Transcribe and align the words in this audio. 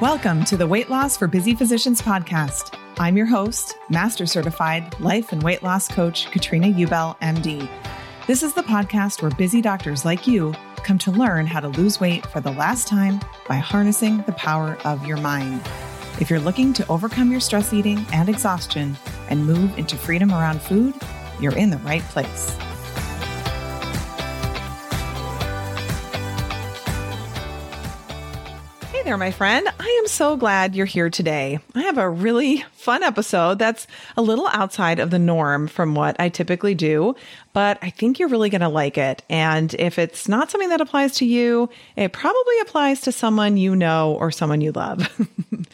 Welcome 0.00 0.44
to 0.46 0.56
the 0.56 0.66
Weight 0.66 0.88
Loss 0.88 1.18
for 1.18 1.26
Busy 1.26 1.54
Physicians 1.54 2.00
podcast. 2.00 2.74
I'm 2.98 3.18
your 3.18 3.26
host, 3.26 3.76
Master 3.90 4.24
Certified 4.24 4.98
Life 4.98 5.30
and 5.30 5.42
Weight 5.42 5.62
Loss 5.62 5.88
Coach 5.88 6.30
Katrina 6.30 6.68
Ubel, 6.68 7.18
MD. 7.20 7.68
This 8.26 8.42
is 8.42 8.54
the 8.54 8.62
podcast 8.62 9.20
where 9.20 9.30
busy 9.32 9.60
doctors 9.60 10.06
like 10.06 10.26
you 10.26 10.54
come 10.84 10.96
to 11.00 11.10
learn 11.10 11.46
how 11.46 11.60
to 11.60 11.68
lose 11.68 12.00
weight 12.00 12.24
for 12.24 12.40
the 12.40 12.52
last 12.52 12.88
time 12.88 13.20
by 13.46 13.56
harnessing 13.56 14.22
the 14.22 14.32
power 14.32 14.78
of 14.86 15.04
your 15.04 15.18
mind. 15.18 15.60
If 16.18 16.30
you're 16.30 16.40
looking 16.40 16.72
to 16.72 16.88
overcome 16.88 17.30
your 17.30 17.40
stress 17.40 17.74
eating 17.74 18.06
and 18.10 18.30
exhaustion 18.30 18.96
and 19.28 19.44
move 19.44 19.76
into 19.76 19.98
freedom 19.98 20.32
around 20.32 20.62
food, 20.62 20.94
you're 21.40 21.58
in 21.58 21.68
the 21.68 21.76
right 21.78 22.02
place. 22.04 22.56
There, 29.10 29.16
my 29.16 29.32
friend. 29.32 29.66
I 29.80 29.98
am 30.00 30.06
so 30.06 30.36
glad 30.36 30.76
you're 30.76 30.86
here 30.86 31.10
today. 31.10 31.58
I 31.74 31.82
have 31.82 31.98
a 31.98 32.08
really 32.08 32.64
fun 32.70 33.02
episode 33.02 33.58
that's 33.58 33.88
a 34.16 34.22
little 34.22 34.46
outside 34.46 35.00
of 35.00 35.10
the 35.10 35.18
norm 35.18 35.66
from 35.66 35.96
what 35.96 36.14
I 36.20 36.28
typically 36.28 36.76
do, 36.76 37.16
but 37.52 37.76
I 37.82 37.90
think 37.90 38.20
you're 38.20 38.28
really 38.28 38.50
going 38.50 38.60
to 38.60 38.68
like 38.68 38.96
it. 38.96 39.24
And 39.28 39.74
if 39.74 39.98
it's 39.98 40.28
not 40.28 40.52
something 40.52 40.68
that 40.68 40.80
applies 40.80 41.16
to 41.16 41.24
you, 41.24 41.68
it 41.96 42.12
probably 42.12 42.60
applies 42.60 43.00
to 43.00 43.10
someone 43.10 43.56
you 43.56 43.74
know 43.74 44.14
or 44.14 44.30
someone 44.30 44.60
you 44.60 44.70
love. 44.70 45.08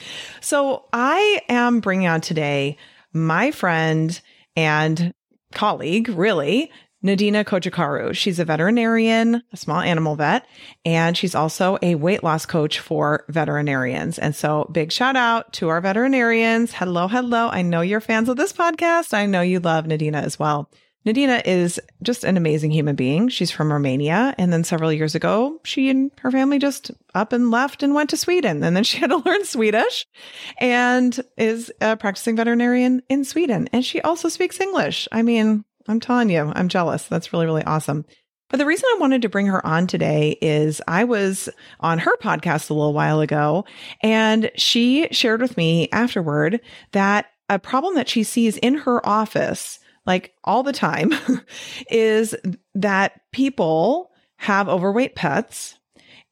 so 0.40 0.86
I 0.94 1.42
am 1.50 1.80
bringing 1.80 2.08
on 2.08 2.22
today 2.22 2.78
my 3.12 3.50
friend 3.50 4.18
and 4.56 5.12
colleague, 5.52 6.08
really, 6.08 6.70
Nadina 7.06 7.44
Cojocaru. 7.44 8.14
She's 8.14 8.38
a 8.38 8.44
veterinarian, 8.44 9.42
a 9.52 9.56
small 9.56 9.80
animal 9.80 10.16
vet, 10.16 10.44
and 10.84 11.16
she's 11.16 11.34
also 11.34 11.78
a 11.80 11.94
weight 11.94 12.24
loss 12.24 12.46
coach 12.46 12.80
for 12.80 13.24
veterinarians. 13.28 14.18
And 14.18 14.34
so 14.34 14.68
big 14.72 14.90
shout 14.90 15.14
out 15.14 15.52
to 15.54 15.68
our 15.68 15.80
veterinarians. 15.80 16.72
Hello, 16.72 17.06
hello. 17.06 17.48
I 17.48 17.62
know 17.62 17.80
you're 17.80 18.00
fans 18.00 18.28
of 18.28 18.36
this 18.36 18.52
podcast. 18.52 19.14
I 19.14 19.26
know 19.26 19.40
you 19.40 19.60
love 19.60 19.84
Nadina 19.84 20.22
as 20.22 20.38
well. 20.38 20.68
Nadina 21.06 21.40
is 21.44 21.80
just 22.02 22.24
an 22.24 22.36
amazing 22.36 22.72
human 22.72 22.96
being. 22.96 23.28
She's 23.28 23.52
from 23.52 23.72
Romania. 23.72 24.34
And 24.38 24.52
then 24.52 24.64
several 24.64 24.92
years 24.92 25.14
ago, 25.14 25.60
she 25.62 25.88
and 25.88 26.10
her 26.18 26.32
family 26.32 26.58
just 26.58 26.90
up 27.14 27.32
and 27.32 27.52
left 27.52 27.84
and 27.84 27.94
went 27.94 28.10
to 28.10 28.16
Sweden. 28.16 28.64
And 28.64 28.76
then 28.76 28.82
she 28.82 28.98
had 29.00 29.10
to 29.10 29.18
learn 29.18 29.44
Swedish 29.44 30.04
and 30.58 31.18
is 31.36 31.72
a 31.80 31.96
practicing 31.96 32.34
veterinarian 32.34 33.02
in 33.08 33.24
Sweden. 33.24 33.68
And 33.72 33.84
she 33.84 34.00
also 34.00 34.28
speaks 34.28 34.60
English. 34.60 35.06
I 35.12 35.22
mean, 35.22 35.64
I'm 35.88 36.00
telling 36.00 36.30
you, 36.30 36.52
I'm 36.54 36.68
jealous. 36.68 37.06
That's 37.06 37.32
really, 37.32 37.46
really 37.46 37.64
awesome. 37.64 38.04
But 38.48 38.58
the 38.58 38.66
reason 38.66 38.88
I 38.94 38.98
wanted 39.00 39.22
to 39.22 39.28
bring 39.28 39.46
her 39.46 39.64
on 39.66 39.86
today 39.86 40.38
is 40.40 40.80
I 40.86 41.04
was 41.04 41.48
on 41.80 41.98
her 41.98 42.16
podcast 42.18 42.70
a 42.70 42.74
little 42.74 42.92
while 42.92 43.20
ago, 43.20 43.64
and 44.02 44.50
she 44.56 45.08
shared 45.10 45.40
with 45.40 45.56
me 45.56 45.88
afterward 45.90 46.60
that 46.92 47.26
a 47.48 47.58
problem 47.58 47.94
that 47.96 48.08
she 48.08 48.22
sees 48.22 48.56
in 48.58 48.74
her 48.74 49.04
office, 49.06 49.80
like 50.04 50.34
all 50.44 50.62
the 50.62 50.72
time, 50.72 51.12
is 51.90 52.36
that 52.74 53.20
people 53.32 54.10
have 54.36 54.68
overweight 54.68 55.14
pets. 55.16 55.78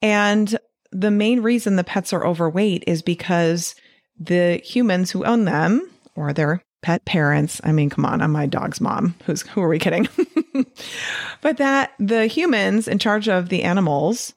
And 0.01 0.57
the 0.93 1.11
main 1.11 1.41
reason 1.41 1.77
the 1.77 1.85
pets 1.85 2.13
are 2.13 2.27
overweight 2.27 2.85
is 2.87 3.03
because 3.03 3.75
the 4.19 4.61
humans 4.65 5.11
who 5.11 5.25
own 5.25 5.45
them 5.45 5.91
or 6.15 6.33
their 6.33 6.63
pet 6.85 7.03
parents. 7.07 7.63
I 7.65 7.73
mean, 7.73 7.89
come 7.89 8.05
on, 8.05 8.21
I'm 8.21 8.31
my 8.31 8.45
dog's 8.45 8.79
mom. 8.79 9.15
Who's 9.25 9.41
who 9.41 9.63
are 9.63 9.69
we 9.69 9.79
kidding? 9.79 10.07
but 11.41 11.57
that 11.57 11.93
the 11.99 12.27
humans 12.27 12.87
in 12.87 12.99
charge 12.99 13.27
of 13.27 13.49
the 13.49 13.63
animals 13.63 14.35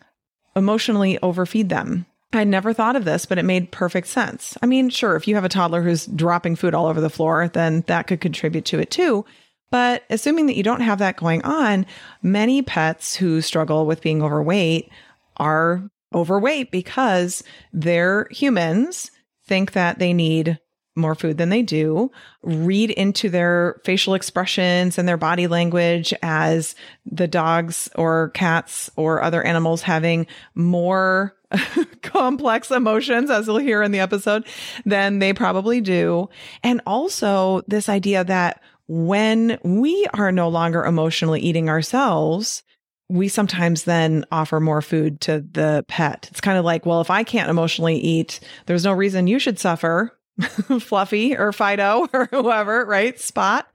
emotionally 0.55 1.19
overfeed 1.21 1.67
them. 1.67 2.05
I 2.31 2.45
never 2.45 2.71
thought 2.71 2.95
of 2.95 3.03
this, 3.03 3.25
but 3.25 3.37
it 3.37 3.43
made 3.43 3.71
perfect 3.71 4.07
sense. 4.07 4.57
I 4.61 4.65
mean, 4.65 4.89
sure, 4.89 5.17
if 5.17 5.27
you 5.27 5.35
have 5.35 5.43
a 5.43 5.49
toddler 5.49 5.81
who's 5.81 6.05
dropping 6.05 6.55
food 6.55 6.73
all 6.73 6.85
over 6.85 7.01
the 7.01 7.09
floor, 7.09 7.49
then 7.49 7.83
that 7.87 8.07
could 8.07 8.21
contribute 8.21 8.63
to 8.65 8.79
it 8.79 8.91
too. 8.91 9.25
But 9.69 10.03
assuming 10.09 10.45
that 10.45 10.55
you 10.55 10.63
don't 10.63 10.79
have 10.79 10.99
that 10.99 11.17
going 11.17 11.43
on, 11.43 11.85
many 12.21 12.61
pets 12.61 13.13
who 13.13 13.41
struggle 13.41 13.85
with 13.85 14.01
being 14.01 14.23
overweight 14.23 14.89
are 15.35 15.83
overweight 16.15 16.71
because 16.71 17.43
their 17.73 18.29
humans 18.31 19.11
think 19.45 19.73
that 19.73 19.99
they 19.99 20.13
need 20.13 20.59
more 20.97 21.15
food 21.15 21.37
than 21.37 21.49
they 21.49 21.61
do, 21.61 22.11
read 22.41 22.89
into 22.91 23.29
their 23.29 23.79
facial 23.85 24.13
expressions 24.13 24.97
and 24.97 25.07
their 25.07 25.17
body 25.17 25.47
language 25.47 26.13
as 26.21 26.75
the 27.05 27.27
dogs 27.27 27.89
or 27.95 28.29
cats 28.29 28.89
or 28.95 29.21
other 29.21 29.43
animals 29.43 29.81
having 29.81 30.27
more 30.55 31.35
complex 32.01 32.71
emotions, 32.71 33.29
as 33.29 33.47
you'll 33.47 33.57
hear 33.57 33.83
in 33.83 33.91
the 33.91 33.99
episode, 33.99 34.45
than 34.85 35.19
they 35.19 35.33
probably 35.33 35.81
do. 35.81 36.29
And 36.63 36.81
also 36.85 37.61
this 37.67 37.89
idea 37.89 38.23
that 38.23 38.61
when 38.87 39.59
we 39.63 40.07
are 40.13 40.31
no 40.31 40.49
longer 40.49 40.83
emotionally 40.83 41.41
eating 41.41 41.69
ourselves, 41.69 42.63
we 43.09 43.27
sometimes 43.27 43.83
then 43.83 44.25
offer 44.31 44.59
more 44.59 44.81
food 44.81 45.21
to 45.21 45.45
the 45.51 45.85
pet. 45.87 46.27
It's 46.31 46.41
kind 46.41 46.57
of 46.57 46.65
like, 46.65 46.85
well, 46.85 47.01
if 47.01 47.09
I 47.09 47.23
can't 47.23 47.49
emotionally 47.49 47.97
eat, 47.97 48.39
there's 48.65 48.83
no 48.83 48.93
reason 48.93 49.27
you 49.27 49.39
should 49.39 49.59
suffer 49.59 50.16
Fluffy 50.79 51.35
or 51.35 51.51
Fido 51.51 52.07
or 52.13 52.27
whoever, 52.31 52.85
right? 52.85 53.19
Spot. 53.19 53.67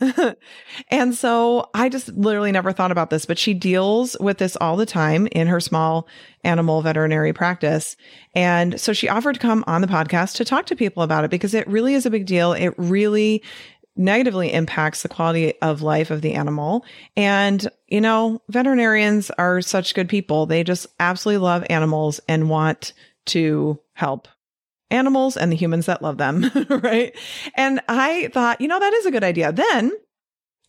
and 0.88 1.14
so 1.14 1.70
I 1.74 1.88
just 1.88 2.08
literally 2.08 2.52
never 2.52 2.72
thought 2.72 2.92
about 2.92 3.10
this, 3.10 3.24
but 3.24 3.38
she 3.38 3.54
deals 3.54 4.16
with 4.20 4.38
this 4.38 4.56
all 4.56 4.76
the 4.76 4.86
time 4.86 5.26
in 5.32 5.46
her 5.46 5.60
small 5.60 6.06
animal 6.44 6.82
veterinary 6.82 7.32
practice. 7.32 7.96
And 8.34 8.80
so 8.80 8.92
she 8.92 9.08
offered 9.08 9.34
to 9.34 9.40
come 9.40 9.64
on 9.66 9.80
the 9.80 9.86
podcast 9.86 10.36
to 10.36 10.44
talk 10.44 10.66
to 10.66 10.76
people 10.76 11.02
about 11.02 11.24
it 11.24 11.30
because 11.30 11.54
it 11.54 11.66
really 11.68 11.94
is 11.94 12.06
a 12.06 12.10
big 12.10 12.26
deal. 12.26 12.52
It 12.52 12.74
really 12.76 13.42
negatively 13.96 14.52
impacts 14.52 15.02
the 15.02 15.08
quality 15.08 15.54
of 15.60 15.82
life 15.82 16.10
of 16.10 16.22
the 16.22 16.34
animal. 16.34 16.84
And, 17.16 17.66
you 17.88 18.00
know, 18.00 18.40
veterinarians 18.48 19.30
are 19.32 19.60
such 19.60 19.94
good 19.94 20.08
people. 20.08 20.46
They 20.46 20.64
just 20.64 20.86
absolutely 20.98 21.44
love 21.44 21.64
animals 21.68 22.20
and 22.28 22.48
want 22.48 22.92
to 23.26 23.78
help 23.94 24.28
animals 24.90 25.36
and 25.36 25.50
the 25.50 25.56
humans 25.56 25.86
that 25.86 26.02
love 26.02 26.18
them. 26.18 26.50
right. 26.68 27.16
And 27.54 27.80
I 27.88 28.28
thought, 28.32 28.60
you 28.60 28.68
know, 28.68 28.78
that 28.78 28.92
is 28.94 29.06
a 29.06 29.10
good 29.10 29.24
idea. 29.24 29.52
Then 29.52 29.92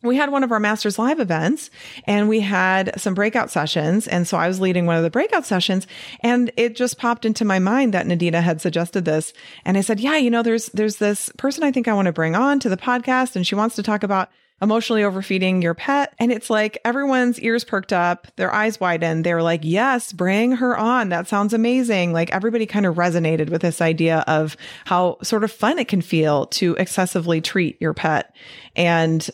we 0.03 0.15
had 0.15 0.31
one 0.31 0.43
of 0.43 0.51
our 0.51 0.59
Masters 0.59 0.97
Live 0.97 1.19
events 1.19 1.69
and 2.05 2.27
we 2.27 2.39
had 2.39 2.99
some 2.99 3.13
breakout 3.13 3.51
sessions. 3.51 4.07
And 4.07 4.27
so 4.27 4.37
I 4.37 4.47
was 4.47 4.59
leading 4.59 4.85
one 4.85 4.97
of 4.97 5.03
the 5.03 5.11
breakout 5.11 5.45
sessions 5.45 5.85
and 6.21 6.51
it 6.57 6.75
just 6.75 6.97
popped 6.97 7.25
into 7.25 7.45
my 7.45 7.59
mind 7.59 7.93
that 7.93 8.07
Nadina 8.07 8.41
had 8.41 8.61
suggested 8.61 9.05
this. 9.05 9.33
And 9.63 9.77
I 9.77 9.81
said, 9.81 9.99
yeah, 9.99 10.17
you 10.17 10.31
know, 10.31 10.41
there's, 10.41 10.67
there's 10.67 10.97
this 10.97 11.29
person 11.37 11.63
I 11.63 11.71
think 11.71 11.87
I 11.87 11.93
want 11.93 12.07
to 12.07 12.13
bring 12.13 12.35
on 12.35 12.59
to 12.61 12.69
the 12.69 12.77
podcast 12.77 13.35
and 13.35 13.45
she 13.45 13.55
wants 13.55 13.75
to 13.75 13.83
talk 13.83 14.03
about 14.03 14.29
emotionally 14.61 15.03
overfeeding 15.03 15.61
your 15.61 15.73
pet. 15.73 16.13
And 16.19 16.31
it's 16.31 16.49
like 16.49 16.77
everyone's 16.85 17.39
ears 17.39 17.63
perked 17.63 17.91
up, 17.91 18.27
their 18.35 18.53
eyes 18.53 18.79
widened. 18.79 19.25
They 19.25 19.33
were 19.33 19.43
like, 19.43 19.61
yes, 19.63 20.13
bring 20.13 20.53
her 20.53 20.77
on. 20.77 21.09
That 21.09 21.27
sounds 21.27 21.53
amazing. 21.53 22.13
Like 22.13 22.31
everybody 22.31 22.65
kind 22.65 22.85
of 22.85 22.95
resonated 22.95 23.49
with 23.49 23.61
this 23.61 23.81
idea 23.81 24.23
of 24.27 24.55
how 24.85 25.17
sort 25.23 25.43
of 25.43 25.51
fun 25.51 25.79
it 25.79 25.87
can 25.87 26.01
feel 26.01 26.45
to 26.47 26.75
excessively 26.75 27.41
treat 27.41 27.81
your 27.81 27.93
pet. 27.93 28.35
And 28.75 29.27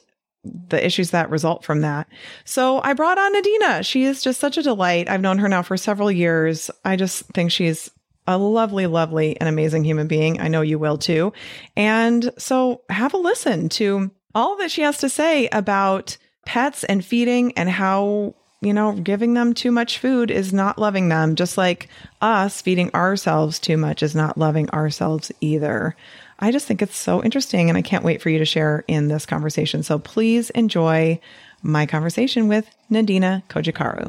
the 0.44 0.86
issues 0.86 1.12
that 1.12 1.30
result 1.30 1.66
from 1.66 1.82
that. 1.82 2.08
So 2.46 2.82
I 2.82 2.94
brought 2.94 3.18
on 3.18 3.36
Nadina. 3.36 3.86
She 3.86 4.04
is 4.04 4.24
just 4.24 4.40
such 4.40 4.58
a 4.58 4.64
delight. 4.64 5.10
I've 5.10 5.20
known 5.20 5.40
her 5.40 5.50
now 5.50 5.62
for 5.62 5.76
several 5.76 6.10
years. 6.10 6.72
I 6.86 6.96
just 6.96 7.26
think 7.34 7.52
she's 7.52 7.92
a 8.28 8.38
lovely, 8.38 8.88
lovely, 8.88 9.40
and 9.40 9.50
amazing 9.50 9.84
human 9.84 10.08
being. 10.08 10.40
I 10.40 10.48
know 10.48 10.62
you 10.62 10.80
will 10.80 10.98
too. 10.98 11.34
And 11.76 12.32
so 12.38 12.82
have 12.90 13.14
a 13.14 13.18
listen 13.18 13.70
to 13.70 14.12
all 14.38 14.56
that 14.58 14.70
she 14.70 14.84
has 14.84 15.00
to 15.00 15.10
say 15.10 15.48
about 15.48 16.16
pets 16.46 16.84
and 16.84 17.04
feeding 17.04 17.52
and 17.58 17.68
how, 17.68 18.36
you 18.62 18.72
know, 18.72 18.92
giving 18.94 19.34
them 19.34 19.52
too 19.52 19.72
much 19.72 19.98
food 19.98 20.30
is 20.30 20.54
not 20.54 20.78
loving 20.78 21.10
them, 21.10 21.36
just 21.36 21.58
like 21.58 21.90
us 22.22 22.62
feeding 22.62 22.94
ourselves 22.94 23.58
too 23.58 23.78
much 23.78 24.04
is 24.04 24.14
not 24.14 24.38
loving 24.38 24.70
ourselves 24.70 25.32
either. 25.42 25.96
I 26.38 26.52
just 26.52 26.68
think 26.68 26.84
it's 26.84 26.96
so 26.96 27.24
interesting 27.24 27.68
and 27.68 27.80
I 27.80 27.82
can't 27.82 28.04
wait 28.04 28.22
for 28.22 28.30
you 28.30 28.38
to 28.38 28.46
share 28.46 28.86
in 28.88 29.08
this 29.08 29.26
conversation. 29.26 29.82
So 29.82 29.98
please 29.98 30.52
enjoy 30.52 31.20
my 31.64 31.88
conversation 31.88 32.48
with 32.48 32.70
Nadina 32.92 33.42
Cojocaru. 33.50 34.06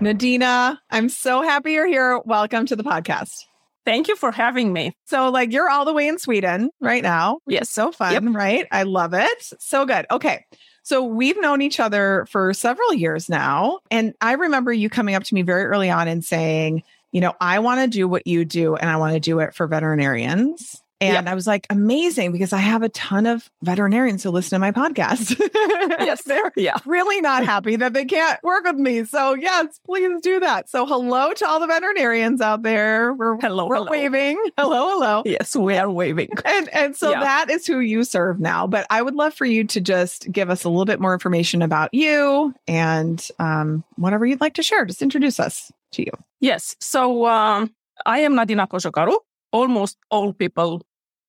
Nadina, 0.00 0.78
I'm 0.90 1.10
so 1.10 1.42
happy 1.42 1.72
you're 1.72 1.86
here. 1.86 2.18
Welcome 2.24 2.64
to 2.64 2.76
the 2.76 2.82
podcast. 2.82 3.44
Thank 3.84 4.08
you 4.08 4.16
for 4.16 4.32
having 4.32 4.72
me. 4.72 4.96
So, 5.06 5.30
like, 5.30 5.52
you're 5.52 5.68
all 5.68 5.84
the 5.84 5.92
way 5.92 6.08
in 6.08 6.18
Sweden 6.18 6.70
right 6.80 7.02
mm-hmm. 7.02 7.12
now. 7.12 7.38
Yes. 7.46 7.70
So 7.70 7.92
fun, 7.92 8.12
yep. 8.12 8.22
right? 8.34 8.66
I 8.72 8.84
love 8.84 9.14
it. 9.14 9.52
So 9.58 9.84
good. 9.86 10.06
Okay. 10.10 10.44
So, 10.82 11.04
we've 11.04 11.40
known 11.40 11.62
each 11.62 11.80
other 11.80 12.26
for 12.30 12.52
several 12.54 12.94
years 12.94 13.28
now. 13.28 13.80
And 13.90 14.14
I 14.20 14.32
remember 14.32 14.72
you 14.72 14.88
coming 14.88 15.14
up 15.14 15.24
to 15.24 15.34
me 15.34 15.42
very 15.42 15.64
early 15.64 15.90
on 15.90 16.08
and 16.08 16.24
saying, 16.24 16.82
you 17.12 17.20
know, 17.20 17.34
I 17.40 17.60
want 17.60 17.80
to 17.80 17.86
do 17.86 18.08
what 18.08 18.26
you 18.26 18.44
do 18.44 18.74
and 18.74 18.90
I 18.90 18.96
want 18.96 19.14
to 19.14 19.20
do 19.20 19.38
it 19.38 19.54
for 19.54 19.66
veterinarians. 19.66 20.82
And 21.04 21.26
yep. 21.26 21.26
I 21.26 21.34
was 21.34 21.46
like, 21.46 21.66
amazing, 21.68 22.32
because 22.32 22.54
I 22.54 22.58
have 22.58 22.82
a 22.82 22.88
ton 22.88 23.26
of 23.26 23.50
veterinarians 23.62 24.22
who 24.22 24.30
listen 24.30 24.56
to 24.56 24.58
my 24.58 24.72
podcast. 24.72 25.38
yes, 26.00 26.22
they're 26.22 26.50
yeah. 26.56 26.78
really 26.86 27.20
not 27.20 27.44
happy 27.44 27.76
that 27.76 27.92
they 27.92 28.06
can't 28.06 28.42
work 28.42 28.64
with 28.64 28.76
me. 28.76 29.04
So, 29.04 29.34
yes, 29.34 29.78
please 29.84 30.22
do 30.22 30.40
that. 30.40 30.70
So, 30.70 30.86
hello 30.86 31.34
to 31.34 31.46
all 31.46 31.60
the 31.60 31.66
veterinarians 31.66 32.40
out 32.40 32.62
there. 32.62 33.12
We're, 33.12 33.38
hello, 33.38 33.66
we're 33.66 33.76
hello. 33.76 33.90
waving. 33.90 34.42
Hello, 34.56 34.90
hello. 34.90 35.22
Yes, 35.26 35.54
we 35.54 35.76
are 35.76 35.90
waving. 35.90 36.30
And, 36.44 36.68
and 36.68 36.96
so 36.96 37.10
yeah. 37.10 37.20
that 37.20 37.50
is 37.50 37.66
who 37.66 37.80
you 37.80 38.04
serve 38.04 38.38
now. 38.38 38.66
But 38.66 38.86
I 38.88 39.02
would 39.02 39.14
love 39.14 39.34
for 39.34 39.44
you 39.44 39.64
to 39.64 39.80
just 39.80 40.30
give 40.30 40.48
us 40.48 40.62
a 40.62 40.68
little 40.68 40.84
bit 40.84 41.00
more 41.00 41.12
information 41.12 41.62
about 41.62 41.92
you 41.92 42.54
and 42.68 43.26
um, 43.38 43.82
whatever 43.96 44.24
you'd 44.24 44.40
like 44.40 44.54
to 44.54 44.62
share. 44.62 44.84
Just 44.84 45.02
introduce 45.02 45.40
us 45.40 45.72
to 45.92 46.02
you. 46.02 46.12
Yes. 46.40 46.76
So, 46.80 47.26
um, 47.26 47.74
I 48.06 48.20
am 48.20 48.34
Nadina 48.34 48.68
Cojocaru 48.68 49.16
almost 49.54 49.96
all 50.10 50.32
people 50.32 50.82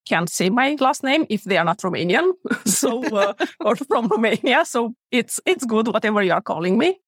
can't 0.08 0.30
say 0.30 0.50
my 0.50 0.76
last 0.80 1.02
name 1.02 1.26
if 1.28 1.44
they 1.44 1.58
are 1.58 1.64
not 1.64 1.78
Romanian, 1.78 2.32
so 2.64 3.04
uh, 3.04 3.34
or 3.60 3.76
from 3.76 4.08
Romania. 4.08 4.64
So 4.64 4.94
it's 5.10 5.40
it's 5.46 5.64
good 5.64 5.88
whatever 5.88 6.22
you 6.22 6.32
are 6.32 6.42
calling 6.42 6.78
me. 6.78 7.00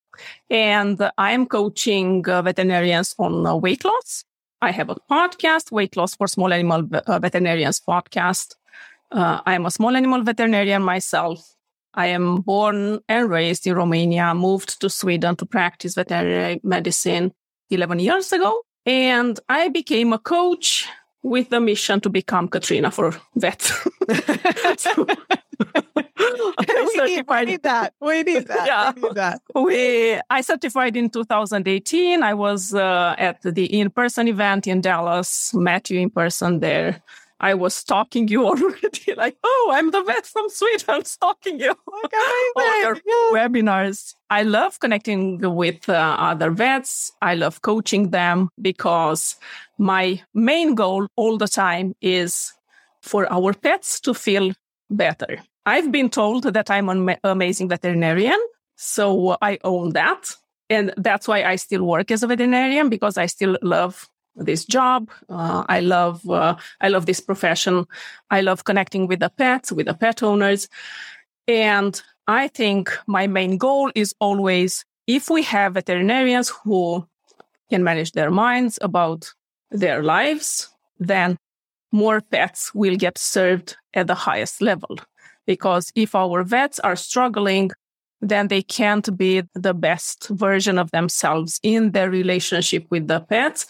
And 0.50 0.98
I 1.16 1.32
am 1.32 1.46
coaching 1.46 2.28
uh, 2.28 2.42
veterinarians 2.42 3.14
on 3.18 3.46
uh, 3.46 3.54
weight 3.54 3.84
loss. 3.84 4.24
I 4.60 4.72
have 4.72 4.90
a 4.90 4.96
podcast, 5.10 5.70
Weight 5.70 5.96
Loss 5.96 6.16
for 6.16 6.26
Small 6.26 6.52
Animal 6.52 6.88
uh, 6.92 7.18
Veterinarians 7.20 7.80
podcast. 7.80 8.56
Uh, 9.12 9.40
I 9.46 9.54
am 9.54 9.66
a 9.66 9.70
small 9.70 9.96
animal 9.96 10.22
veterinarian 10.22 10.82
myself. 10.82 11.54
I 11.94 12.06
am 12.06 12.42
born 12.42 13.00
and 13.08 13.30
raised 13.30 13.66
in 13.66 13.74
Romania, 13.74 14.34
moved 14.34 14.80
to 14.80 14.90
Sweden 14.90 15.36
to 15.36 15.46
practice 15.46 15.94
veterinary 15.94 16.60
medicine 16.62 17.32
11 17.70 18.00
years 18.00 18.32
ago. 18.32 18.62
And 18.84 19.38
I 19.48 19.68
became 19.68 20.12
a 20.12 20.18
coach 20.18 20.88
with 21.22 21.50
the 21.50 21.60
mission 21.60 22.00
to 22.00 22.08
become 22.08 22.48
Katrina 22.48 22.90
for 22.90 23.14
vet. 23.36 23.62
so, 24.76 24.92
we, 25.96 26.04
need, 27.04 27.24
we, 27.28 27.44
need, 27.44 27.62
that. 27.62 27.94
We 28.00 28.22
need 28.22 28.46
that. 28.46 28.66
Yeah. 28.66 28.92
We, 28.94 29.02
need 29.02 29.14
that. 29.14 29.42
we 29.54 30.20
I 30.30 30.40
certified 30.40 30.96
in 30.96 31.10
2018. 31.10 32.22
I 32.22 32.34
was 32.34 32.74
uh, 32.74 33.14
at 33.18 33.42
the 33.42 33.64
in-person 33.64 34.28
event 34.28 34.66
in 34.66 34.80
Dallas, 34.80 35.52
met 35.54 35.90
you 35.90 36.00
in 36.00 36.10
person 36.10 36.60
there. 36.60 37.02
I 37.40 37.54
was 37.54 37.74
stalking 37.74 38.28
you 38.28 38.46
already, 38.46 39.14
like, 39.16 39.36
oh, 39.44 39.70
I'm 39.74 39.90
the 39.90 40.02
vet 40.02 40.26
from 40.26 40.48
Sweden 40.48 41.04
stalking 41.04 41.60
you. 41.60 41.74
All 42.56 42.80
your 42.80 42.96
webinars. 43.32 44.14
I 44.30 44.42
love 44.42 44.80
connecting 44.80 45.40
with 45.40 45.88
uh, 45.88 46.16
other 46.18 46.50
vets. 46.50 47.12
I 47.22 47.34
love 47.34 47.62
coaching 47.62 48.10
them 48.10 48.50
because 48.60 49.36
my 49.78 50.20
main 50.34 50.74
goal 50.74 51.06
all 51.16 51.38
the 51.38 51.48
time 51.48 51.94
is 52.02 52.52
for 53.00 53.32
our 53.32 53.54
pets 53.54 54.00
to 54.00 54.12
feel 54.12 54.52
better. 54.90 55.38
I've 55.64 55.92
been 55.92 56.10
told 56.10 56.44
that 56.44 56.70
I'm 56.70 56.88
an 56.88 57.16
amazing 57.24 57.68
veterinarian, 57.68 58.38
so 58.76 59.36
I 59.40 59.58
own 59.64 59.92
that. 59.92 60.34
And 60.70 60.92
that's 60.96 61.28
why 61.28 61.44
I 61.44 61.56
still 61.56 61.84
work 61.84 62.10
as 62.10 62.22
a 62.22 62.26
veterinarian 62.26 62.88
because 62.88 63.16
I 63.16 63.26
still 63.26 63.56
love 63.62 64.08
this 64.38 64.64
job. 64.64 65.10
Uh, 65.28 65.64
I 65.68 65.80
love 65.80 66.28
uh, 66.28 66.56
I 66.80 66.88
love 66.88 67.06
this 67.06 67.20
profession. 67.20 67.86
I 68.30 68.40
love 68.40 68.64
connecting 68.64 69.06
with 69.06 69.20
the 69.20 69.30
pets, 69.30 69.72
with 69.72 69.86
the 69.86 69.94
pet 69.94 70.22
owners, 70.22 70.68
and 71.46 72.00
I 72.26 72.48
think 72.48 72.96
my 73.06 73.26
main 73.26 73.56
goal 73.56 73.90
is 73.94 74.14
always 74.20 74.84
if 75.06 75.30
we 75.30 75.42
have 75.42 75.74
veterinarians 75.74 76.50
who 76.50 77.06
can 77.70 77.82
manage 77.82 78.12
their 78.12 78.30
minds 78.30 78.78
about 78.82 79.32
their 79.70 80.02
lives, 80.02 80.68
then 80.98 81.36
more 81.92 82.20
pets 82.20 82.74
will 82.74 82.96
get 82.96 83.18
served 83.18 83.76
at 83.94 84.06
the 84.06 84.14
highest 84.14 84.60
level. 84.60 84.98
Because 85.46 85.90
if 85.94 86.14
our 86.14 86.42
vets 86.44 86.78
are 86.80 86.96
struggling, 86.96 87.70
then 88.20 88.48
they 88.48 88.62
can't 88.62 89.16
be 89.16 89.42
the 89.54 89.74
best 89.74 90.28
version 90.28 90.78
of 90.78 90.90
themselves 90.90 91.58
in 91.62 91.92
their 91.92 92.10
relationship 92.10 92.86
with 92.90 93.08
the 93.08 93.20
pets. 93.20 93.66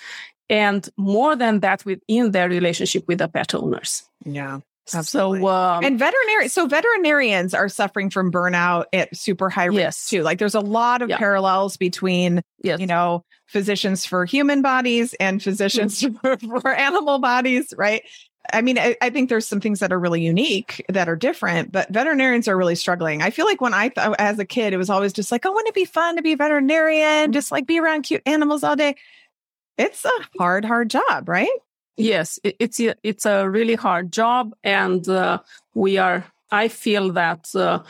And 0.50 0.88
more 0.96 1.36
than 1.36 1.60
that, 1.60 1.84
within 1.84 2.30
their 2.30 2.48
relationship 2.48 3.06
with 3.06 3.18
the 3.18 3.28
pet 3.28 3.54
owners. 3.54 4.04
Yeah. 4.24 4.60
Absolutely. 4.94 5.40
So, 5.40 5.48
um, 5.48 5.84
and 5.84 5.98
veterinary, 5.98 6.48
so 6.48 6.66
veterinarians 6.66 7.54
are 7.54 7.68
suffering 7.68 8.10
from 8.10 8.32
burnout 8.32 8.86
at 8.92 9.14
super 9.16 9.50
high 9.50 9.66
risk 9.66 9.78
yes. 9.78 10.08
too. 10.08 10.22
Like 10.22 10.38
there's 10.38 10.54
a 10.54 10.60
lot 10.60 11.02
of 11.02 11.10
yeah. 11.10 11.18
parallels 11.18 11.76
between, 11.76 12.42
yes. 12.62 12.80
you 12.80 12.86
know, 12.86 13.24
physicians 13.46 14.04
for 14.04 14.24
human 14.24 14.62
bodies 14.62 15.14
and 15.14 15.42
physicians 15.42 16.00
mm-hmm. 16.00 16.48
for, 16.48 16.60
for, 16.60 16.72
animal 16.72 17.18
bodies, 17.18 17.74
right? 17.76 18.02
I 18.52 18.62
mean, 18.62 18.78
I, 18.78 18.96
I, 19.02 19.10
think 19.10 19.28
there's 19.28 19.46
some 19.46 19.60
things 19.60 19.80
that 19.80 19.92
are 19.92 19.98
really 19.98 20.22
unique 20.22 20.84
that 20.88 21.08
are 21.08 21.16
different, 21.16 21.70
but 21.70 21.92
veterinarians 21.92 22.48
are 22.48 22.56
really 22.56 22.76
struggling. 22.76 23.20
I 23.20 23.28
feel 23.28 23.44
like 23.44 23.60
when 23.60 23.74
I, 23.74 23.88
th- 23.88 24.14
as 24.18 24.38
a 24.38 24.44
kid, 24.46 24.72
it 24.72 24.78
was 24.78 24.88
always 24.88 25.12
just 25.12 25.30
like, 25.30 25.44
oh, 25.44 25.52
wouldn't 25.52 25.68
it 25.68 25.74
be 25.74 25.84
fun 25.84 26.16
to 26.16 26.22
be 26.22 26.32
a 26.32 26.36
veterinarian? 26.36 27.32
Just 27.32 27.52
like 27.52 27.66
be 27.66 27.78
around 27.78 28.02
cute 28.02 28.22
animals 28.24 28.64
all 28.64 28.76
day. 28.76 28.94
It's 29.78 30.04
a 30.04 30.10
hard, 30.38 30.64
hard 30.64 30.90
job, 30.90 31.28
right? 31.28 31.48
Yes, 31.96 32.38
it, 32.44 32.56
it's 32.58 32.80
a, 32.80 32.94
it's 33.02 33.26
a 33.26 33.48
really 33.48 33.74
hard 33.74 34.12
job, 34.12 34.54
and 34.62 35.08
uh, 35.08 35.38
we 35.74 35.98
are. 35.98 36.24
I 36.50 36.68
feel 36.68 37.12
that 37.12 37.54
uh, 37.54 37.82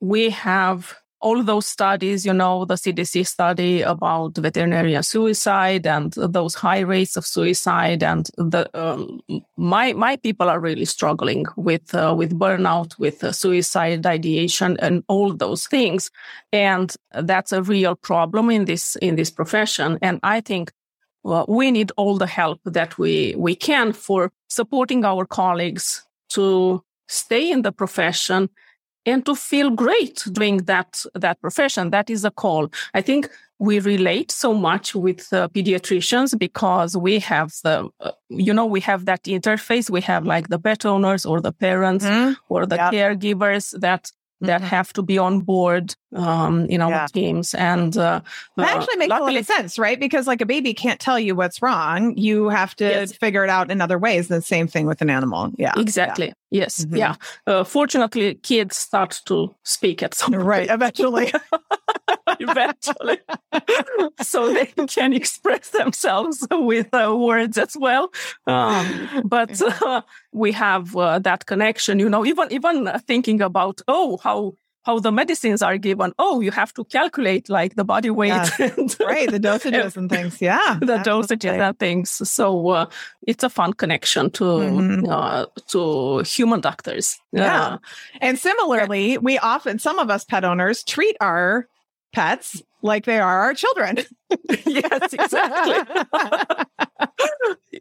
we 0.00 0.30
have 0.30 0.94
all 1.24 1.42
those 1.42 1.66
studies, 1.66 2.26
you 2.26 2.34
know, 2.34 2.66
the 2.66 2.74
CDC 2.74 3.26
study 3.26 3.80
about 3.80 4.36
veterinarian 4.36 5.02
suicide 5.02 5.86
and 5.86 6.12
those 6.12 6.54
high 6.54 6.80
rates 6.80 7.16
of 7.16 7.24
suicide, 7.24 8.02
and 8.02 8.28
the 8.36 8.68
um, 8.74 9.20
my 9.56 9.94
my 9.94 10.16
people 10.16 10.50
are 10.50 10.60
really 10.60 10.84
struggling 10.84 11.46
with 11.56 11.94
uh, 11.94 12.14
with 12.16 12.38
burnout, 12.38 12.98
with 12.98 13.24
uh, 13.24 13.32
suicide 13.32 14.04
ideation, 14.04 14.76
and 14.80 15.02
all 15.08 15.32
those 15.32 15.66
things, 15.66 16.10
and 16.52 16.94
that's 17.22 17.52
a 17.52 17.62
real 17.62 17.96
problem 17.96 18.50
in 18.50 18.66
this 18.66 18.96
in 18.96 19.16
this 19.16 19.30
profession. 19.30 19.98
And 20.02 20.20
I 20.22 20.42
think 20.42 20.72
well, 21.24 21.46
we 21.48 21.70
need 21.70 21.90
all 21.96 22.18
the 22.18 22.26
help 22.26 22.60
that 22.64 22.98
we 22.98 23.34
we 23.36 23.56
can 23.56 23.92
for 23.92 24.30
supporting 24.48 25.04
our 25.04 25.24
colleagues 25.24 26.06
to 26.28 26.82
stay 27.08 27.50
in 27.50 27.62
the 27.62 27.72
profession 27.72 28.48
and 29.06 29.26
to 29.26 29.34
feel 29.34 29.70
great 29.70 30.24
doing 30.32 30.58
that 30.58 31.04
that 31.14 31.40
profession 31.40 31.90
that 31.90 32.08
is 32.08 32.24
a 32.24 32.30
call 32.30 32.70
i 32.94 33.02
think 33.02 33.28
we 33.58 33.78
relate 33.80 34.30
so 34.30 34.52
much 34.54 34.94
with 34.94 35.32
uh, 35.32 35.48
pediatricians 35.48 36.38
because 36.38 36.96
we 36.96 37.18
have 37.18 37.52
the 37.62 37.88
uh, 38.00 38.10
you 38.28 38.52
know 38.52 38.66
we 38.66 38.80
have 38.80 39.04
that 39.04 39.22
interface 39.24 39.90
we 39.90 40.00
have 40.00 40.24
like 40.24 40.48
the 40.48 40.58
pet 40.58 40.84
owners 40.86 41.26
or 41.26 41.40
the 41.40 41.52
parents 41.52 42.04
mm-hmm. 42.04 42.32
or 42.48 42.66
the 42.66 42.76
yep. 42.76 42.92
caregivers 42.92 43.78
that 43.80 44.10
that 44.40 44.60
mm-hmm. 44.60 44.68
have 44.68 44.92
to 44.92 45.02
be 45.02 45.18
on 45.18 45.40
board 45.40 45.94
um, 46.14 46.66
in 46.66 46.80
our 46.80 46.90
yeah. 46.90 47.06
teams. 47.06 47.54
And 47.54 47.96
uh, 47.96 48.20
that 48.56 48.76
actually 48.76 48.96
makes 48.96 49.10
luckily, 49.10 49.32
a 49.32 49.34
lot 49.34 49.40
of 49.40 49.46
sense, 49.46 49.78
right? 49.78 49.98
Because 49.98 50.26
like 50.26 50.40
a 50.40 50.46
baby 50.46 50.74
can't 50.74 51.00
tell 51.00 51.18
you 51.18 51.34
what's 51.34 51.60
wrong. 51.60 52.16
You 52.16 52.48
have 52.48 52.74
to 52.76 52.84
yes. 52.84 53.12
figure 53.12 53.44
it 53.44 53.50
out 53.50 53.70
in 53.70 53.80
other 53.80 53.98
ways. 53.98 54.28
The 54.28 54.42
same 54.42 54.66
thing 54.66 54.86
with 54.86 55.02
an 55.02 55.10
animal. 55.10 55.52
Yeah. 55.56 55.72
Exactly. 55.76 56.28
Yeah. 56.28 56.32
Yes. 56.50 56.84
Mm-hmm. 56.84 56.96
Yeah. 56.96 57.14
Uh, 57.46 57.64
fortunately, 57.64 58.34
kids 58.36 58.76
start 58.76 59.20
to 59.26 59.54
speak 59.64 60.02
at 60.02 60.14
some 60.14 60.32
point. 60.32 60.44
Right. 60.44 60.70
Eventually. 60.70 61.32
eventually. 62.40 63.18
so 64.22 64.52
they 64.52 64.66
can 64.66 65.12
express 65.12 65.70
themselves 65.70 66.46
with 66.50 66.92
uh, 66.94 67.14
words 67.16 67.58
as 67.58 67.76
well. 67.78 68.12
Um, 68.46 69.22
but 69.24 69.60
uh, 69.60 70.02
we 70.32 70.52
have 70.52 70.96
uh, 70.96 71.18
that 71.20 71.46
connection, 71.46 71.98
you 71.98 72.08
know, 72.08 72.24
even, 72.24 72.52
even 72.52 72.90
thinking 73.06 73.40
about, 73.40 73.80
oh, 73.88 74.18
how 74.18 74.54
how 74.84 74.98
the 74.98 75.10
medicines 75.10 75.62
are 75.62 75.78
given. 75.78 76.12
Oh, 76.18 76.40
you 76.40 76.50
have 76.50 76.72
to 76.74 76.84
calculate 76.84 77.48
like 77.48 77.74
the 77.74 77.84
body 77.84 78.10
weight, 78.10 78.32
right? 79.00 79.30
The 79.30 79.40
dosages 79.40 79.96
and 79.96 80.08
things. 80.08 80.40
Yeah, 80.40 80.78
the 80.80 80.98
dosages 80.98 81.58
and 81.58 81.78
things. 81.78 82.10
So 82.10 82.68
uh, 82.68 82.86
it's 83.26 83.42
a 83.42 83.50
fun 83.50 83.72
connection 83.72 84.30
to 84.32 84.44
mm-hmm. 84.44 85.08
uh, 85.08 85.46
to 85.68 86.18
human 86.20 86.60
doctors. 86.60 87.18
Yeah, 87.32 87.64
uh, 87.64 87.78
and 88.20 88.38
similarly, 88.38 89.18
we 89.18 89.38
often 89.38 89.78
some 89.78 89.98
of 89.98 90.10
us 90.10 90.24
pet 90.24 90.44
owners 90.44 90.84
treat 90.84 91.16
our 91.20 91.66
pets 92.12 92.62
like 92.82 93.06
they 93.06 93.18
are 93.18 93.40
our 93.40 93.54
children. 93.54 93.98
yes, 94.66 95.12
exactly. 95.12 95.96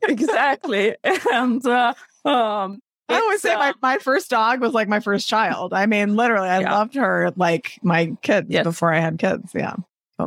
exactly. 0.02 0.96
And 1.32 1.66
uh, 1.66 1.94
um, 2.26 2.82
I 3.14 3.20
always 3.20 3.42
say 3.42 3.54
uh, 3.54 3.60
my, 3.60 3.74
my 3.82 3.98
first 3.98 4.30
dog 4.30 4.62
was 4.62 4.74
like 4.74 4.88
my 4.88 5.00
first 5.00 5.28
child. 5.28 5.74
I 5.74 5.86
mean, 5.86 6.16
literally, 6.16 6.50
I 6.50 6.62
yeah. 6.62 6.74
loved 6.74 6.96
her 6.96 7.32
like 7.36 7.80
my 7.84 8.16
kids 8.22 8.48
yes. 8.50 8.64
before 8.64 8.94
I 8.94 9.00
had 9.00 9.18
kids. 9.20 9.52
Yeah. 9.54 9.76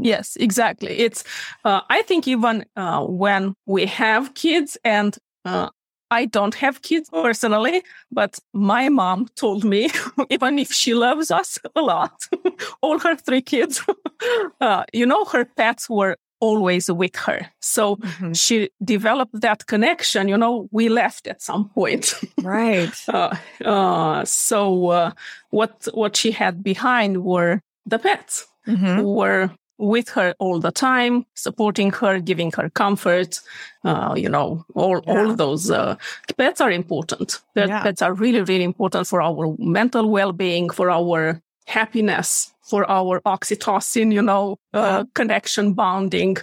Yes, 0.01 0.37
exactly. 0.37 0.99
It's, 0.99 1.25
uh, 1.65 1.81
I 1.89 2.03
think 2.03 2.29
even 2.29 2.67
uh, 2.77 3.05
when 3.05 3.55
we 3.67 3.87
have 3.87 4.35
kids 4.35 4.77
and 4.85 5.17
uh, 5.45 5.71
I 6.11 6.27
don't 6.27 6.55
have 6.55 6.83
kids 6.83 7.09
personally, 7.11 7.83
but 8.13 8.39
my 8.53 8.89
mom 8.89 9.29
told 9.37 9.65
me, 9.65 9.91
even 10.31 10.59
if 10.59 10.73
she 10.73 10.95
loves 10.95 11.31
us 11.31 11.59
a 11.75 11.81
lot, 11.81 12.13
all 12.83 12.99
her 12.99 13.17
three 13.17 13.43
kids, 13.43 13.83
uh, 14.61 14.85
you 14.93 15.07
know, 15.07 15.25
her 15.27 15.45
pets 15.45 15.91
were 15.91 16.17
always 16.41 16.91
with 16.91 17.17
her. 17.17 17.51
So 17.61 17.97
mm-hmm. 17.97 18.33
she 18.33 18.71
developed 18.83 19.41
that 19.41 19.67
connection. 19.67 20.29
You 20.29 20.37
know, 20.37 20.69
we 20.71 20.89
left 20.89 21.27
at 21.27 21.43
some 21.43 21.69
point. 21.71 22.15
Right. 22.43 22.93
uh, 23.09 23.37
uh, 23.65 24.25
so 24.25 24.89
uh, 24.89 25.11
what 25.51 25.89
what 25.95 26.17
she 26.17 26.31
had 26.33 26.63
behind 26.63 27.25
were 27.25 27.61
the 27.87 27.99
pets 27.99 28.47
mm-hmm. 28.67 28.97
who 28.97 29.15
were 29.15 29.51
with 29.79 30.09
her 30.11 30.35
all 30.39 30.59
the 30.59 30.71
time, 30.71 31.27
supporting 31.35 31.91
her, 31.91 32.19
giving 32.19 32.51
her 32.53 32.71
comfort. 32.71 33.41
Uh, 33.85 34.15
you 34.17 34.29
know, 34.29 34.65
all 34.75 35.03
yeah. 35.07 35.13
all 35.13 35.35
those 35.35 35.71
uh, 35.71 35.97
pets 36.37 36.61
are 36.61 36.71
important. 36.71 37.41
Yeah. 37.55 37.83
Pets 37.83 38.03
are 38.03 38.15
really 38.15 38.43
really 38.43 38.65
important 38.65 39.07
for 39.07 39.23
our 39.23 39.55
mental 39.59 40.09
well 40.09 40.33
being, 40.33 40.71
for 40.71 40.91
our 40.91 41.41
happiness, 41.67 42.53
for 42.63 42.89
our 42.91 43.21
oxytocin. 43.21 44.13
You 44.13 44.23
know, 44.23 44.59
uh, 44.73 45.05
connection 45.15 45.73
bonding 45.73 46.37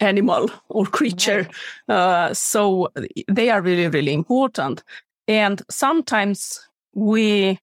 animal 0.00 0.50
or 0.68 0.84
creature. 0.86 1.48
Uh, 1.88 2.34
so 2.34 2.92
they 3.28 3.50
are 3.50 3.62
really 3.62 3.88
really 3.88 4.12
important. 4.12 4.82
And 5.28 5.62
sometimes 5.70 6.68
we 6.94 7.58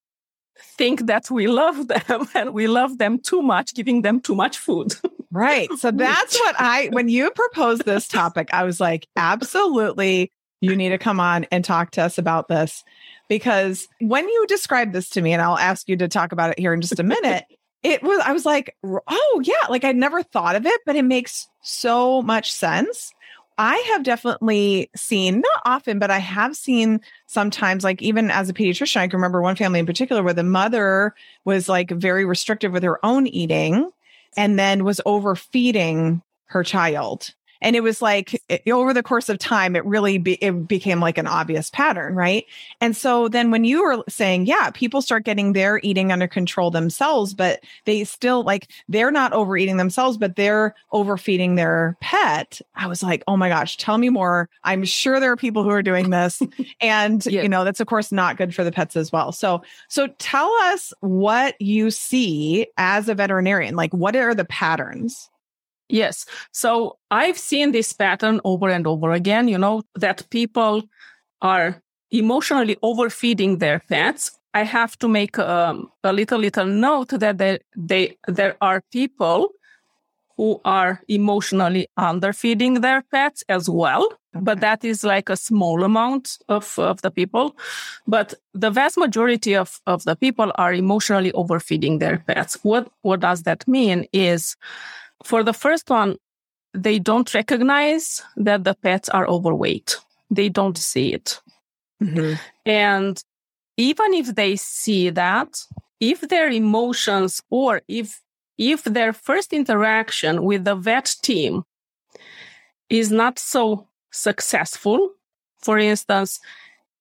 think 0.60 1.06
that 1.06 1.30
we 1.30 1.46
love 1.46 1.88
them 1.88 2.28
and 2.34 2.54
we 2.54 2.66
love 2.66 2.98
them 2.98 3.18
too 3.18 3.42
much, 3.42 3.74
giving 3.74 4.02
them 4.02 4.20
too 4.20 4.34
much 4.34 4.58
food. 4.58 4.94
right. 5.30 5.70
So 5.78 5.90
that's 5.90 6.38
what 6.38 6.56
I, 6.58 6.88
when 6.92 7.08
you 7.08 7.30
proposed 7.30 7.84
this 7.84 8.08
topic, 8.08 8.48
I 8.52 8.64
was 8.64 8.80
like, 8.80 9.06
absolutely, 9.16 10.32
you 10.60 10.76
need 10.76 10.90
to 10.90 10.98
come 10.98 11.20
on 11.20 11.46
and 11.50 11.64
talk 11.64 11.92
to 11.92 12.02
us 12.02 12.18
about 12.18 12.48
this. 12.48 12.84
Because 13.30 13.86
when 14.00 14.28
you 14.28 14.44
described 14.48 14.92
this 14.92 15.08
to 15.10 15.22
me, 15.22 15.32
and 15.32 15.40
I'll 15.40 15.56
ask 15.56 15.88
you 15.88 15.96
to 15.96 16.08
talk 16.08 16.32
about 16.32 16.50
it 16.50 16.58
here 16.58 16.74
in 16.74 16.80
just 16.80 16.98
a 16.98 17.04
minute, 17.04 17.44
it 17.84 18.02
was, 18.02 18.20
I 18.26 18.32
was 18.32 18.44
like, 18.44 18.76
oh, 18.84 19.42
yeah, 19.44 19.68
like 19.70 19.84
I'd 19.84 19.96
never 19.96 20.22
thought 20.22 20.56
of 20.56 20.66
it, 20.66 20.80
but 20.84 20.96
it 20.96 21.04
makes 21.04 21.48
so 21.62 22.22
much 22.22 22.52
sense. 22.52 23.14
I 23.56 23.76
have 23.92 24.02
definitely 24.02 24.90
seen, 24.96 25.36
not 25.42 25.62
often, 25.64 26.00
but 26.00 26.10
I 26.10 26.18
have 26.18 26.56
seen 26.56 27.00
sometimes, 27.26 27.84
like 27.84 28.02
even 28.02 28.32
as 28.32 28.48
a 28.48 28.52
pediatrician, 28.52 28.96
I 28.96 29.06
can 29.06 29.18
remember 29.18 29.40
one 29.40 29.54
family 29.54 29.78
in 29.78 29.86
particular 29.86 30.24
where 30.24 30.34
the 30.34 30.42
mother 30.42 31.14
was 31.44 31.68
like 31.68 31.90
very 31.92 32.24
restrictive 32.24 32.72
with 32.72 32.82
her 32.82 33.04
own 33.06 33.28
eating 33.28 33.90
and 34.36 34.58
then 34.58 34.82
was 34.84 35.00
overfeeding 35.06 36.20
her 36.46 36.64
child 36.64 37.32
and 37.60 37.74
it 37.74 37.82
was 37.82 38.00
like 38.00 38.40
it, 38.48 38.68
over 38.70 38.94
the 38.94 39.02
course 39.02 39.28
of 39.28 39.38
time 39.38 39.74
it 39.74 39.84
really 39.84 40.18
be, 40.18 40.34
it 40.34 40.68
became 40.68 41.00
like 41.00 41.18
an 41.18 41.26
obvious 41.26 41.70
pattern 41.70 42.14
right? 42.14 42.46
And 42.80 42.96
so 42.96 43.28
then 43.28 43.50
when 43.50 43.64
you 43.64 43.82
were 43.82 44.04
saying 44.08 44.46
yeah 44.46 44.70
people 44.70 45.02
start 45.02 45.24
getting 45.24 45.52
their 45.52 45.80
eating 45.82 46.12
under 46.12 46.28
control 46.28 46.70
themselves 46.70 47.34
but 47.34 47.64
they 47.84 48.04
still 48.04 48.44
like 48.44 48.68
they're 48.88 49.10
not 49.10 49.32
overeating 49.32 49.76
themselves 49.76 50.16
but 50.16 50.36
they're 50.36 50.74
overfeeding 50.92 51.54
their 51.54 51.96
pet 52.00 52.60
i 52.76 52.86
was 52.86 53.02
like 53.02 53.22
oh 53.26 53.36
my 53.36 53.48
gosh 53.48 53.76
tell 53.76 53.98
me 53.98 54.10
more. 54.10 54.48
I'm 54.62 54.84
sure 54.84 55.18
there 55.18 55.32
are 55.32 55.36
people 55.36 55.64
who 55.64 55.70
are 55.70 55.82
doing 55.82 56.10
this. 56.10 56.42
And 56.82 57.24
yeah. 57.26 57.42
you 57.42 57.48
know 57.48 57.64
that's 57.64 57.80
of 57.80 57.86
course 57.86 58.10
not 58.10 58.36
good 58.36 58.54
for 58.54 58.64
the 58.64 58.72
pets 58.72 58.96
as 58.96 59.12
well. 59.12 59.32
So 59.32 59.62
so 59.88 60.06
tell 60.18 60.50
us 60.62 60.92
what 61.00 61.60
you 61.60 61.90
see 61.90 62.68
as 62.76 63.08
a 63.08 63.14
veterinarian. 63.14 63.76
Like 63.76 63.92
what 63.92 64.16
are 64.16 64.34
the 64.34 64.44
patterns 64.44 65.28
Yes. 65.90 66.26
So 66.52 66.98
I've 67.10 67.38
seen 67.38 67.72
this 67.72 67.92
pattern 67.92 68.40
over 68.44 68.68
and 68.68 68.86
over 68.86 69.12
again, 69.12 69.48
you 69.48 69.58
know, 69.58 69.82
that 69.96 70.28
people 70.30 70.82
are 71.42 71.82
emotionally 72.10 72.76
overfeeding 72.82 73.58
their 73.58 73.80
pets. 73.88 74.38
I 74.54 74.64
have 74.64 74.98
to 74.98 75.08
make 75.08 75.38
um, 75.38 75.90
a 76.02 76.12
little, 76.12 76.38
little 76.38 76.66
note 76.66 77.08
that 77.10 77.38
they, 77.38 77.58
they, 77.76 78.16
there 78.26 78.56
are 78.60 78.82
people 78.92 79.50
who 80.36 80.60
are 80.64 81.02
emotionally 81.06 81.86
underfeeding 81.96 82.80
their 82.80 83.02
pets 83.10 83.44
as 83.48 83.68
well. 83.68 84.04
Okay. 84.34 84.42
But 84.42 84.60
that 84.60 84.84
is 84.84 85.04
like 85.04 85.28
a 85.28 85.36
small 85.36 85.84
amount 85.84 86.38
of, 86.48 86.78
of 86.78 87.02
the 87.02 87.10
people. 87.10 87.56
But 88.06 88.34
the 88.54 88.70
vast 88.70 88.96
majority 88.96 89.54
of, 89.54 89.80
of 89.86 90.04
the 90.04 90.16
people 90.16 90.50
are 90.54 90.72
emotionally 90.72 91.32
overfeeding 91.32 91.98
their 91.98 92.18
pets. 92.26 92.58
What, 92.62 92.90
what 93.02 93.20
does 93.20 93.42
that 93.42 93.68
mean 93.68 94.06
is 94.12 94.56
for 95.24 95.42
the 95.42 95.52
first 95.52 95.90
one, 95.90 96.16
they 96.72 96.98
don't 96.98 97.32
recognize 97.34 98.22
that 98.36 98.64
the 98.64 98.74
pets 98.74 99.08
are 99.08 99.26
overweight. 99.26 99.96
They 100.30 100.48
don't 100.48 100.78
see 100.78 101.12
it. 101.12 101.40
Mm-hmm. 102.02 102.34
And 102.64 103.22
even 103.76 104.14
if 104.14 104.34
they 104.34 104.56
see 104.56 105.10
that, 105.10 105.64
if 106.00 106.20
their 106.22 106.48
emotions 106.48 107.42
or 107.50 107.82
if 107.88 108.20
if 108.56 108.84
their 108.84 109.12
first 109.12 109.52
interaction 109.52 110.44
with 110.44 110.64
the 110.64 110.74
vet 110.74 111.16
team 111.22 111.64
is 112.90 113.10
not 113.10 113.38
so 113.38 113.88
successful, 114.10 115.10
for 115.58 115.78
instance, 115.78 116.40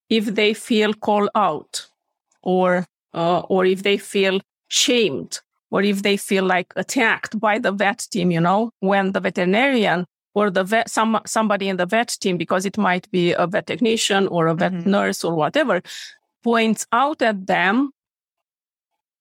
if 0.10 0.26
they 0.26 0.54
feel 0.54 0.94
called 0.94 1.30
out 1.36 1.88
or 2.42 2.88
uh, 3.14 3.42
or 3.42 3.66
if 3.66 3.84
they 3.84 3.98
feel 3.98 4.40
shamed 4.70 5.42
or 5.72 5.82
if 5.84 6.02
they 6.02 6.18
feel 6.18 6.44
like 6.44 6.74
attacked 6.76 7.40
by 7.40 7.60
the 7.60 7.72
vet 7.72 8.08
team, 8.12 8.32
you 8.32 8.42
know, 8.42 8.72
when 8.80 9.12
the 9.12 9.20
veterinarian 9.20 10.06
or 10.34 10.50
the 10.50 10.64
vet, 10.64 10.90
some, 10.90 11.20
somebody 11.26 11.70
in 11.70 11.78
the 11.78 11.86
vet 11.86 12.16
team, 12.20 12.38
because 12.38 12.66
it 12.66 12.78
might 12.78 13.10
be 13.12 13.34
a 13.34 13.48
vet 13.48 13.68
technician 13.68 14.28
or 14.28 14.48
a 14.48 14.56
vet 14.56 14.72
mm-hmm. 14.72 14.90
nurse 14.90 15.24
or 15.24 15.36
whatever, 15.36 15.82
points 16.44 16.88
out 16.92 17.22
at 17.22 17.48
them 17.48 17.92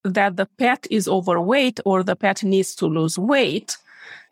that 0.04 0.36
the 0.36 0.48
pet 0.58 0.86
is 0.90 1.08
overweight 1.08 1.80
or 1.84 2.02
the 2.02 2.16
pet 2.16 2.42
needs 2.42 2.74
to 2.76 2.86
lose 2.86 3.18
weight, 3.18 3.76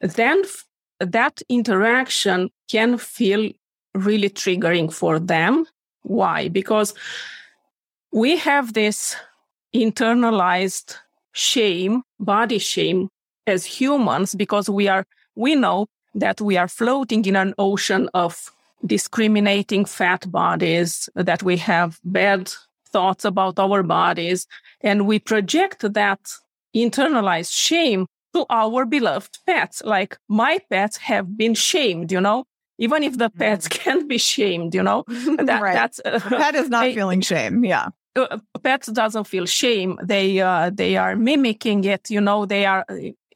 then 0.00 0.40
f- 0.44 0.64
that 1.00 1.42
interaction 1.48 2.50
can 2.70 2.96
feel 2.98 3.50
really 3.94 4.30
triggering 4.30 4.92
for 4.92 5.18
them. 5.18 5.66
Why? 6.02 6.48
Because 6.48 6.94
we 8.12 8.36
have 8.36 8.72
this 8.72 9.16
internalized 9.74 10.96
shame, 11.36 12.02
body 12.18 12.58
shame 12.58 13.08
as 13.46 13.64
humans 13.64 14.34
because 14.34 14.68
we 14.68 14.88
are, 14.88 15.04
we 15.34 15.54
know 15.54 15.86
that 16.14 16.40
we 16.40 16.56
are 16.56 16.68
floating 16.68 17.24
in 17.26 17.36
an 17.36 17.54
ocean 17.58 18.08
of 18.14 18.50
discriminating 18.84 19.84
fat 19.84 20.30
bodies, 20.30 21.08
that 21.14 21.42
we 21.42 21.58
have 21.58 22.00
bad 22.04 22.50
thoughts 22.88 23.24
about 23.24 23.58
our 23.58 23.82
bodies, 23.82 24.46
and 24.80 25.06
we 25.06 25.18
project 25.18 25.92
that 25.92 26.20
internalized 26.74 27.54
shame 27.54 28.06
to 28.32 28.46
our 28.48 28.84
beloved 28.86 29.38
pets. 29.46 29.82
Like 29.84 30.16
my 30.28 30.58
pets 30.70 30.96
have 30.98 31.36
been 31.36 31.54
shamed, 31.54 32.12
you 32.12 32.20
know, 32.20 32.44
even 32.78 33.02
if 33.02 33.18
the 33.18 33.30
pets 33.30 33.68
can't 33.78 34.08
be 34.08 34.18
shamed, 34.18 34.74
you 34.74 34.82
know, 34.82 35.04
that, 35.08 35.62
right. 35.62 35.74
that's 35.74 36.00
uh, 36.04 36.20
pet 36.20 36.54
is 36.54 36.70
not 36.70 36.94
feeling 36.94 37.20
shame. 37.20 37.64
Yeah. 37.64 37.88
Uh, 38.16 38.38
pets 38.62 38.88
doesn't 38.88 39.26
feel 39.26 39.46
shame. 39.46 39.98
They 40.02 40.40
uh, 40.40 40.70
they 40.72 40.96
are 40.96 41.16
mimicking 41.16 41.84
it. 41.84 42.10
You 42.10 42.20
know, 42.20 42.46
they 42.46 42.64
are 42.66 42.84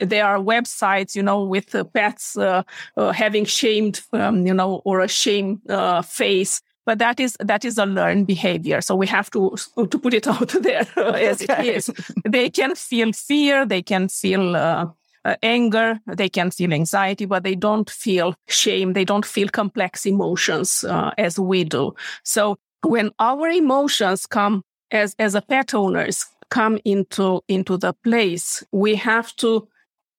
there 0.01 0.27
are 0.27 0.39
websites, 0.39 1.15
you 1.15 1.23
know, 1.23 1.43
with 1.43 1.75
uh, 1.75 1.85
pets 1.85 2.37
uh, 2.37 2.63
uh, 2.97 3.13
having 3.13 3.45
shamed, 3.45 4.01
um, 4.13 4.47
you 4.47 4.55
know, 4.55 4.83
or 4.85 5.01
a 5.01 5.09
shame 5.09 5.61
uh, 5.69 6.03
face. 6.03 6.61
But 6.87 6.99
that 6.99 7.21
is 7.21 7.37
that 7.41 7.65
is 7.65 7.79
a 7.79 7.87
learned 7.87 8.27
behavior. 8.27 8.81
So 8.81 8.97
we 8.97 9.07
have 9.07 9.31
to 9.33 9.55
to 9.77 9.99
put 9.99 10.15
it 10.15 10.27
out 10.35 10.49
there 10.49 10.87
as 10.97 11.43
it 11.43 11.51
is. 11.61 11.91
They 12.25 12.51
can 12.51 12.75
feel 12.75 13.13
fear. 13.13 13.67
They 13.67 13.83
can 13.83 14.09
feel. 14.09 14.57
Uh, 14.57 14.87
uh, 15.27 15.37
anger, 15.43 16.01
they 16.07 16.31
can 16.31 16.51
feel 16.51 16.73
anxiety, 16.73 17.27
but 17.27 17.45
they 17.45 17.55
don't 17.55 17.91
feel 17.91 18.35
shame. 18.49 18.95
They 18.95 19.05
don't 19.05 19.27
feel 19.27 19.49
complex 19.51 20.07
emotions 20.07 20.83
as 21.19 21.39
we 21.39 21.63
do. 21.65 21.93
So 22.25 22.57
when 22.83 23.11
our 23.19 23.49
emotions 23.49 24.27
come 24.27 24.63
as 24.91 25.15
as 25.19 25.35
a 25.35 25.43
pet 25.43 25.75
owners 25.75 26.27
come 26.51 26.79
into 26.85 27.43
into 27.49 27.77
the 27.77 27.93
place, 27.93 28.65
we 28.73 28.95
have 28.97 29.35
to 29.37 29.69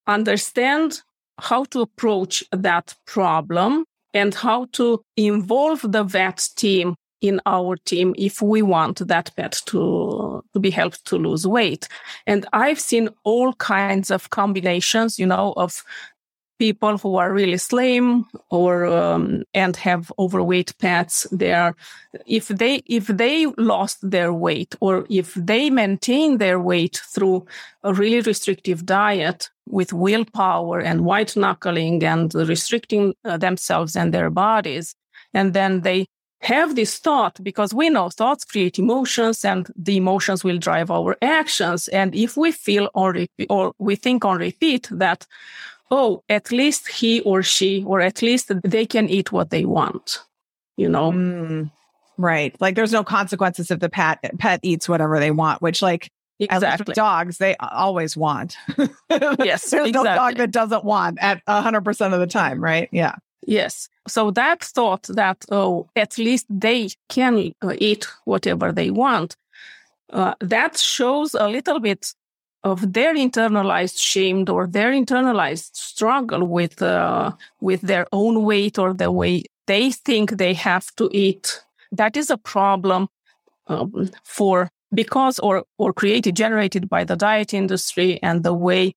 understand 0.07 1.01
how 1.39 1.63
to 1.65 1.81
approach 1.81 2.43
that 2.51 2.95
problem 3.05 3.85
and 4.13 4.35
how 4.35 4.65
to 4.73 5.01
involve 5.17 5.81
the 5.91 6.03
vet 6.03 6.49
team 6.55 6.95
in 7.21 7.39
our 7.45 7.75
team 7.77 8.15
if 8.17 8.41
we 8.41 8.61
want 8.61 9.07
that 9.07 9.31
pet 9.35 9.61
to, 9.67 10.43
to 10.53 10.59
be 10.59 10.71
helped 10.71 11.05
to 11.05 11.17
lose 11.17 11.45
weight. 11.45 11.87
And 12.25 12.45
I've 12.51 12.79
seen 12.79 13.09
all 13.23 13.53
kinds 13.53 14.09
of 14.09 14.31
combinations, 14.31 15.19
you 15.19 15.27
know, 15.27 15.53
of 15.55 15.83
people 16.61 16.95
who 16.99 17.15
are 17.15 17.33
really 17.33 17.57
slim 17.57 18.23
or 18.51 18.85
um, 18.85 19.41
and 19.55 19.75
have 19.77 20.11
overweight 20.19 20.71
pets 20.77 21.25
they 21.31 21.51
are 21.51 21.75
if 22.27 22.49
they 22.49 22.75
if 22.85 23.07
they 23.07 23.47
lost 23.57 23.97
their 24.15 24.31
weight 24.31 24.75
or 24.79 25.07
if 25.09 25.33
they 25.33 25.71
maintain 25.71 26.37
their 26.37 26.59
weight 26.59 27.01
through 27.13 27.43
a 27.83 27.91
really 27.95 28.21
restrictive 28.21 28.85
diet 28.85 29.49
with 29.65 29.91
willpower 29.91 30.79
and 30.79 31.03
white 31.03 31.35
knuckling 31.35 32.03
and 32.03 32.35
restricting 32.35 33.15
uh, 33.25 33.37
themselves 33.37 33.95
and 33.95 34.13
their 34.13 34.29
bodies 34.29 34.93
and 35.33 35.53
then 35.53 35.81
they 35.81 36.05
have 36.41 36.75
this 36.75 36.97
thought 36.99 37.43
because 37.43 37.73
we 37.73 37.89
know 37.89 38.09
thoughts 38.09 38.45
create 38.45 38.77
emotions 38.77 39.45
and 39.45 39.67
the 39.75 39.97
emotions 39.97 40.43
will 40.43 40.57
drive 40.57 40.89
our 40.89 41.15
actions. 41.21 41.87
And 41.89 42.15
if 42.15 42.35
we 42.35 42.51
feel 42.51 42.89
on 42.95 43.13
repeat 43.13 43.47
or 43.49 43.73
we 43.77 43.95
think 43.95 44.25
on 44.25 44.39
repeat 44.39 44.89
that 44.91 45.27
oh, 45.91 46.23
at 46.29 46.51
least 46.51 46.87
he 46.87 47.21
or 47.21 47.43
she, 47.43 47.83
or 47.85 47.99
at 48.01 48.21
least 48.21 48.51
they 48.63 48.85
can 48.85 49.09
eat 49.09 49.31
what 49.31 49.49
they 49.49 49.65
want, 49.65 50.19
you 50.77 50.89
know? 50.89 51.11
Mm, 51.11 51.71
right. 52.17 52.55
Like 52.59 52.75
there's 52.75 52.93
no 52.93 53.03
consequences 53.03 53.69
if 53.69 53.79
the 53.79 53.89
pet 53.89 54.19
pet 54.39 54.61
eats 54.63 54.89
whatever 54.89 55.19
they 55.19 55.31
want, 55.31 55.61
which 55.61 55.81
like 55.81 56.09
exactly 56.39 56.93
dogs, 56.93 57.37
they 57.37 57.55
always 57.57 58.15
want. 58.17 58.55
yes. 59.09 59.69
there's 59.69 59.89
exactly. 59.89 59.91
no 59.91 60.03
dog 60.03 60.37
that 60.37 60.51
doesn't 60.51 60.85
want 60.85 61.19
at 61.21 61.41
hundred 61.47 61.81
percent 61.81 62.13
of 62.13 62.19
the 62.19 62.27
time. 62.27 62.63
Right. 62.63 62.89
Yeah. 62.91 63.15
Yes. 63.45 63.89
So 64.07 64.31
that 64.31 64.63
thought 64.63 65.03
that, 65.09 65.45
oh, 65.51 65.89
at 65.95 66.17
least 66.17 66.45
they 66.49 66.89
can 67.09 67.53
uh, 67.61 67.73
eat 67.79 68.07
whatever 68.25 68.71
they 68.71 68.91
want, 68.91 69.35
uh, 70.11 70.35
that 70.41 70.77
shows 70.77 71.33
a 71.33 71.47
little 71.47 71.79
bit 71.79 72.13
of 72.63 72.93
their 72.93 73.15
internalized 73.15 73.99
shame 73.99 74.45
or 74.49 74.67
their 74.67 74.91
internalized 74.91 75.75
struggle 75.75 76.45
with 76.47 76.81
uh, 76.81 77.31
with 77.59 77.81
their 77.81 78.05
own 78.11 78.43
weight 78.43 78.77
or 78.77 78.93
the 78.93 79.11
way 79.11 79.43
they 79.67 79.91
think 79.91 80.31
they 80.31 80.53
have 80.53 80.93
to 80.95 81.09
eat. 81.11 81.63
That 81.91 82.15
is 82.15 82.29
a 82.29 82.37
problem 82.37 83.09
um, 83.67 84.09
for 84.23 84.69
because 84.93 85.39
or 85.39 85.63
or 85.77 85.93
created 85.93 86.35
generated 86.35 86.87
by 86.89 87.03
the 87.03 87.15
diet 87.15 87.53
industry 87.53 88.19
and 88.21 88.43
the 88.43 88.53
way 88.53 88.93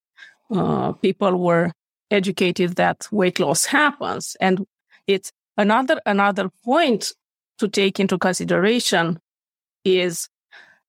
uh, 0.50 0.92
people 0.92 1.36
were 1.36 1.72
educated 2.10 2.76
that 2.76 3.08
weight 3.10 3.40
loss 3.40 3.64
happens. 3.64 4.36
And 4.40 4.66
it's 5.06 5.32
another 5.56 6.00
another 6.04 6.50
point 6.64 7.12
to 7.58 7.68
take 7.68 8.00
into 8.00 8.18
consideration 8.18 9.20
is 9.84 10.28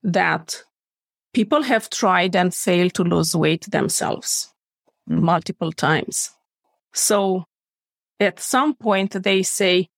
that 0.03 0.63
people 1.35 1.63
have 1.63 1.89
tried 1.89 2.33
and 2.33 2.55
failed 2.55 2.93
to 2.93 3.03
lose 3.03 3.35
weight 3.35 3.69
themselves 3.69 4.53
mm. 5.09 5.19
multiple 5.19 5.73
times. 5.73 6.31
So 6.93 7.43
at 8.21 8.39
some 8.39 8.73
point, 8.73 9.11
they 9.11 9.43
say, 9.43 9.89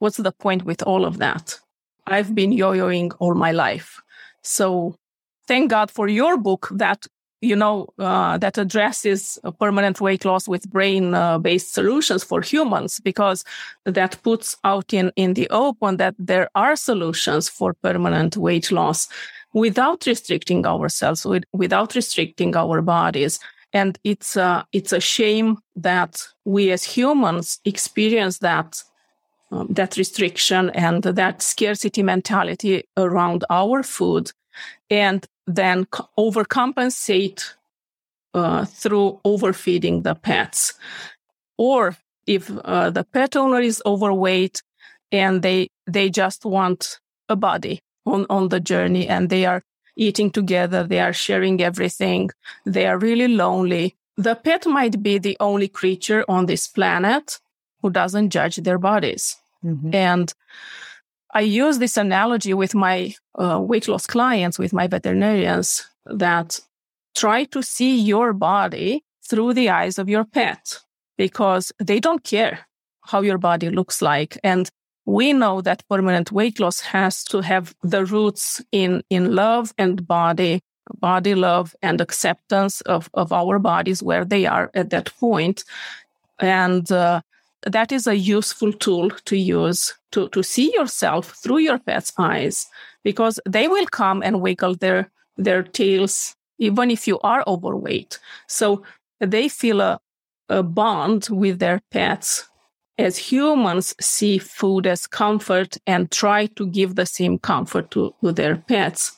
What's 0.00 0.16
the 0.16 0.32
point 0.32 0.64
with 0.64 0.82
all 0.84 1.04
of 1.04 1.18
that? 1.18 1.58
I've 2.06 2.34
been 2.34 2.52
yo 2.52 2.72
yoing 2.72 3.14
all 3.18 3.34
my 3.34 3.52
life. 3.52 4.00
So 4.42 4.94
thank 5.48 5.70
God 5.70 5.90
for 5.90 6.08
your 6.08 6.38
book 6.38 6.68
that 6.70 7.06
you 7.40 7.56
know 7.56 7.88
uh, 7.98 8.38
that 8.38 8.58
addresses 8.58 9.38
permanent 9.60 10.00
weight 10.00 10.24
loss 10.24 10.48
with 10.48 10.70
brain 10.70 11.14
uh, 11.14 11.38
based 11.38 11.74
solutions 11.74 12.24
for 12.24 12.40
humans 12.40 13.00
because 13.00 13.44
that 13.84 14.22
puts 14.22 14.56
out 14.64 14.94
in 14.94 15.12
in 15.16 15.34
the 15.34 15.48
open 15.50 15.96
that 15.96 16.14
there 16.18 16.48
are 16.54 16.76
solutions 16.76 17.48
for 17.48 17.74
permanent 17.74 18.36
weight 18.36 18.70
loss 18.72 19.08
without 19.58 20.06
restricting 20.06 20.66
ourselves, 20.66 21.24
with, 21.24 21.44
without 21.52 21.94
restricting 21.94 22.56
our 22.56 22.82
bodies. 22.82 23.40
And 23.72 23.98
it's 24.04 24.36
a, 24.36 24.66
it's 24.72 24.92
a 24.92 25.00
shame 25.00 25.58
that 25.76 26.26
we 26.44 26.72
as 26.72 26.84
humans 26.84 27.60
experience 27.64 28.38
that 28.38 28.82
um, 29.50 29.66
that 29.70 29.96
restriction 29.96 30.70
and 30.70 31.02
that 31.02 31.40
scarcity 31.42 32.02
mentality 32.02 32.84
around 32.96 33.44
our 33.48 33.82
food, 33.82 34.30
and 34.90 35.26
then 35.46 35.86
overcompensate 36.18 37.54
uh, 38.34 38.66
through 38.66 39.20
overfeeding 39.24 40.02
the 40.02 40.14
pets. 40.14 40.74
Or 41.56 41.96
if 42.26 42.50
uh, 42.64 42.90
the 42.90 43.04
pet 43.04 43.36
owner 43.36 43.60
is 43.60 43.82
overweight 43.86 44.62
and 45.10 45.40
they 45.42 45.68
they 45.86 46.10
just 46.10 46.44
want 46.44 47.00
a 47.30 47.36
body 47.36 47.80
on, 48.08 48.26
on 48.30 48.48
the 48.48 48.60
journey 48.60 49.08
and 49.08 49.28
they 49.28 49.44
are 49.44 49.62
eating 49.96 50.30
together. 50.30 50.84
They 50.84 51.00
are 51.00 51.12
sharing 51.12 51.60
everything. 51.60 52.30
They 52.64 52.86
are 52.86 52.98
really 52.98 53.28
lonely. 53.28 53.96
The 54.16 54.34
pet 54.34 54.66
might 54.66 55.02
be 55.02 55.18
the 55.18 55.36
only 55.40 55.68
creature 55.68 56.24
on 56.28 56.46
this 56.46 56.66
planet 56.66 57.38
who 57.82 57.90
doesn't 57.90 58.30
judge 58.30 58.56
their 58.56 58.78
bodies. 58.78 59.36
Mm-hmm. 59.64 59.94
And 59.94 60.34
I 61.32 61.40
use 61.40 61.78
this 61.78 61.96
analogy 61.96 62.54
with 62.54 62.74
my 62.74 63.14
uh, 63.38 63.60
weight 63.60 63.86
loss 63.86 64.06
clients, 64.06 64.58
with 64.58 64.72
my 64.72 64.86
veterinarians, 64.86 65.86
that 66.06 66.60
try 67.14 67.44
to 67.44 67.62
see 67.62 68.00
your 68.00 68.32
body 68.32 69.04
through 69.28 69.54
the 69.54 69.68
eyes 69.68 69.98
of 69.98 70.08
your 70.08 70.24
pet 70.24 70.78
because 71.16 71.72
they 71.78 72.00
don't 72.00 72.24
care 72.24 72.66
how 73.04 73.20
your 73.20 73.38
body 73.38 73.68
looks 73.70 74.00
like. 74.00 74.38
And 74.42 74.70
we 75.08 75.32
know 75.32 75.62
that 75.62 75.82
permanent 75.88 76.30
weight 76.32 76.60
loss 76.60 76.80
has 76.80 77.24
to 77.24 77.40
have 77.40 77.74
the 77.82 78.04
roots 78.04 78.62
in, 78.72 79.02
in 79.08 79.34
love 79.34 79.72
and 79.78 80.06
body, 80.06 80.60
body 81.00 81.34
love 81.34 81.74
and 81.80 81.98
acceptance 82.02 82.82
of, 82.82 83.08
of 83.14 83.32
our 83.32 83.58
bodies 83.58 84.02
where 84.02 84.26
they 84.26 84.44
are 84.44 84.70
at 84.74 84.90
that 84.90 85.10
point. 85.18 85.64
And 86.40 86.92
uh, 86.92 87.22
that 87.62 87.90
is 87.90 88.06
a 88.06 88.18
useful 88.18 88.70
tool 88.70 89.08
to 89.24 89.36
use 89.38 89.94
to, 90.12 90.28
to 90.28 90.42
see 90.42 90.74
yourself 90.74 91.30
through 91.42 91.58
your 91.58 91.78
pet's 91.78 92.12
eyes 92.18 92.66
because 93.02 93.40
they 93.48 93.66
will 93.66 93.86
come 93.86 94.22
and 94.22 94.42
wiggle 94.42 94.74
their, 94.74 95.10
their 95.38 95.62
tails 95.62 96.36
even 96.58 96.90
if 96.90 97.08
you 97.08 97.18
are 97.20 97.42
overweight. 97.46 98.18
So 98.46 98.82
they 99.20 99.48
feel 99.48 99.80
a, 99.80 100.00
a 100.50 100.62
bond 100.62 101.28
with 101.30 101.60
their 101.60 101.80
pets 101.90 102.46
as 102.98 103.16
humans 103.16 103.94
see 104.00 104.38
food 104.38 104.86
as 104.86 105.06
comfort 105.06 105.76
and 105.86 106.10
try 106.10 106.46
to 106.46 106.66
give 106.66 106.96
the 106.96 107.06
same 107.06 107.38
comfort 107.38 107.90
to, 107.92 108.14
to 108.22 108.32
their 108.32 108.56
pets. 108.56 109.12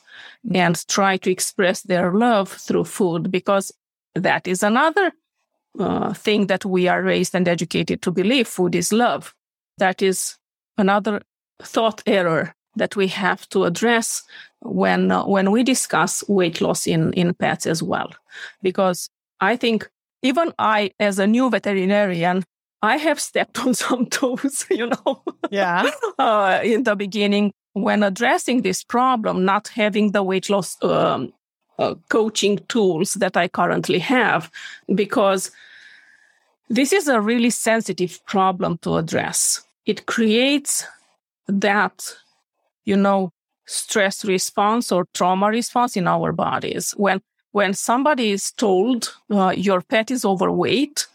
and 0.53 0.87
try 0.87 1.17
to 1.17 1.31
express 1.31 1.81
their 1.83 2.11
love 2.13 2.49
through 2.49 2.83
food 2.83 3.31
because 3.31 3.71
that 4.15 4.47
is 4.47 4.63
another 4.63 5.11
uh, 5.79 6.13
thing 6.13 6.47
that 6.47 6.65
we 6.65 6.87
are 6.87 7.03
raised 7.03 7.35
and 7.35 7.47
educated 7.47 8.01
to 8.01 8.11
believe 8.11 8.47
food 8.47 8.75
is 8.75 8.91
love. 8.91 9.33
That 9.77 10.01
is 10.01 10.37
another 10.77 11.21
thought 11.61 12.01
error 12.05 12.55
that 12.75 12.95
we 12.95 13.07
have 13.07 13.47
to 13.49 13.65
address 13.65 14.23
when 14.61 15.11
uh, 15.11 15.25
when 15.25 15.51
we 15.51 15.63
discuss 15.63 16.23
weight 16.27 16.61
loss 16.61 16.87
in 16.87 17.13
in 17.13 17.33
pets 17.33 17.65
as 17.65 17.81
well 17.83 18.09
because 18.61 19.09
i 19.39 19.55
think 19.55 19.89
even 20.21 20.53
i 20.59 20.91
as 20.99 21.19
a 21.19 21.27
new 21.27 21.49
veterinarian 21.49 22.43
i 22.81 22.97
have 22.97 23.19
stepped 23.19 23.59
on 23.59 23.73
some 23.73 24.05
toes 24.17 24.65
you 24.69 24.87
know? 24.87 25.23
Yeah. 25.49 25.89
Uh, 26.19 26.59
in 26.63 26.83
the 26.83 26.95
beginning 26.95 27.51
when 27.73 28.03
addressing 28.03 28.61
this 28.61 28.83
problem 28.83 29.43
not 29.45 29.69
having 29.69 30.11
the 30.11 30.21
weight 30.21 30.49
loss 30.49 30.77
um, 30.83 31.33
uh, 31.79 31.95
coaching 32.09 32.59
tools 32.67 33.13
that 33.15 33.35
i 33.35 33.47
currently 33.47 33.99
have 33.99 34.51
because 34.93 35.51
this 36.69 36.93
is 36.93 37.07
a 37.09 37.19
really 37.19 37.49
sensitive 37.49 38.25
problem 38.25 38.77
to 38.77 38.95
address. 38.95 39.61
It 39.85 40.05
creates 40.05 40.85
that 41.49 42.15
you 42.85 42.97
know, 42.97 43.31
stress 43.65 44.25
response 44.25 44.91
or 44.91 45.05
trauma 45.13 45.47
response 45.47 45.95
in 45.95 46.07
our 46.07 46.31
bodies. 46.31 46.91
When 46.97 47.21
when 47.51 47.73
somebody 47.73 48.31
is 48.31 48.51
told 48.51 49.13
uh, 49.29 49.53
your 49.55 49.81
pet 49.81 50.09
is 50.09 50.23
overweight, 50.23 51.07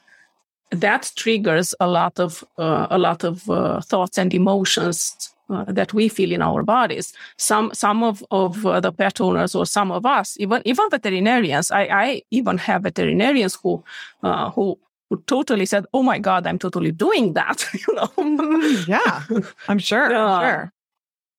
that 0.70 1.12
triggers 1.16 1.74
a 1.80 1.86
lot 1.86 2.18
of 2.18 2.44
uh, 2.58 2.86
a 2.90 2.98
lot 2.98 3.24
of 3.24 3.48
uh, 3.48 3.80
thoughts 3.80 4.18
and 4.18 4.34
emotions 4.34 5.34
uh, 5.48 5.64
that 5.68 5.94
we 5.94 6.08
feel 6.08 6.32
in 6.32 6.42
our 6.42 6.62
bodies. 6.62 7.12
Some 7.38 7.72
some 7.72 8.02
of 8.02 8.24
of 8.30 8.66
uh, 8.66 8.80
the 8.80 8.92
pet 8.92 9.20
owners 9.20 9.54
or 9.54 9.66
some 9.66 9.92
of 9.92 10.04
us, 10.04 10.36
even 10.38 10.62
even 10.64 10.90
veterinarians. 10.90 11.70
I, 11.70 11.82
I 11.82 12.22
even 12.30 12.58
have 12.58 12.82
veterinarians 12.82 13.58
who 13.62 13.84
uh, 14.22 14.50
who 14.50 14.78
who 15.08 15.22
totally 15.26 15.66
said, 15.66 15.86
"Oh 15.94 16.02
my 16.02 16.18
God, 16.18 16.46
I'm 16.46 16.58
totally 16.58 16.92
doing 16.92 17.34
that." 17.34 17.64
you 17.86 17.94
know? 17.94 18.84
yeah, 18.88 19.22
I'm 19.68 19.78
sure. 19.90 20.10
Sure. 20.10 20.72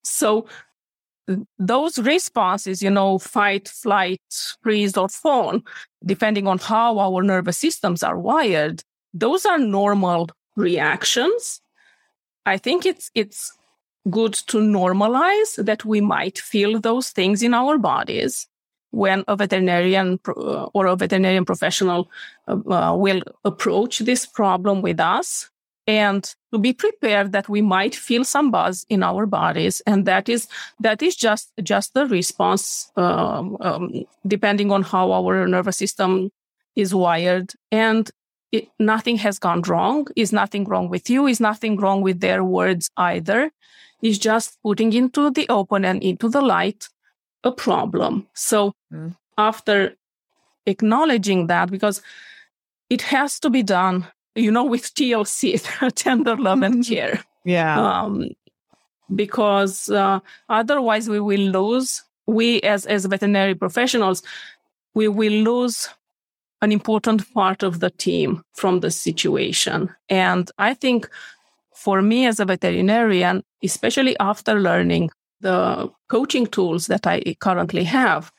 So 0.04 0.48
those 1.60 2.00
responses, 2.00 2.82
you 2.82 2.90
know, 2.90 3.20
fight, 3.20 3.68
flight, 3.68 4.22
freeze, 4.64 4.96
or 4.96 5.10
fawn, 5.10 5.64
depending 6.06 6.48
on 6.48 6.58
how 6.58 7.00
our 7.00 7.22
nervous 7.22 7.58
systems 7.58 8.04
are 8.04 8.18
wired, 8.18 8.84
those 9.20 9.46
are 9.46 9.58
normal 9.58 10.30
reactions. 10.56 11.62
I 12.46 12.58
think 12.58 12.86
it's 12.86 13.12
it's 13.14 13.52
good 14.10 14.34
to 14.34 14.58
normalize 14.58 15.64
that 15.66 15.84
we 15.84 16.02
might 16.02 16.40
feel 16.40 16.80
those 16.80 17.10
things 17.10 17.44
in 17.44 17.54
our 17.54 17.78
bodies 17.78 18.48
when 18.92 19.24
a 19.28 19.36
veterinarian 19.36 20.20
or 20.74 20.86
a 20.86 20.96
veterinarian 20.96 21.46
professional 21.46 22.10
uh, 22.48 22.58
uh, 22.72 22.96
will 22.96 23.22
approach 23.44 24.00
this 24.00 24.26
problem 24.26 24.82
with 24.82 25.00
us 25.00 25.50
and 25.88 26.36
to 26.52 26.60
be 26.60 26.74
prepared 26.74 27.32
that 27.32 27.50
we 27.50 27.62
might 27.62 27.96
feel 27.96 28.24
some 28.24 28.50
buzz 28.50 28.86
in 28.90 29.04
our 29.04 29.26
bodies 29.26 29.82
and 29.86 30.06
that 30.06 30.30
is 30.30 30.48
that 30.80 31.02
is 31.02 31.16
just 31.16 31.52
just 31.64 31.94
the 31.94 32.06
response 32.08 32.92
um, 32.96 33.58
um, 33.60 34.06
depending 34.26 34.72
on 34.72 34.84
how 34.84 35.12
our 35.12 35.48
nervous 35.48 35.78
system 35.78 36.30
is 36.76 36.94
wired 36.94 37.54
and 37.72 38.12
it, 38.52 38.70
nothing 38.80 39.18
has 39.18 39.40
gone 39.40 39.62
wrong 39.64 40.08
is 40.16 40.32
nothing 40.32 40.64
wrong 40.66 40.90
with 40.90 41.10
you 41.10 41.28
is 41.28 41.40
nothing 41.40 41.78
wrong 41.78 42.02
with 42.02 42.20
their 42.20 42.44
words 42.44 42.90
either 42.98 43.52
is 44.02 44.18
just 44.18 44.58
putting 44.64 44.94
into 44.94 45.30
the 45.32 45.48
open 45.50 45.84
and 45.84 46.02
into 46.04 46.30
the 46.30 46.42
light 46.42 46.88
a 47.44 47.52
problem 47.52 48.28
so 48.34 48.74
mm. 48.94 49.16
after 49.38 49.96
acknowledging 50.66 51.48
that 51.48 51.70
because 51.70 52.02
it 52.90 53.02
has 53.02 53.40
to 53.40 53.50
be 53.50 53.64
done 53.64 54.08
you 54.38 54.52
know, 54.52 54.64
with 54.64 54.84
TLC, 54.96 55.94
tender 55.96 56.38
love 56.38 56.62
and 56.62 56.86
care. 56.86 57.24
Yeah. 57.44 57.80
Um, 57.80 58.30
because 59.14 59.90
uh, 59.90 60.20
otherwise 60.50 61.10
we 61.10 61.20
will 61.20 61.40
lose, 61.40 62.04
we 62.26 62.62
as, 62.62 62.86
as 62.86 63.06
veterinary 63.06 63.56
professionals, 63.56 64.22
we 64.94 65.08
will 65.08 65.32
lose 65.32 65.90
an 66.62 66.72
important 66.72 67.32
part 67.34 67.64
of 67.64 67.80
the 67.80 67.90
team 67.90 68.44
from 68.54 68.80
the 68.80 68.92
situation. 68.92 69.90
And 70.10 70.50
I 70.58 70.74
think 70.74 71.10
for 71.76 72.02
me 72.02 72.26
as 72.26 72.40
a 72.40 72.46
veterinarian, 72.46 73.44
especially 73.64 74.18
after 74.20 74.60
learning 74.60 75.12
the 75.42 75.92
coaching 76.08 76.48
tools 76.48 76.88
that 76.88 77.06
I 77.06 77.36
currently 77.40 77.84
have, 77.84 78.32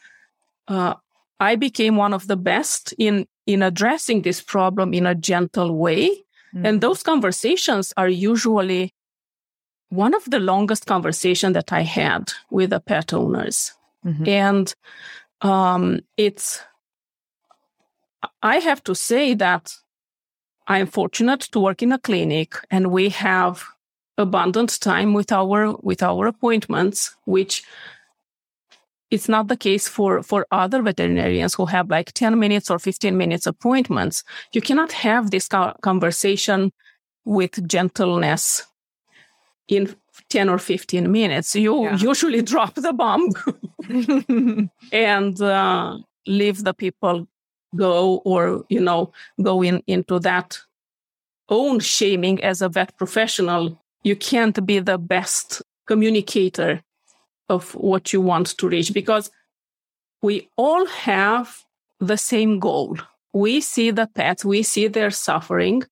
uh, 0.66 0.94
I 1.40 1.56
became 1.56 1.96
one 1.96 2.12
of 2.12 2.26
the 2.26 2.36
best 2.36 2.94
in 2.98 3.26
in 3.46 3.62
addressing 3.62 4.22
this 4.22 4.42
problem 4.42 4.92
in 4.92 5.06
a 5.06 5.14
gentle 5.14 5.74
way. 5.74 6.08
Mm-hmm. 6.54 6.66
And 6.66 6.80
those 6.80 7.02
conversations 7.02 7.94
are 7.96 8.08
usually 8.08 8.92
one 9.88 10.14
of 10.14 10.24
the 10.26 10.38
longest 10.38 10.84
conversation 10.84 11.54
that 11.54 11.72
I 11.72 11.80
had 11.80 12.32
with 12.50 12.70
the 12.70 12.80
pet 12.80 13.14
owners. 13.14 13.72
Mm-hmm. 14.04 14.28
And 14.28 14.74
um, 15.40 16.00
it's, 16.18 16.60
I 18.42 18.56
have 18.56 18.82
to 18.84 18.94
say 18.94 19.34
that 19.34 19.72
I'm 20.66 20.86
fortunate 20.86 21.40
to 21.52 21.60
work 21.60 21.82
in 21.82 21.92
a 21.92 21.98
clinic 21.98 22.54
and 22.70 22.90
we 22.90 23.08
have 23.10 23.64
abundant 24.16 24.80
time 24.80 25.14
with 25.14 25.32
our, 25.32 25.76
with 25.82 26.02
our 26.02 26.26
appointments, 26.26 27.16
which 27.24 27.62
it's 29.10 29.28
not 29.28 29.48
the 29.48 29.56
case 29.56 29.88
for, 29.88 30.22
for 30.22 30.46
other 30.50 30.82
veterinarians 30.82 31.54
who 31.54 31.66
have 31.66 31.88
like 31.88 32.12
10 32.12 32.38
minutes 32.38 32.70
or 32.70 32.78
15 32.78 33.16
minutes 33.16 33.46
appointments. 33.46 34.22
You 34.52 34.60
cannot 34.60 34.92
have 34.92 35.30
this 35.30 35.48
conversation 35.80 36.72
with 37.24 37.66
gentleness 37.66 38.66
in 39.68 39.94
10 40.28 40.48
or 40.48 40.58
15 40.58 41.10
minutes. 41.10 41.54
You 41.54 41.84
yeah. 41.84 41.96
usually 41.96 42.42
drop 42.52 42.74
the 42.74 42.92
bomb 42.92 43.30
and 44.92 45.40
uh, 45.40 45.98
leave 46.26 46.64
the 46.64 46.74
people 46.74 47.26
go 47.76 48.16
or, 48.24 48.64
you 48.68 48.80
know, 48.80 49.12
go 49.42 49.62
in 49.62 49.82
into 49.86 50.18
that 50.20 50.58
own 51.48 51.80
shaming 51.80 52.42
as 52.42 52.62
a 52.62 52.68
vet 52.68 52.96
professional. 52.96 53.80
You 54.02 54.16
can't 54.16 54.64
be 54.66 54.78
the 54.78 54.98
best 54.98 55.62
communicator 55.86 56.82
of 57.48 57.74
what 57.74 58.12
you 58.12 58.20
want 58.20 58.58
to 58.58 58.68
reach 58.68 58.92
because 58.92 59.30
we 60.22 60.48
all 60.56 60.86
have 60.86 61.64
the 62.00 62.16
same 62.16 62.58
goal. 62.58 62.96
We 63.32 63.60
see 63.60 63.90
the 63.90 64.06
pets, 64.06 64.44
we 64.44 64.62
see 64.62 64.88
their 64.88 65.10
suffering, 65.10 65.82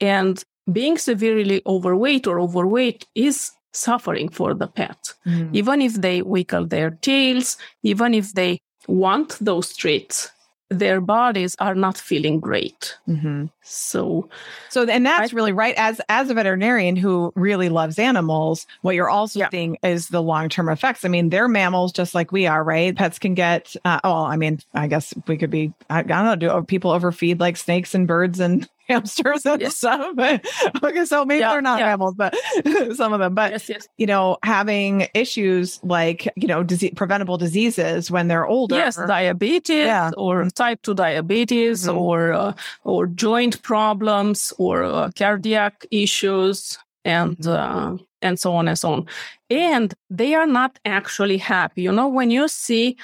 and 0.00 0.42
being 0.70 0.98
severely 0.98 1.62
overweight 1.66 2.26
or 2.26 2.40
overweight 2.40 3.06
is 3.14 3.50
suffering 3.72 4.28
for 4.28 4.54
the 4.54 4.66
pet. 4.66 5.14
Mm. 5.26 5.50
Even 5.54 5.80
if 5.80 5.94
they 5.94 6.22
wiggle 6.22 6.66
their 6.66 6.90
tails, 6.90 7.56
even 7.82 8.14
if 8.14 8.32
they 8.34 8.58
want 8.86 9.38
those 9.40 9.74
treats, 9.74 10.30
their 10.78 11.00
bodies 11.00 11.56
are 11.58 11.74
not 11.74 11.96
feeling 11.96 12.40
great. 12.40 12.96
Mm-hmm. 13.08 13.46
So, 13.62 14.28
so, 14.68 14.86
and 14.86 15.06
that's 15.06 15.32
I, 15.32 15.36
really 15.36 15.52
right. 15.52 15.74
As 15.76 16.00
as 16.08 16.30
a 16.30 16.34
veterinarian 16.34 16.96
who 16.96 17.32
really 17.34 17.68
loves 17.68 17.98
animals, 17.98 18.66
what 18.82 18.94
you're 18.94 19.10
also 19.10 19.40
yeah. 19.40 19.50
seeing 19.50 19.78
is 19.82 20.08
the 20.08 20.22
long 20.22 20.48
term 20.48 20.68
effects. 20.68 21.04
I 21.04 21.08
mean, 21.08 21.30
they're 21.30 21.48
mammals 21.48 21.92
just 21.92 22.14
like 22.14 22.32
we 22.32 22.46
are, 22.46 22.62
right? 22.62 22.94
Pets 22.94 23.18
can 23.18 23.34
get. 23.34 23.74
Uh, 23.84 24.00
oh, 24.04 24.24
I 24.24 24.36
mean, 24.36 24.60
I 24.74 24.88
guess 24.88 25.14
we 25.26 25.36
could 25.36 25.50
be. 25.50 25.72
I, 25.88 26.00
I 26.00 26.02
don't 26.02 26.24
know. 26.24 26.36
Do 26.36 26.62
people 26.64 26.90
overfeed 26.90 27.40
like 27.40 27.56
snakes 27.56 27.94
and 27.94 28.06
birds 28.06 28.40
and 28.40 28.68
hamsters 28.92 29.46
and 29.46 29.60
yes. 29.60 29.76
stuff. 29.76 30.14
But, 30.14 30.44
okay, 30.82 31.04
so 31.04 31.24
maybe 31.24 31.40
yeah, 31.40 31.52
they're 31.52 31.62
not 31.62 31.78
yeah. 31.78 31.86
mammals, 31.86 32.14
but 32.14 32.36
some 32.94 33.12
of 33.12 33.20
them. 33.20 33.34
But 33.34 33.52
yes, 33.52 33.68
yes. 33.68 33.88
you 33.96 34.06
know, 34.06 34.38
having 34.42 35.08
issues 35.14 35.80
like 35.82 36.28
you 36.36 36.48
know, 36.48 36.62
disease, 36.62 36.92
preventable 36.96 37.38
diseases 37.38 38.10
when 38.10 38.28
they're 38.28 38.46
older. 38.46 38.76
Yes, 38.76 38.96
diabetes 38.96 39.86
yeah. 39.86 40.10
or 40.16 40.48
type 40.50 40.82
two 40.82 40.94
diabetes 40.94 41.86
mm-hmm. 41.86 41.98
or 41.98 42.32
uh, 42.32 42.52
or 42.84 43.06
joint 43.06 43.62
problems 43.62 44.52
or 44.58 44.84
uh, 44.84 45.10
cardiac 45.16 45.86
issues 45.90 46.78
and 47.04 47.36
mm-hmm. 47.38 47.96
uh, 47.96 48.02
and 48.20 48.38
so 48.38 48.54
on 48.54 48.68
and 48.68 48.78
so 48.78 48.92
on. 48.92 49.06
And 49.50 49.94
they 50.08 50.34
are 50.34 50.46
not 50.46 50.78
actually 50.84 51.38
happy. 51.38 51.82
You 51.82 51.92
know, 51.92 52.08
when 52.08 52.30
you 52.30 52.48
see 52.48 52.96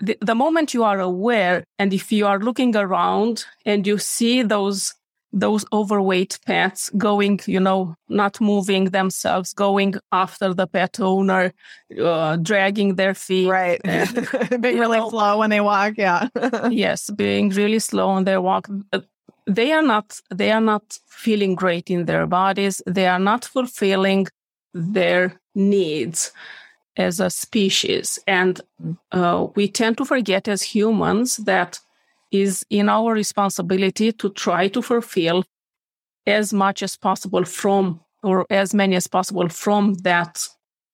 the, 0.00 0.16
the 0.20 0.34
moment 0.34 0.74
you 0.74 0.82
are 0.84 1.00
aware 1.00 1.64
and 1.78 1.92
if 1.92 2.10
you 2.10 2.26
are 2.26 2.38
looking 2.38 2.74
around 2.74 3.44
and 3.64 3.86
you 3.86 3.98
see 3.98 4.42
those 4.42 4.94
those 5.32 5.64
overweight 5.72 6.40
pets 6.44 6.90
going, 6.98 7.40
you 7.46 7.60
know, 7.60 7.94
not 8.08 8.40
moving 8.40 8.86
themselves, 8.86 9.52
going 9.52 9.94
after 10.10 10.52
the 10.52 10.66
pet 10.66 10.98
owner, 10.98 11.52
uh, 12.02 12.36
dragging 12.36 12.96
their 12.96 13.14
feet. 13.14 13.48
Right. 13.48 13.80
being 14.60 14.78
really 14.78 14.98
know, 14.98 15.10
slow 15.10 15.38
when 15.38 15.50
they 15.50 15.60
walk. 15.60 15.94
Yeah. 15.96 16.28
yes. 16.70 17.10
Being 17.10 17.50
really 17.50 17.78
slow 17.78 18.08
on 18.08 18.24
their 18.24 18.40
walk. 18.40 18.68
They 19.46 19.72
are 19.72 19.82
not, 19.82 20.20
they 20.34 20.50
are 20.50 20.60
not 20.60 20.98
feeling 21.06 21.54
great 21.54 21.90
in 21.90 22.06
their 22.06 22.26
bodies. 22.26 22.82
They 22.86 23.06
are 23.06 23.20
not 23.20 23.44
fulfilling 23.44 24.26
their 24.74 25.40
needs. 25.54 26.32
As 27.00 27.20
a 27.20 27.30
species. 27.30 28.18
And 28.26 28.60
uh, 29.12 29.46
we 29.54 29.68
tend 29.68 29.98
to 29.98 30.04
forget 30.04 30.48
as 30.48 30.62
humans 30.62 31.38
that 31.38 31.80
is 32.30 32.64
in 32.70 32.88
our 32.88 33.12
responsibility 33.12 34.12
to 34.12 34.30
try 34.30 34.68
to 34.68 34.82
fulfill 34.82 35.44
as 36.26 36.52
much 36.52 36.82
as 36.82 36.96
possible 36.96 37.44
from 37.44 38.00
or 38.22 38.46
as 38.50 38.74
many 38.74 38.96
as 38.96 39.06
possible 39.06 39.48
from 39.48 39.94
that 40.02 40.46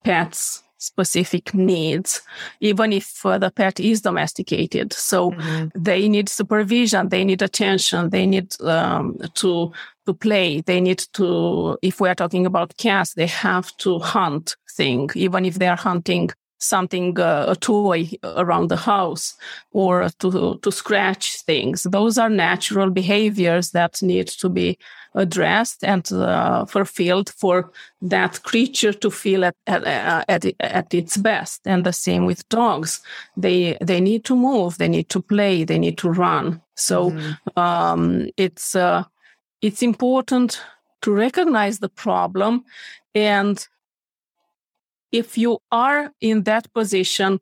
pet's 0.04 0.62
specific 0.78 1.54
needs, 1.54 2.22
even 2.60 2.92
if 2.92 3.24
uh, 3.24 3.38
the 3.38 3.50
pet 3.50 3.80
is 3.80 4.02
domesticated. 4.02 4.92
So 4.92 5.32
mm-hmm. 5.32 5.68
they 5.74 6.08
need 6.08 6.28
supervision, 6.28 7.08
they 7.08 7.24
need 7.24 7.42
attention, 7.42 8.10
they 8.10 8.26
need 8.26 8.54
um, 8.60 9.18
to 9.34 9.72
to 10.06 10.14
play, 10.14 10.60
they 10.62 10.80
need 10.80 10.98
to. 11.14 11.78
If 11.82 12.00
we 12.00 12.08
are 12.08 12.14
talking 12.14 12.46
about 12.46 12.76
cats, 12.76 13.14
they 13.14 13.26
have 13.26 13.76
to 13.78 13.98
hunt 13.98 14.56
thing, 14.76 15.10
even 15.14 15.44
if 15.44 15.58
they 15.58 15.68
are 15.68 15.76
hunting 15.76 16.30
something 16.58 17.18
uh, 17.18 17.46
a 17.48 17.56
toy 17.56 18.08
around 18.24 18.68
the 18.68 18.76
house 18.76 19.34
or 19.72 20.08
to 20.18 20.58
to 20.62 20.72
scratch 20.72 21.42
things 21.42 21.82
those 21.82 22.16
are 22.16 22.30
natural 22.30 22.90
behaviors 22.90 23.70
that 23.72 24.00
need 24.02 24.26
to 24.26 24.48
be 24.48 24.78
addressed 25.14 25.84
and 25.84 26.10
uh, 26.12 26.64
fulfilled 26.66 27.30
for 27.30 27.70
that 28.02 28.42
creature 28.42 28.92
to 28.92 29.10
feel 29.10 29.44
at, 29.44 29.54
at, 29.66 29.84
at, 30.28 30.44
at 30.60 30.94
its 30.94 31.16
best 31.16 31.60
and 31.66 31.84
the 31.84 31.92
same 31.92 32.24
with 32.24 32.48
dogs 32.48 33.00
they 33.36 33.76
they 33.80 34.00
need 34.00 34.24
to 34.24 34.36
move 34.36 34.78
they 34.78 34.88
need 34.88 35.08
to 35.08 35.20
play 35.20 35.64
they 35.64 35.78
need 35.78 35.98
to 35.98 36.10
run 36.10 36.60
so 36.74 37.10
mm-hmm. 37.10 37.58
um, 37.58 38.28
it's 38.36 38.74
uh, 38.74 39.04
it's 39.62 39.82
important 39.82 40.60
to 41.02 41.12
recognize 41.12 41.78
the 41.78 41.88
problem 41.88 42.64
and 43.14 43.68
if 45.12 45.38
you 45.38 45.58
are 45.70 46.12
in 46.20 46.42
that 46.42 46.72
position 46.72 47.40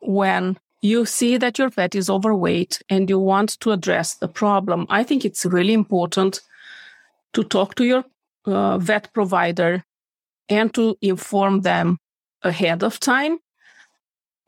when 0.00 0.58
you 0.82 1.06
see 1.06 1.38
that 1.38 1.58
your 1.58 1.70
pet 1.70 1.94
is 1.94 2.10
overweight 2.10 2.82
and 2.90 3.08
you 3.08 3.18
want 3.18 3.58
to 3.60 3.72
address 3.72 4.14
the 4.14 4.28
problem, 4.28 4.86
I 4.90 5.02
think 5.02 5.24
it's 5.24 5.46
really 5.46 5.72
important 5.72 6.42
to 7.32 7.42
talk 7.42 7.74
to 7.76 7.84
your 7.84 8.04
uh, 8.44 8.76
vet 8.78 9.12
provider 9.14 9.84
and 10.48 10.74
to 10.74 10.96
inform 11.00 11.62
them 11.62 11.98
ahead 12.42 12.82
of 12.82 13.00
time. 13.00 13.38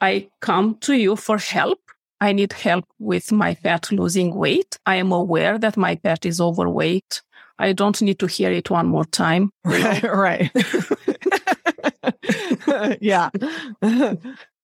I 0.01 0.29
come 0.41 0.77
to 0.81 0.95
you 0.95 1.17
for 1.17 1.39
help. 1.39 1.81
I 2.21 2.33
need 2.33 2.53
help 2.53 2.85
with 2.99 3.33
my 3.33 3.55
pet 3.55 3.93
losing 3.93 4.35
weight. 4.35 4.79
I 4.87 4.97
am 4.97 5.13
aware 5.13 5.59
that 5.59 5.77
my 5.77 5.97
pet 5.97 6.25
is 6.25 6.41
overweight. 6.41 7.23
I 7.59 7.73
don't 7.73 8.01
need 8.03 8.19
to 8.19 8.27
hear 8.27 8.53
it 8.53 8.71
one 8.71 8.87
more 8.87 9.05
time. 9.05 9.51
Right. 9.65 10.03
right. 10.03 10.51
yeah. 13.01 13.31
but 13.81 14.19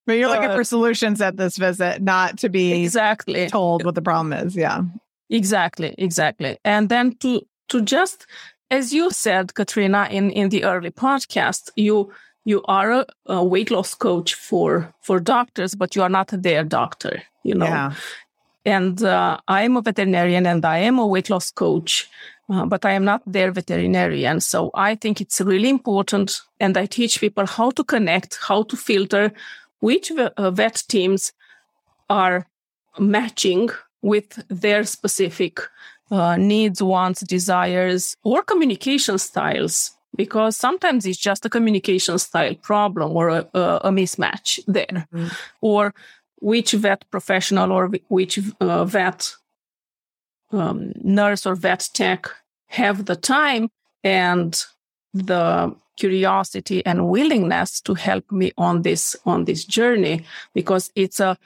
you're 0.07 0.29
looking 0.29 0.49
uh, 0.49 0.55
for 0.55 0.63
solutions 0.63 1.21
at 1.21 1.37
this 1.37 1.57
visit, 1.57 2.01
not 2.01 2.37
to 2.39 2.49
be 2.49 2.83
exactly 2.83 3.49
told 3.49 3.85
what 3.85 3.95
the 3.95 4.01
problem 4.01 4.33
is. 4.33 4.55
Yeah. 4.55 4.83
Exactly. 5.29 5.95
Exactly. 5.97 6.57
And 6.63 6.89
then 6.89 7.15
to 7.17 7.41
to 7.69 7.81
just 7.81 8.27
as 8.73 8.91
you 8.91 9.11
said, 9.11 9.53
Katrina, 9.53 10.07
in, 10.09 10.31
in 10.31 10.49
the 10.49 10.63
early 10.63 10.89
podcast, 10.89 11.69
you 11.75 12.11
you 12.45 12.61
are 12.65 12.91
a, 12.91 13.05
a 13.27 13.43
weight 13.43 13.71
loss 13.71 13.93
coach 13.93 14.33
for 14.33 14.93
for 15.01 15.19
doctors, 15.19 15.75
but 15.75 15.95
you 15.95 16.01
are 16.01 16.09
not 16.09 16.29
their 16.31 16.63
doctor, 16.63 17.23
you 17.43 17.55
know. 17.55 17.65
Yeah. 17.65 17.93
And 18.65 19.03
uh, 19.03 19.39
I 19.47 19.63
am 19.63 19.75
a 19.75 19.81
veterinarian 19.81 20.45
and 20.45 20.63
I 20.65 20.77
am 20.77 20.99
a 20.99 21.07
weight 21.07 21.29
loss 21.29 21.51
coach. 21.51 22.09
Uh, 22.49 22.65
but 22.65 22.83
I 22.83 22.91
am 22.91 23.05
not 23.05 23.21
their 23.25 23.53
veterinarian. 23.53 24.41
So 24.41 24.69
I 24.73 24.95
think 24.95 25.21
it's 25.21 25.39
really 25.39 25.69
important. 25.69 26.41
And 26.59 26.77
I 26.77 26.85
teach 26.85 27.21
people 27.21 27.45
how 27.45 27.71
to 27.71 27.83
connect, 27.85 28.37
how 28.47 28.63
to 28.63 28.75
filter 28.75 29.31
which 29.79 30.11
uh, 30.11 30.51
vet 30.51 30.83
teams 30.87 31.33
are 32.09 32.47
matching 32.99 33.69
with 34.01 34.43
their 34.49 34.83
specific 34.83 35.59
uh, 36.11 36.37
needs, 36.37 36.81
wants, 36.81 37.21
desires, 37.21 38.15
or 38.23 38.43
communication 38.43 39.17
styles. 39.17 39.91
Because 40.15 40.55
sometimes 40.55 41.05
it's 41.05 41.17
just 41.17 41.45
a 41.45 41.49
communication 41.49 42.19
style 42.19 42.55
problem 42.55 43.15
or 43.15 43.29
a, 43.29 43.47
a 43.53 43.89
mismatch 43.89 44.59
there, 44.67 45.07
mm-hmm. 45.13 45.27
or 45.61 45.93
which 46.39 46.73
vet 46.73 47.09
professional 47.09 47.71
or 47.71 47.89
which 48.09 48.39
uh, 48.59 48.85
vet 48.85 49.33
um, 50.51 50.91
nurse 51.01 51.45
or 51.45 51.55
vet 51.55 51.89
tech 51.93 52.29
have 52.67 53.05
the 53.05 53.15
time 53.15 53.69
and 54.03 54.65
the 55.13 55.75
curiosity 55.97 56.85
and 56.85 57.07
willingness 57.07 57.79
to 57.81 57.93
help 57.93 58.31
me 58.31 58.51
on 58.57 58.81
this 58.81 59.15
on 59.25 59.45
this 59.45 59.63
journey 59.63 60.25
because 60.53 60.91
it's 60.95 61.19
a 61.19 61.37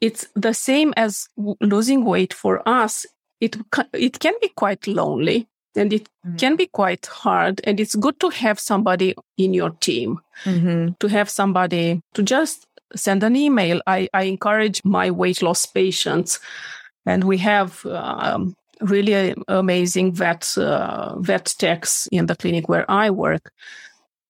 it's 0.00 0.26
the 0.34 0.54
same 0.54 0.94
as 0.96 1.28
losing 1.60 2.04
weight 2.04 2.32
for 2.32 2.66
us 2.68 3.06
it 3.40 3.56
it 3.92 4.20
can 4.20 4.34
be 4.40 4.48
quite 4.48 4.86
lonely 4.86 5.48
and 5.76 5.92
it 5.92 6.08
mm-hmm. 6.26 6.36
can 6.36 6.56
be 6.56 6.66
quite 6.66 7.06
hard 7.06 7.60
and 7.64 7.80
it's 7.80 7.94
good 7.94 8.18
to 8.20 8.30
have 8.30 8.58
somebody 8.58 9.14
in 9.36 9.54
your 9.54 9.70
team 9.70 10.20
mm-hmm. 10.44 10.92
to 11.00 11.08
have 11.08 11.28
somebody 11.30 12.00
to 12.14 12.22
just 12.22 12.66
send 12.94 13.22
an 13.22 13.36
email 13.36 13.80
i, 13.86 14.08
I 14.14 14.22
encourage 14.24 14.84
my 14.84 15.10
weight 15.10 15.42
loss 15.42 15.66
patients 15.66 16.40
and 17.08 17.24
we 17.24 17.38
have 17.38 17.84
um, 17.86 18.54
really 18.80 19.34
amazing 19.48 20.12
vet 20.12 20.56
uh, 20.56 21.18
vet 21.18 21.54
techs 21.58 22.06
in 22.12 22.26
the 22.26 22.36
clinic 22.36 22.68
where 22.68 22.88
I 22.90 23.10
work, 23.10 23.50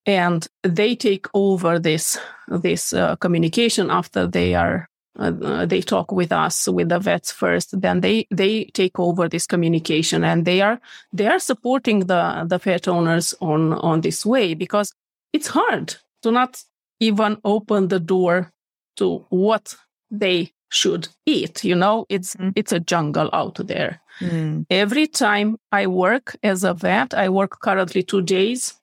and 0.06 0.46
they 0.62 0.94
take 0.94 1.26
over 1.34 1.78
this 1.78 2.18
this 2.46 2.92
uh, 2.92 3.16
communication 3.16 3.90
after 3.90 4.26
they 4.26 4.54
are 4.54 4.88
uh, 5.18 5.66
they 5.66 5.80
talk 5.80 6.12
with 6.12 6.32
us 6.32 6.68
with 6.68 6.88
the 6.88 6.98
vets 6.98 7.32
first 7.32 7.80
then 7.80 8.00
they 8.00 8.26
they 8.30 8.64
take 8.66 8.98
over 8.98 9.28
this 9.28 9.46
communication 9.46 10.24
and 10.24 10.44
they 10.44 10.60
are 10.60 10.80
they 11.12 11.26
are 11.26 11.38
supporting 11.38 12.00
the 12.00 12.44
the 12.48 12.58
pet 12.58 12.86
owners 12.86 13.34
on 13.40 13.72
on 13.72 14.00
this 14.00 14.24
way 14.24 14.54
because 14.54 14.92
it's 15.32 15.48
hard 15.48 15.96
to 16.22 16.30
not 16.30 16.62
even 17.00 17.36
open 17.44 17.88
the 17.88 18.00
door 18.00 18.52
to 18.96 19.24
what 19.30 19.74
they 20.10 20.52
should 20.70 21.08
eat 21.26 21.64
you 21.64 21.74
know 21.74 22.04
it's 22.08 22.36
mm. 22.36 22.52
it's 22.54 22.72
a 22.72 22.80
jungle 22.80 23.30
out 23.32 23.54
there 23.66 24.00
mm. 24.20 24.64
every 24.70 25.06
time 25.06 25.56
i 25.72 25.86
work 25.86 26.36
as 26.42 26.62
a 26.62 26.74
vet 26.74 27.14
i 27.14 27.28
work 27.28 27.60
currently 27.60 28.02
two 28.02 28.20
days 28.22 28.74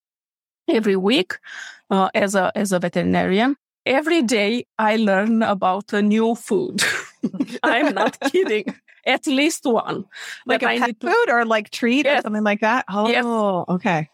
every 0.68 0.96
week 0.96 1.38
uh, 1.92 2.10
as 2.16 2.34
a 2.34 2.52
as 2.56 2.72
a 2.72 2.80
veterinarian 2.80 3.56
every 3.86 4.22
day 4.22 4.66
i 4.78 4.96
learn 4.96 5.44
about 5.44 5.94
a 5.94 6.02
new 6.02 6.36
food 6.36 6.82
i'm 7.64 7.94
not 7.94 8.20
kidding 8.32 8.66
at 9.06 9.28
least 9.28 9.66
one 9.66 10.06
like 10.46 10.64
a 10.64 10.80
pet 10.80 11.00
to... 11.00 11.08
food 11.08 11.30
or 11.30 11.46
like 11.46 11.70
treat 11.70 12.06
yes. 12.06 12.20
or 12.20 12.22
something 12.24 12.44
like 12.44 12.62
that 12.62 12.86
oh 12.90 13.08
yes. 13.08 13.26
okay 13.70 14.10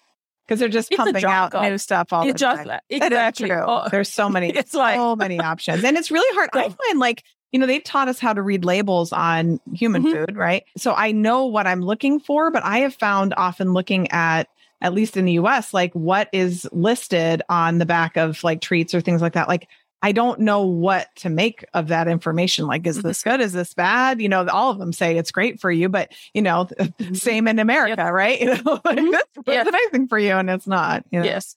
because 0.47 0.59
they're 0.59 0.69
just 0.69 0.91
it's 0.91 0.97
pumping 0.97 1.23
out 1.23 1.53
new 1.53 1.77
stuff 1.77 2.11
all 2.11 2.23
it's 2.23 2.33
the 2.33 2.39
just, 2.39 2.65
time. 2.65 2.79
Exactly. 2.89 3.49
Oh. 3.53 3.87
There's 3.89 4.09
so 4.09 4.27
many, 4.27 4.49
it's 4.57 4.73
like 4.73 4.97
so 4.97 5.15
many 5.15 5.39
options, 5.39 5.81
and 5.81 5.95
it's 5.95 6.11
really 6.11 6.35
hard. 6.35 6.49
I 6.51 6.67
find 6.67 6.99
like 6.99 7.23
you 7.51 7.59
know, 7.59 7.65
they've 7.65 7.83
taught 7.83 8.07
us 8.07 8.19
how 8.19 8.33
to 8.33 8.41
read 8.41 8.63
labels 8.63 9.11
on 9.11 9.59
human 9.73 10.03
mm-hmm. 10.03 10.25
food, 10.25 10.37
right? 10.37 10.63
So 10.77 10.93
I 10.93 11.11
know 11.11 11.47
what 11.47 11.67
I'm 11.67 11.81
looking 11.81 12.19
for, 12.19 12.49
but 12.49 12.63
I 12.63 12.79
have 12.79 12.93
found 12.93 13.33
often 13.35 13.73
looking 13.73 14.09
at, 14.11 14.47
at 14.81 14.93
least 14.93 15.17
in 15.17 15.25
the 15.25 15.33
US, 15.33 15.73
like 15.73 15.93
what 15.93 16.29
is 16.31 16.67
listed 16.71 17.41
on 17.49 17.77
the 17.77 17.85
back 17.85 18.17
of 18.17 18.43
like 18.43 18.61
treats 18.61 18.93
or 18.93 19.01
things 19.01 19.21
like 19.21 19.33
that. 19.33 19.47
Like, 19.47 19.67
I 20.03 20.11
don't 20.11 20.39
know 20.39 20.65
what 20.65 21.15
to 21.17 21.29
make 21.29 21.63
of 21.75 21.89
that 21.89 22.07
information. 22.07 22.65
Like, 22.65 22.87
is 22.87 23.03
this 23.03 23.19
mm-hmm. 23.19 23.29
good? 23.29 23.41
Is 23.41 23.53
this 23.53 23.73
bad? 23.75 24.19
You 24.19 24.29
know, 24.29 24.47
all 24.47 24.71
of 24.71 24.79
them 24.79 24.93
say 24.93 25.15
it's 25.17 25.31
great 25.31 25.59
for 25.59 25.71
you, 25.71 25.89
but 25.89 26.11
you 26.33 26.41
know, 26.41 26.65
mm-hmm. 26.79 27.13
same 27.13 27.47
in 27.47 27.59
America, 27.59 28.01
yep. 28.03 28.11
right? 28.11 28.39
You 28.41 28.47
know, 28.47 28.81
like, 28.83 28.97
mm-hmm. 28.97 29.11
that's, 29.11 29.29
that's 29.45 29.69
a 29.69 29.71
nice 29.71 29.89
thing 29.91 30.07
for 30.07 30.17
you, 30.17 30.33
and 30.33 30.49
it's 30.49 30.67
not. 30.67 31.05
You 31.11 31.19
know? 31.19 31.25
Yes, 31.25 31.55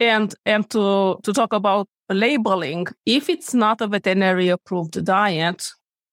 and 0.00 0.34
and 0.44 0.68
to 0.70 1.20
to 1.22 1.32
talk 1.32 1.52
about 1.52 1.88
labeling, 2.08 2.88
if 3.04 3.28
it's 3.28 3.54
not 3.54 3.80
a 3.80 3.86
veterinary 3.86 4.48
approved 4.48 5.04
diet, 5.04 5.70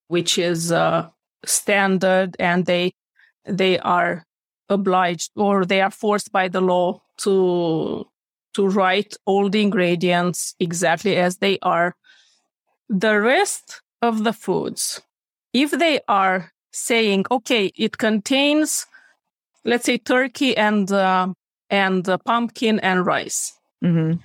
which 0.08 0.38
is 0.38 0.72
uh, 0.72 1.10
standard 1.46 2.36
and 2.40 2.66
they 2.66 2.94
they 3.46 3.80
are 3.80 4.26
obliged 4.70 5.32
or 5.36 5.66
they 5.66 5.82
are 5.82 5.92
forced 5.92 6.32
by 6.32 6.48
the 6.48 6.62
law 6.62 7.02
to 7.18 8.06
to 8.54 8.68
write 8.68 9.16
all 9.26 9.50
the 9.50 9.62
ingredients 9.62 10.56
exactly 10.60 11.18
as 11.18 11.38
they 11.38 11.58
are 11.62 11.96
the 12.90 13.20
rest 13.20 13.82
of 14.02 14.24
the 14.24 14.34
foods 14.34 15.02
if 15.54 15.72
they 15.72 16.00
are 16.08 16.52
saying 16.72 17.26
okay 17.32 17.72
it 17.76 17.98
contains 17.98 18.86
let's 19.66 19.86
say 19.86 19.98
turkey 19.98 20.56
and 20.56 20.92
uh, 20.92 21.28
and 21.70 22.08
uh, 22.10 22.18
pumpkin 22.20 22.80
and 22.80 23.06
rice 23.06 23.54
mm-hmm. 23.84 24.20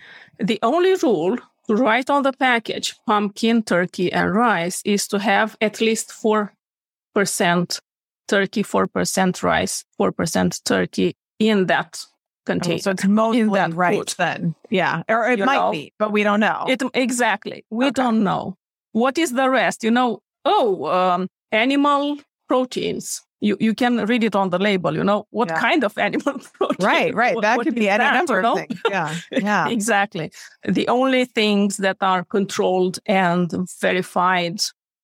the 0.44 0.58
only 0.62 0.94
rule 0.96 1.38
to 1.68 1.74
write 1.74 2.10
on 2.10 2.22
the 2.22 2.32
package 2.32 2.96
pumpkin, 3.06 3.62
turkey, 3.62 4.10
and 4.12 4.34
rice 4.34 4.82
is 4.84 5.06
to 5.08 5.18
have 5.18 5.56
at 5.60 5.80
least 5.80 6.10
4% 6.10 7.80
turkey, 8.28 8.62
4% 8.62 9.42
rice, 9.42 9.84
4% 10.00 10.62
turkey 10.64 11.16
in 11.38 11.66
that 11.66 12.04
contained. 12.46 12.82
So 12.82 12.90
it's 12.92 13.04
mostly 13.04 13.40
in 13.40 13.50
that 13.52 13.74
right 13.74 13.98
food. 13.98 14.14
then. 14.18 14.54
Yeah. 14.70 15.02
Or 15.08 15.28
it 15.30 15.38
You 15.38 15.44
might 15.46 15.56
know? 15.56 15.72
be, 15.72 15.92
but 15.98 16.12
we 16.12 16.22
don't 16.22 16.40
know. 16.40 16.64
It 16.68 16.82
exactly. 16.94 17.64
We 17.70 17.86
Okay. 17.86 18.02
don't 18.02 18.22
know 18.24 18.56
what 18.92 19.18
is 19.18 19.32
the 19.32 19.50
rest. 19.50 19.84
You 19.84 19.90
know, 19.90 20.20
oh, 20.44 20.86
um, 20.86 21.28
animal 21.52 22.18
proteins. 22.48 23.22
You 23.40 23.56
you 23.60 23.72
can 23.74 24.04
read 24.06 24.24
it 24.24 24.34
on 24.34 24.50
the 24.50 24.58
label. 24.58 24.94
You 24.96 25.04
know 25.04 25.26
what 25.30 25.48
Yeah. 25.50 25.60
kind 25.60 25.84
of 25.84 25.96
animal 26.06 26.38
protein? 26.54 26.86
right, 26.86 27.14
right. 27.14 27.34
What- 27.36 27.42
that 27.42 27.56
what 27.58 27.64
could 27.66 27.74
be 27.76 27.88
any 27.88 28.02
number 28.04 28.40
you 28.40 28.46
of 28.48 28.58
things. 28.58 28.80
Yeah. 28.90 29.14
Yeah. 29.30 29.68
exactly. 29.76 30.32
The 30.66 30.88
only 30.88 31.24
things 31.26 31.76
that 31.76 31.98
are 32.00 32.24
controlled 32.24 32.98
and 33.06 33.52
verified 33.80 34.58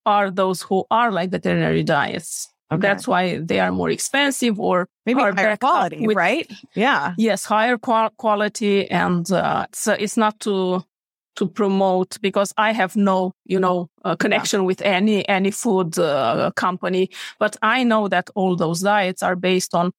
are 0.06 0.30
those 0.30 0.62
who 0.62 0.84
are 0.90 1.12
like 1.12 1.30
veterinary 1.30 1.82
diets. 1.84 2.48
Okay. 2.74 2.80
That's 2.88 3.06
why 3.08 3.38
they 3.38 3.60
are 3.60 3.72
more 3.72 3.90
expensive 3.90 4.58
or 4.60 4.86
Maybe 5.06 5.20
higher 5.20 5.56
quality, 5.56 6.06
with- 6.06 6.16
right? 6.16 6.46
Yeah. 6.74 7.14
yes 7.18 7.44
higher 7.44 7.78
qual- 7.78 8.10
quality 8.16 8.90
and 8.90 9.30
uh, 9.32 9.66
it's, 9.68 9.86
uh, 9.88 9.96
it's 9.98 10.16
not 10.16 10.38
to 10.40 10.82
to 11.36 11.48
promote 11.48 12.20
because 12.22 12.52
i 12.56 12.72
have 12.72 12.94
no 12.96 13.32
you 13.44 13.58
know 13.58 13.88
uh, 14.04 14.14
connection 14.16 14.64
with 14.64 14.80
any 14.82 15.26
any 15.28 15.50
food 15.50 15.98
uh, 15.98 16.50
company 16.54 17.08
but 17.40 17.56
i 17.62 17.82
know 17.84 18.08
that 18.08 18.30
all 18.36 18.54
those 18.56 18.80
diets 18.84 19.20
are 19.22 19.36
based 19.36 19.74
on 19.74 19.90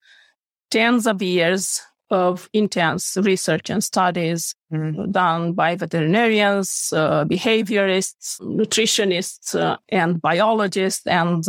tens 0.70 1.06
of 1.06 1.20
years 1.22 1.82
of 2.10 2.48
intense 2.52 3.16
research 3.22 3.70
and 3.70 3.82
studies 3.84 4.54
Mhm. 4.72 5.12
done 5.12 5.52
by 5.52 5.76
veterinarians 5.76 6.92
uh, 6.96 7.24
behaviorists 7.24 8.40
nutritionists 8.40 9.54
uh, 9.54 9.76
and 9.92 10.20
biologists 10.22 11.06
and 11.06 11.46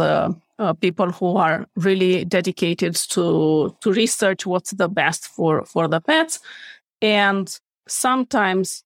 uh, 0.60 0.74
people 0.74 1.12
who 1.12 1.38
are 1.38 1.66
really 1.76 2.26
dedicated 2.26 2.96
to 2.96 3.76
to 3.82 3.92
research 3.92 4.46
what's 4.46 4.72
the 4.72 4.90
best 4.90 5.28
for 5.28 5.66
for 5.66 5.88
the 5.88 6.02
pets. 6.02 6.40
And 7.02 7.48
sometimes 7.88 8.84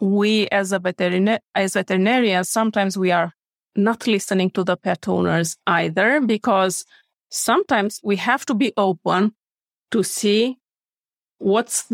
we 0.00 0.48
as 0.48 0.72
a 0.72 0.78
veterina- 0.78 1.40
as 1.54 1.74
veterinarians 1.74 2.48
sometimes 2.48 2.96
we 2.96 3.10
are 3.10 3.32
not 3.74 4.06
listening 4.06 4.50
to 4.50 4.64
the 4.64 4.76
pet 4.76 5.08
owners 5.08 5.56
either 5.66 6.20
because 6.20 6.84
sometimes 7.30 8.00
we 8.02 8.16
have 8.16 8.44
to 8.46 8.54
be 8.54 8.72
open 8.76 9.32
to 9.90 10.02
see 10.02 10.56
what's 11.38 11.90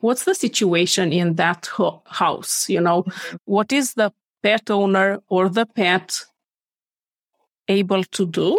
what's 0.00 0.24
the 0.24 0.34
situation 0.34 1.12
in 1.12 1.34
that 1.36 1.66
ho- 1.66 2.02
house 2.06 2.68
you 2.68 2.80
know? 2.80 3.04
What 3.44 3.72
is 3.72 3.94
the 3.94 4.12
pet 4.42 4.70
owner 4.70 5.20
or 5.28 5.48
the 5.48 5.66
pet 5.66 6.24
able 7.78 8.04
to 8.16 8.26
do 8.26 8.50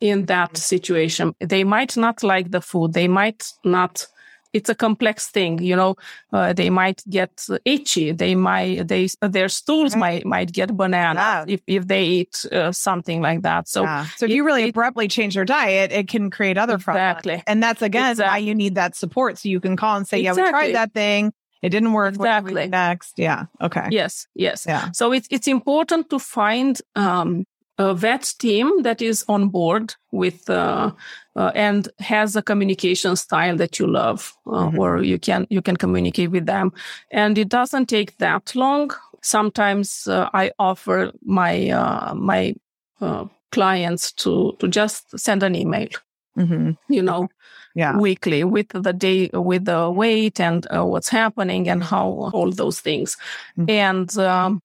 in 0.00 0.26
that 0.26 0.56
situation 0.56 1.26
they 1.54 1.64
might 1.64 1.96
not 1.96 2.22
like 2.22 2.50
the 2.50 2.60
food 2.60 2.92
they 2.92 3.08
might 3.08 3.40
not 3.64 4.06
it's 4.52 4.70
a 4.70 4.74
complex 4.74 5.28
thing 5.36 5.60
you 5.70 5.76
know 5.80 5.94
uh, 6.32 6.52
they 6.60 6.70
might 6.70 7.02
get 7.10 7.32
itchy 7.64 8.12
they 8.12 8.34
might 8.34 8.86
they 8.88 9.08
their 9.36 9.48
stools 9.48 9.92
Right. 9.94 10.00
might 10.00 10.24
might 10.34 10.50
get 10.52 10.68
banana 10.76 11.44
if, 11.54 11.60
if 11.66 11.82
they 11.92 12.04
eat 12.18 12.34
uh, 12.52 12.72
something 12.72 13.20
like 13.28 13.42
that 13.42 13.68
so 13.68 13.82
yeah. 13.82 14.06
So 14.16 14.24
if 14.24 14.30
it- 14.30 14.34
you 14.36 14.44
really 14.46 14.62
it- 14.64 14.70
abruptly 14.70 15.08
change 15.08 15.32
your 15.38 15.44
diet, 15.44 15.92
it 15.92 16.06
can 16.08 16.30
create 16.30 16.56
other 16.64 16.78
problems. 16.78 17.10
Exactly. 17.18 17.42
And 17.50 17.58
that's 17.64 17.82
again 17.82 18.16
why 18.16 18.38
you 18.48 18.54
need 18.54 18.74
that 18.76 18.92
support. 18.96 19.32
So 19.38 19.48
you 19.54 19.60
can 19.60 19.76
call 19.76 19.96
and 19.98 20.06
say, 20.10 20.18
Yeah, 20.24 20.34
we 20.34 20.42
tried 20.50 20.74
that 20.80 20.92
thing. 20.94 21.32
It 21.60 21.70
didn't 21.74 21.92
work. 21.92 22.14
What 22.16 22.44
we 22.44 22.50
Exactly. 22.52 22.66
next. 22.68 23.12
Yeah. 23.18 23.40
Okay. 23.66 23.86
yes 24.00 24.12
yes 24.46 24.64
Yeah. 24.72 24.84
So 24.98 25.04
it's 25.16 25.28
it's 25.30 25.48
important 25.48 26.08
to 26.12 26.18
find 26.18 26.72
um, 27.04 27.44
a 27.78 27.94
vet 27.94 28.34
team 28.38 28.82
that 28.82 29.00
is 29.02 29.24
on 29.28 29.48
board 29.48 29.94
with 30.12 30.50
uh, 30.50 30.90
uh, 31.36 31.52
and 31.54 31.88
has 31.98 32.36
a 32.36 32.42
communication 32.42 33.16
style 33.16 33.56
that 33.56 33.78
you 33.78 33.86
love, 33.86 34.32
uh, 34.46 34.70
Mhm. 34.70 34.78
or 34.78 35.02
you 35.02 35.18
can 35.18 35.46
you 35.50 35.62
can 35.62 35.76
communicate 35.76 36.30
with 36.30 36.46
them, 36.46 36.72
and 37.12 37.38
it 37.38 37.48
doesn't 37.48 37.86
take 37.88 38.16
that 38.18 38.54
long. 38.54 38.90
Sometimes 39.22 40.06
uh, 40.08 40.28
I 40.34 40.50
offer 40.58 41.12
my 41.22 41.70
uh, 41.70 42.14
my 42.14 42.54
uh, 43.00 43.24
clients 43.52 44.12
to 44.12 44.56
to 44.58 44.68
just 44.68 45.18
send 45.18 45.42
an 45.42 45.54
email, 45.54 45.88
hmm 46.36 46.70
you 46.88 47.02
know, 47.02 47.28
Yeah. 47.74 47.96
weekly 47.98 48.44
with 48.44 48.68
the 48.82 48.92
day 48.92 49.30
with 49.32 49.64
the 49.64 49.90
weight 49.90 50.40
and 50.40 50.66
uh, 50.70 50.84
what's 50.84 51.08
happening 51.10 51.68
and 51.70 51.82
how 51.84 52.30
all 52.34 52.50
those 52.52 52.80
things 52.82 53.16
Mhm. 53.56 53.68
and 53.70 54.18
um, 54.18 54.60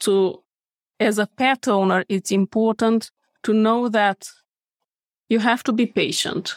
to 0.00 0.42
as 1.00 1.18
a 1.18 1.26
pet 1.36 1.68
owner 1.68 2.04
it's 2.08 2.30
important 2.32 3.10
to 3.42 3.52
know 3.52 3.88
that 3.88 4.28
you 5.28 5.38
have 5.40 5.62
to 5.62 5.72
be 5.72 5.86
patient 5.86 6.56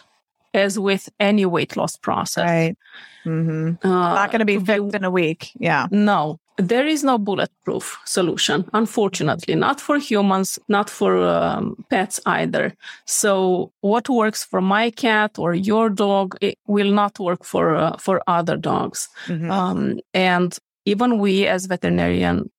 as 0.54 0.80
with 0.80 1.10
any 1.20 1.46
weight 1.46 1.76
loss 1.78 1.96
process 1.98 2.46
Right. 2.50 2.76
hmm 3.24 3.72
uh, 3.84 4.14
Not 4.16 4.32
going 4.32 4.40
to 4.40 4.46
be 4.46 4.60
fixed 4.60 4.96
in 4.96 5.04
a 5.04 5.12
week. 5.12 5.52
Yeah. 5.60 5.88
no, 5.92 6.38
there 6.58 6.88
is 6.88 7.04
no 7.04 7.18
bulletproof 7.18 7.98
solution, 8.06 8.66
unfortunately, 8.74 9.56
not 9.56 9.80
for 9.80 9.98
humans, 10.00 10.60
not 10.68 10.90
for 10.90 11.12
um, 11.24 11.76
pets 11.90 12.20
either. 12.26 12.74
So, 13.06 13.72
what 13.82 14.10
works 14.10 14.44
for 14.44 14.62
my 14.62 14.92
cat 14.92 15.38
or 15.40 15.54
your 15.54 15.90
dog 15.90 16.36
it 16.42 16.58
will 16.68 16.92
not 16.92 17.20
work 17.20 17.46
for 17.46 17.76
uh, 17.76 17.98
for 17.98 18.22
other 18.28 18.58
dogs. 18.58 19.08
Mhm. 19.28 19.50
Um, 19.52 20.00
and 20.14 20.58
even 20.86 21.20
we 21.20 21.48
as 21.48 21.66
veterinarian 21.68 22.50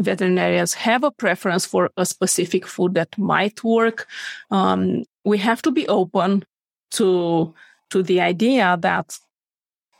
veterinarians 0.00 0.74
have 0.74 1.04
a 1.04 1.10
preference 1.10 1.66
for 1.66 1.90
a 1.96 2.04
specific 2.04 2.66
food 2.66 2.94
that 2.94 3.16
might 3.18 3.62
work. 3.64 4.06
Um, 4.50 5.04
we 5.24 5.38
have 5.38 5.62
to 5.62 5.70
be 5.70 5.86
open 5.88 6.44
to 6.92 7.54
to 7.90 8.02
the 8.02 8.20
idea 8.20 8.76
that 8.80 9.18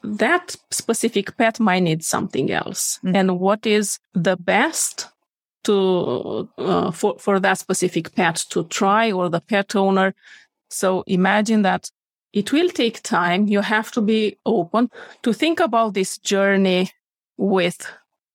that 0.03 0.57
specific 0.71 1.37
pet 1.37 1.61
might 1.61 1.83
need 1.83 2.05
something 2.05 2.51
else, 2.51 2.99
Mhm. 3.03 3.17
and 3.17 3.41
what 3.41 3.67
is 3.67 3.99
the 4.13 4.37
best 4.37 5.09
to 5.65 6.49
uh, 6.59 6.91
for 6.91 7.19
for 7.19 7.41
that 7.41 7.59
specific 7.59 8.15
pet 8.15 8.45
to 8.51 8.65
try 8.65 9.13
or 9.13 9.31
the 9.31 9.41
pet 9.41 9.75
owner. 9.77 10.15
So 10.71 11.05
imagine 11.07 11.63
that 11.63 11.91
it 12.33 12.53
will 12.53 12.69
take 12.69 13.01
time. 13.03 13.47
You 13.47 13.63
have 13.63 13.91
to 13.93 14.01
be 14.03 14.37
open 14.45 14.91
to 15.23 15.33
think 15.33 15.61
about 15.61 15.95
this 15.95 16.19
journey 16.19 16.91
with 17.39 17.87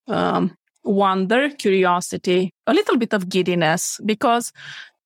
um, 0.08 0.56
wonder, 0.90 1.50
curiosity, 1.50 2.52
a 2.66 2.74
little 2.74 2.98
bit 2.98 3.14
of 3.14 3.30
giddiness, 3.30 4.00
because 4.06 4.52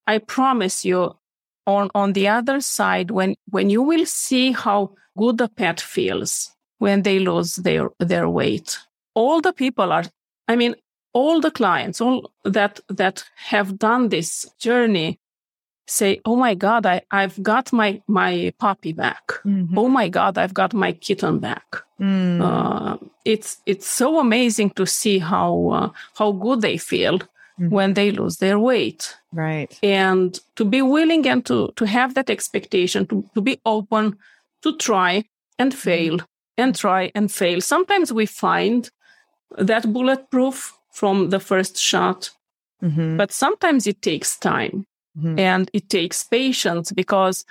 I 0.06 0.18
promise 0.18 0.84
you, 0.84 1.16
on 1.66 1.90
on 1.94 2.12
the 2.12 2.28
other 2.28 2.60
side, 2.60 3.10
when 3.10 3.36
when 3.50 3.70
you 3.70 3.82
will 3.82 4.06
see 4.06 4.52
how 4.52 4.94
good 5.16 5.38
the 5.38 5.48
pet 5.48 5.80
feels 5.80 6.50
when 6.78 7.02
they 7.02 7.18
lose 7.18 7.56
their 7.56 7.90
their 7.98 8.28
weight, 8.28 8.78
all 9.14 9.40
the 9.40 9.52
people 9.52 9.92
are. 9.92 10.04
I 10.48 10.56
mean, 10.56 10.74
all 11.12 11.40
the 11.40 11.50
clients, 11.50 12.00
all 12.00 12.32
that 12.44 12.80
that 12.88 13.24
have 13.36 13.78
done 13.78 14.08
this 14.08 14.46
journey, 14.58 15.18
say, 15.86 16.20
"Oh 16.24 16.36
my 16.36 16.54
God, 16.54 16.86
I 16.86 17.02
I've 17.10 17.42
got 17.42 17.72
my 17.72 18.00
my 18.06 18.52
puppy 18.58 18.92
back." 18.92 19.32
Mhm. 19.44 19.76
Oh 19.76 19.88
my 19.88 20.08
God, 20.08 20.38
I've 20.38 20.54
got 20.54 20.72
my 20.74 20.92
kitten 20.92 21.38
back 21.38 21.66
Mm. 22.00 22.40
uh, 22.42 22.96
it's 23.24 23.58
it's 23.66 23.86
so 23.86 24.18
amazing 24.18 24.70
to 24.70 24.84
see 24.86 25.18
how 25.20 25.52
uh, 25.78 25.88
how 26.18 26.32
good 26.32 26.60
they 26.60 26.76
feel 26.78 27.18
Mhm. 27.60 27.70
when 27.70 27.94
they 27.94 28.10
lose 28.10 28.38
their 28.38 28.58
weight 28.58 29.16
right. 29.32 29.78
and 29.82 30.40
to 30.56 30.64
be 30.64 30.82
willing 30.82 31.24
and 31.28 31.44
to 31.46 31.72
to 31.76 31.84
have 31.86 32.14
that 32.14 32.28
expectation 32.30 33.06
to, 33.06 33.22
to 33.34 33.40
be 33.40 33.60
open 33.64 34.16
to 34.62 34.76
try 34.76 35.22
and 35.58 35.72
fail 35.72 36.18
and 36.58 36.74
try 36.74 37.12
and 37.14 37.30
fail 37.30 37.60
sometimes 37.60 38.12
we 38.12 38.26
find 38.26 38.90
that 39.56 39.92
bulletproof 39.92 40.72
from 40.90 41.30
the 41.30 41.38
first 41.40 41.76
shot 41.78 42.30
hmm 42.80 43.16
but 43.16 43.30
sometimes 43.32 43.86
it 43.86 44.02
takes 44.02 44.36
time 44.38 44.84
Mhm. 45.16 45.38
and 45.38 45.70
it 45.72 45.88
takes 45.88 46.24
patience 46.24 46.92
because 46.92 47.44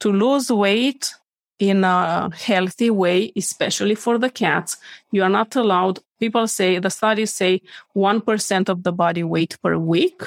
to 0.00 0.12
lose 0.12 0.50
weight 0.50 1.12
in 1.58 1.84
a 1.84 2.30
healthy 2.34 2.90
way, 2.90 3.32
especially 3.36 3.94
for 3.94 4.16
the 4.18 4.30
cats, 4.30 4.76
you 5.12 5.22
are 5.22 5.28
not 5.28 5.54
allowed. 5.56 5.98
People 6.20 6.46
say 6.46 6.78
the 6.78 6.90
studies 6.90 7.34
say 7.34 7.60
1% 7.94 8.68
of 8.68 8.82
the 8.82 8.92
body 8.92 9.22
weight 9.24 9.58
per 9.62 9.76
week. 9.76 10.22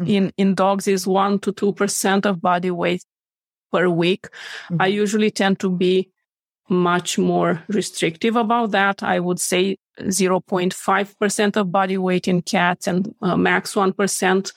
Mhm. 0.00 0.08
In, 0.08 0.32
in 0.36 0.54
dogs 0.54 0.88
is 0.88 1.06
1 1.06 1.38
to 1.40 1.52
2% 1.52 2.26
of 2.26 2.40
body 2.40 2.70
weight 2.70 3.04
per 3.72 3.88
week. 3.88 4.26
I 4.80 4.88
Mhm. 4.90 4.94
usually 5.02 5.30
tend 5.30 5.58
to 5.60 5.70
be 5.70 6.10
much 6.68 7.16
more 7.18 7.62
restrictive 7.68 8.34
about 8.36 8.72
that. 8.72 9.02
I 9.02 9.20
would 9.20 9.38
say 9.40 9.76
0.5% 10.10 11.56
of 11.56 11.70
body 11.70 11.96
weight 11.98 12.26
in 12.28 12.42
cats 12.42 12.86
and 12.88 13.14
uh, 13.22 13.36
max 13.36 13.74
1% 13.76 14.52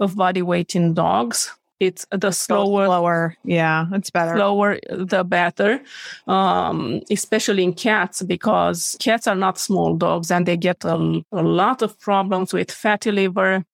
of 0.00 0.16
body 0.16 0.42
weight 0.42 0.74
in 0.74 0.94
dogs. 0.94 1.54
It's 1.78 2.06
the 2.10 2.30
slower, 2.30 2.86
slower. 2.86 3.36
Yeah. 3.42 3.86
It's 3.92 4.10
better. 4.10 4.36
slower, 4.36 4.78
the 4.90 5.24
better, 5.24 5.80
um, 6.26 7.00
especially 7.10 7.64
in 7.64 7.72
cats, 7.72 8.22
because 8.22 8.96
cats 9.00 9.26
are 9.26 9.34
not 9.34 9.58
small 9.58 9.96
dogs 9.96 10.30
and 10.30 10.44
they 10.44 10.58
get 10.58 10.84
a, 10.84 11.22
a 11.32 11.42
lot 11.42 11.80
of 11.82 11.98
problems 12.00 12.52
with 12.52 12.70
fatty 12.70 13.12
liver, 13.12 13.64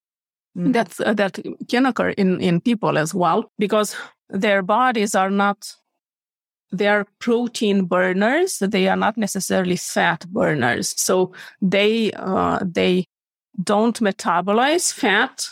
Mm. 0.57 0.73
that's 0.73 1.01
uh, 1.01 1.13
that 1.13 1.39
can 1.69 1.85
occur 1.85 2.11
in 2.17 2.41
in 2.41 2.63
people 2.63 2.97
as 2.97 3.13
well 3.15 3.53
because 3.59 3.95
their 4.31 4.63
bodies 4.63 5.15
are 5.15 5.29
not 5.29 5.77
they 6.73 6.89
are 6.89 7.07
protein 7.19 7.85
burners. 7.85 8.59
They 8.59 8.89
are 8.89 8.97
not 8.97 9.17
necessarily 9.17 9.77
fat 9.77 10.27
burners. 10.29 10.95
So 11.01 11.33
they, 11.63 12.11
uh, 12.13 12.59
they 12.65 13.07
don't 13.63 13.99
metabolize 14.01 14.93
fat 14.93 15.49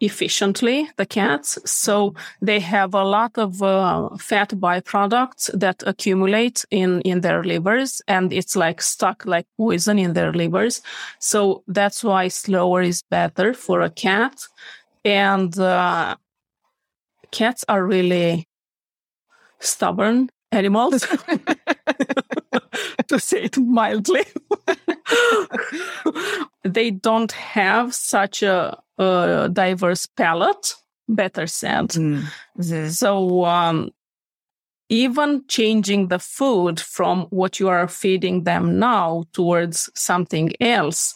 efficiently, 0.00 0.88
the 0.96 1.06
cats. 1.06 1.58
So 1.64 2.14
they 2.42 2.60
have 2.60 2.94
a 2.94 3.04
lot 3.04 3.38
of 3.38 3.62
uh, 3.62 4.16
fat 4.18 4.50
byproducts 4.50 5.50
that 5.58 5.82
accumulate 5.86 6.64
in, 6.70 7.00
in 7.02 7.22
their 7.22 7.42
livers 7.42 8.02
and 8.06 8.32
it's 8.32 8.56
like 8.56 8.82
stuck 8.82 9.24
like 9.24 9.46
poison 9.56 9.98
in 9.98 10.12
their 10.12 10.32
livers. 10.32 10.82
So 11.18 11.62
that's 11.66 12.04
why 12.04 12.28
slower 12.28 12.82
is 12.82 13.02
better 13.10 13.54
for 13.54 13.80
a 13.80 13.90
cat. 13.90 14.34
And, 15.04 15.58
uh, 15.58 16.16
cats 17.30 17.64
are 17.68 17.84
really 17.84 18.46
stubborn 19.60 20.28
animals, 20.52 21.00
to 23.08 23.18
say 23.18 23.44
it 23.44 23.58
mildly. 23.58 24.24
they 26.64 26.90
don't 26.90 27.32
have 27.32 27.94
such 27.94 28.42
a, 28.42 28.78
a 28.98 29.48
diverse 29.52 30.06
palate, 30.06 30.74
better 31.08 31.46
said. 31.46 31.90
Mm-hmm. 31.90 32.88
So, 32.88 33.44
um, 33.44 33.90
even 34.88 35.44
changing 35.48 36.08
the 36.08 36.18
food 36.18 36.78
from 36.78 37.22
what 37.30 37.58
you 37.58 37.68
are 37.68 37.88
feeding 37.88 38.44
them 38.44 38.78
now 38.78 39.24
towards 39.32 39.90
something 39.94 40.52
else, 40.60 41.14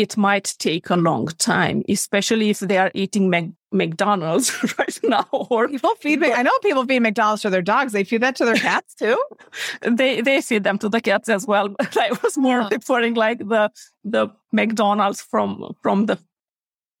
it 0.00 0.16
might 0.16 0.54
take 0.58 0.90
a 0.90 0.96
long 0.96 1.26
time, 1.38 1.82
especially 1.88 2.50
if 2.50 2.60
they 2.60 2.78
are 2.78 2.90
eating 2.94 3.30
Mac- 3.30 3.50
McDonald's 3.72 4.50
right 4.78 4.98
now. 5.02 5.26
Or 5.32 5.68
people 5.68 5.94
feed. 6.00 6.22
I 6.24 6.42
know 6.42 6.50
people 6.62 6.84
feed 6.86 7.00
McDonald's 7.00 7.42
to 7.42 7.50
their 7.50 7.62
dogs. 7.62 7.92
They 7.92 8.04
feed 8.04 8.22
that 8.22 8.36
to 8.36 8.44
their 8.44 8.54
cats 8.70 8.94
too. 8.94 9.22
they 9.82 10.20
they 10.20 10.40
feed 10.40 10.64
them 10.64 10.78
to 10.78 10.88
the 10.88 11.00
cats 11.00 11.28
as 11.28 11.46
well. 11.46 11.68
But 11.68 11.96
I 12.06 12.10
was 12.22 12.36
more 12.36 12.68
referring 12.70 13.14
like 13.14 13.38
the 13.38 13.70
the 14.04 14.28
McDonald's 14.52 15.20
from 15.20 15.74
from 15.82 16.06
the 16.06 16.18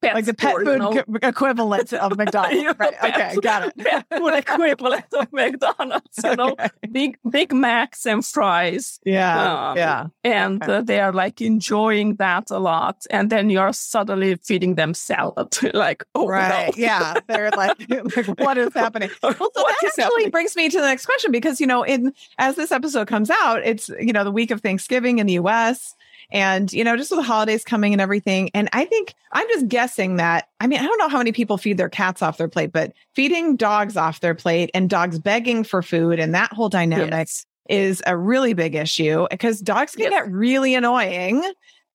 pet 0.02 0.14
like 0.14 0.24
the 0.24 0.34
pet 0.34 0.56
food 0.56 1.04
equivalent 1.22 1.92
of 1.92 2.16
McDonald's. 2.16 2.78
right. 2.78 2.94
Okay, 3.02 3.36
got 3.42 3.68
it. 3.68 3.76
Pet 3.76 4.06
food 4.10 4.34
equivalent 4.34 5.04
of 5.12 5.32
McDonald's. 5.32 6.20
You 6.22 6.36
know, 6.36 6.56
big 6.90 7.18
Big 7.28 7.52
Macs 7.52 8.06
and 8.06 8.24
fries. 8.24 9.00
Yeah, 9.04 9.70
um, 9.70 9.76
yeah. 9.76 10.06
And 10.24 10.62
okay. 10.62 10.72
uh, 10.72 10.80
they 10.82 11.00
are 11.00 11.12
like 11.12 11.40
enjoying 11.40 12.16
that 12.16 12.50
a 12.50 12.58
lot, 12.58 13.04
and 13.10 13.30
then 13.30 13.50
you're 13.50 13.72
suddenly 13.72 14.36
feeding 14.36 14.74
them 14.74 14.94
salad. 14.94 15.56
like, 15.74 16.04
oh 16.14 16.26
right, 16.26 16.76
no. 16.76 16.82
yeah. 16.82 17.14
They're 17.26 17.50
like, 17.50 17.78
like, 18.16 18.38
what 18.38 18.58
is 18.58 18.74
happening? 18.74 19.10
Well, 19.22 19.34
so 19.34 19.62
what 19.62 19.76
that 19.80 19.86
actually 19.86 20.02
happening? 20.04 20.30
brings 20.30 20.56
me 20.56 20.68
to 20.68 20.80
the 20.80 20.86
next 20.86 21.06
question 21.06 21.30
because 21.30 21.60
you 21.60 21.66
know, 21.66 21.82
in 21.82 22.12
as 22.38 22.56
this 22.56 22.72
episode 22.72 23.06
comes 23.06 23.30
out, 23.30 23.62
it's 23.64 23.88
you 23.88 24.12
know 24.12 24.24
the 24.24 24.30
week 24.30 24.50
of 24.50 24.60
Thanksgiving 24.60 25.18
in 25.18 25.26
the 25.26 25.34
U.S 25.34 25.94
and 26.32 26.72
you 26.72 26.84
know 26.84 26.96
just 26.96 27.10
with 27.10 27.18
the 27.18 27.24
holidays 27.24 27.64
coming 27.64 27.92
and 27.92 28.00
everything 28.00 28.50
and 28.54 28.68
i 28.72 28.84
think 28.84 29.14
i'm 29.32 29.46
just 29.48 29.68
guessing 29.68 30.16
that 30.16 30.48
i 30.60 30.66
mean 30.66 30.78
i 30.78 30.82
don't 30.82 30.98
know 30.98 31.08
how 31.08 31.18
many 31.18 31.32
people 31.32 31.58
feed 31.58 31.76
their 31.76 31.88
cats 31.88 32.22
off 32.22 32.38
their 32.38 32.48
plate 32.48 32.72
but 32.72 32.92
feeding 33.14 33.56
dogs 33.56 33.96
off 33.96 34.20
their 34.20 34.34
plate 34.34 34.70
and 34.74 34.90
dogs 34.90 35.18
begging 35.18 35.64
for 35.64 35.82
food 35.82 36.18
and 36.18 36.34
that 36.34 36.52
whole 36.52 36.68
dynamic 36.68 37.10
yes. 37.12 37.46
is 37.68 38.02
a 38.06 38.16
really 38.16 38.54
big 38.54 38.74
issue 38.74 39.26
because 39.30 39.60
dogs 39.60 39.94
can 39.94 40.08
get 40.08 40.30
really 40.30 40.74
annoying 40.74 41.42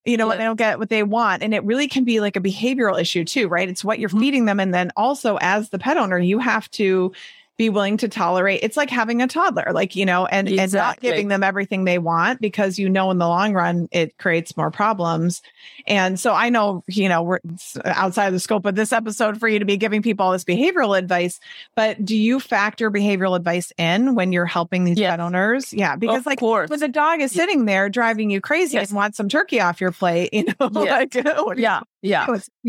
you 0.06 0.16
know, 0.16 0.28
when 0.28 0.38
they 0.38 0.44
don't 0.44 0.56
get 0.56 0.78
what 0.78 0.88
they 0.88 1.02
want. 1.02 1.42
And 1.42 1.52
it 1.52 1.64
really 1.64 1.88
can 1.88 2.04
be 2.04 2.20
like 2.20 2.36
a 2.36 2.40
behavioral 2.40 2.98
issue 2.98 3.24
too, 3.24 3.48
right? 3.48 3.68
It's 3.68 3.84
what 3.84 3.98
you're 3.98 4.08
mm-hmm. 4.08 4.20
feeding 4.20 4.44
them. 4.44 4.60
And 4.60 4.72
then 4.72 4.92
also 4.96 5.36
as 5.40 5.70
the 5.70 5.80
pet 5.80 5.96
owner, 5.96 6.16
you 6.16 6.38
have 6.38 6.70
to 6.72 7.12
be 7.56 7.70
willing 7.70 7.96
to 7.96 8.08
tolerate 8.08 8.60
it's 8.62 8.76
like 8.76 8.90
having 8.90 9.22
a 9.22 9.26
toddler 9.26 9.70
like 9.72 9.96
you 9.96 10.04
know 10.04 10.26
and 10.26 10.48
exactly. 10.48 10.62
and 10.62 10.72
not 10.72 11.00
giving 11.00 11.28
them 11.28 11.42
everything 11.42 11.84
they 11.84 11.98
want 11.98 12.40
because 12.40 12.78
you 12.78 12.88
know 12.88 13.10
in 13.10 13.18
the 13.18 13.26
long 13.26 13.54
run 13.54 13.88
it 13.92 14.16
creates 14.18 14.56
more 14.56 14.70
problems 14.70 15.40
and 15.86 16.20
so 16.20 16.34
i 16.34 16.50
know 16.50 16.84
you 16.86 17.08
know 17.08 17.22
we're 17.22 17.38
outside 17.84 18.26
of 18.26 18.32
the 18.34 18.40
scope 18.40 18.66
of 18.66 18.74
this 18.74 18.92
episode 18.92 19.40
for 19.40 19.48
you 19.48 19.58
to 19.58 19.64
be 19.64 19.78
giving 19.78 20.02
people 20.02 20.26
all 20.26 20.32
this 20.32 20.44
behavioral 20.44 20.96
advice 20.96 21.40
but 21.74 22.04
do 22.04 22.16
you 22.16 22.38
factor 22.38 22.90
behavioral 22.90 23.34
advice 23.34 23.72
in 23.78 24.14
when 24.14 24.32
you're 24.32 24.44
helping 24.44 24.84
these 24.84 24.98
yes. 24.98 25.10
pet 25.10 25.20
owners 25.20 25.72
yeah 25.72 25.96
because 25.96 26.20
of 26.20 26.26
like 26.26 26.38
course. 26.38 26.68
when 26.68 26.80
the 26.80 26.88
dog 26.88 27.20
is 27.20 27.32
sitting 27.32 27.64
there 27.64 27.88
driving 27.88 28.30
you 28.30 28.40
crazy 28.40 28.74
yes. 28.74 28.90
and 28.90 28.96
wants 28.96 29.16
some 29.16 29.28
turkey 29.28 29.60
off 29.60 29.80
your 29.80 29.92
plate 29.92 30.28
you 30.32 30.44
know 30.44 30.70
yes. 30.84 31.14
like 31.14 31.56
yeah 31.56 31.80
yeah 32.02 32.26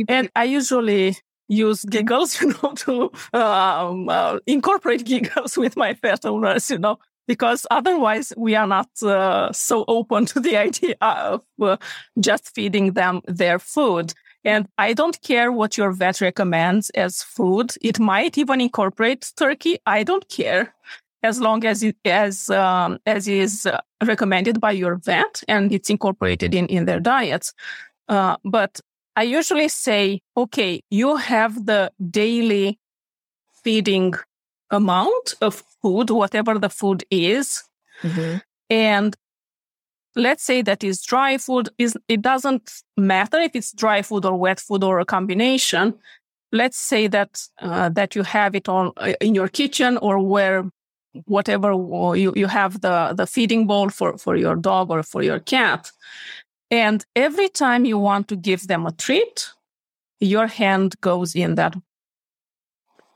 and 0.07 0.31
i 0.35 0.45
usually 0.45 1.17
use 1.47 1.85
giggles, 1.85 2.41
you 2.41 2.53
know, 2.61 2.73
to 2.73 3.11
um, 3.33 4.09
uh, 4.09 4.39
incorporate 4.45 5.05
giggles 5.05 5.57
with 5.57 5.77
my 5.77 5.93
pet 5.93 6.25
owners, 6.25 6.69
you 6.69 6.77
know, 6.77 6.99
because 7.27 7.65
otherwise 7.69 8.33
we 8.37 8.55
are 8.55 8.67
not 8.67 8.89
uh, 9.03 9.51
so 9.51 9.85
open 9.87 10.25
to 10.33 10.39
the 10.39 10.57
idea 10.57 10.95
of 11.01 11.43
uh, 11.61 11.77
just 12.19 12.53
feeding 12.53 12.93
them 12.93 13.21
their 13.27 13.59
food. 13.59 14.13
And 14.43 14.67
I 14.77 14.93
don't 14.93 15.21
care 15.21 15.51
what 15.51 15.77
your 15.77 15.91
vet 15.91 16.21
recommends 16.21 16.89
as 16.91 17.21
food. 17.21 17.73
It 17.81 17.99
might 17.99 18.37
even 18.37 18.61
incorporate 18.61 19.31
turkey. 19.35 19.77
I 19.85 20.03
don't 20.03 20.27
care 20.29 20.73
as 21.23 21.41
long 21.41 21.65
as 21.65 21.83
it 21.83 21.97
as 22.05 22.49
um, 22.49 22.99
as 23.05 23.27
is 23.27 23.67
recommended 24.05 24.61
by 24.61 24.71
your 24.71 24.95
vet 24.95 25.43
and 25.47 25.73
it's 25.73 25.89
incorporated 25.89 26.53
in 26.53 26.67
in 26.67 26.85
their 26.85 26.99
diets. 26.99 27.53
Uh, 28.07 28.37
but 28.45 28.79
I 29.17 29.23
usually 29.23 29.67
say, 29.67 30.21
okay, 30.37 30.81
you 30.91 31.15
have 31.15 31.65
the 31.65 31.91
daily 32.11 32.79
feeding 33.63 34.13
amount 34.69 35.33
of 35.41 35.63
food, 35.81 36.11
whatever 36.11 36.59
the 36.59 36.69
food 36.69 37.03
is. 37.09 37.63
Mm-hmm. 38.03 38.37
And 38.69 39.15
let's 40.15 40.43
say 40.43 40.61
that 40.61 40.83
is 40.83 41.01
dry 41.01 41.39
food 41.39 41.69
is 41.79 41.97
it 42.07 42.21
doesn't 42.21 42.71
matter 42.95 43.39
if 43.39 43.55
it's 43.55 43.71
dry 43.71 44.03
food 44.03 44.23
or 44.23 44.35
wet 44.35 44.59
food 44.59 44.83
or 44.83 44.99
a 44.99 45.05
combination 45.05 45.93
let's 46.51 46.77
say 46.77 47.07
that 47.07 47.39
uh, 47.61 47.89
that 47.89 48.15
you 48.15 48.23
have 48.23 48.55
it 48.55 48.67
on 48.67 48.91
uh, 48.97 49.13
in 49.21 49.35
your 49.35 49.47
kitchen 49.47 49.97
or 49.97 50.19
where 50.19 50.63
whatever 51.25 51.71
you, 52.15 52.33
you 52.35 52.47
have 52.47 52.81
the 52.81 53.13
the 53.15 53.27
feeding 53.27 53.67
bowl 53.67 53.89
for 53.89 54.17
for 54.17 54.35
your 54.35 54.55
dog 54.55 54.89
or 54.89 55.03
for 55.03 55.21
your 55.21 55.39
cat 55.39 55.91
and 56.69 57.05
every 57.15 57.49
time 57.49 57.85
you 57.85 57.97
want 57.97 58.27
to 58.29 58.35
give 58.35 58.67
them 58.67 58.85
a 58.85 58.91
treat, 58.91 59.51
your 60.19 60.47
hand 60.47 60.99
goes 61.01 61.35
in 61.35 61.55
that 61.55 61.75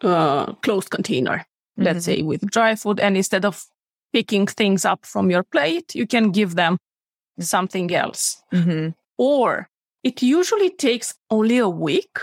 uh, 0.01 0.53
closed 0.61 0.89
container, 0.89 1.37
mm-hmm. 1.37 1.83
let's 1.83 2.05
say 2.05 2.21
with 2.21 2.45
dry 2.49 2.75
food. 2.75 2.99
And 2.99 3.17
instead 3.17 3.45
of 3.45 3.65
picking 4.13 4.47
things 4.47 4.85
up 4.85 5.05
from 5.05 5.29
your 5.29 5.43
plate, 5.43 5.95
you 5.95 6.07
can 6.07 6.31
give 6.31 6.55
them 6.55 6.77
something 7.39 7.93
else. 7.93 8.41
Mm-hmm. 8.53 8.89
Or 9.17 9.69
it 10.03 10.21
usually 10.21 10.69
takes 10.69 11.13
only 11.29 11.57
a 11.57 11.69
week 11.69 12.17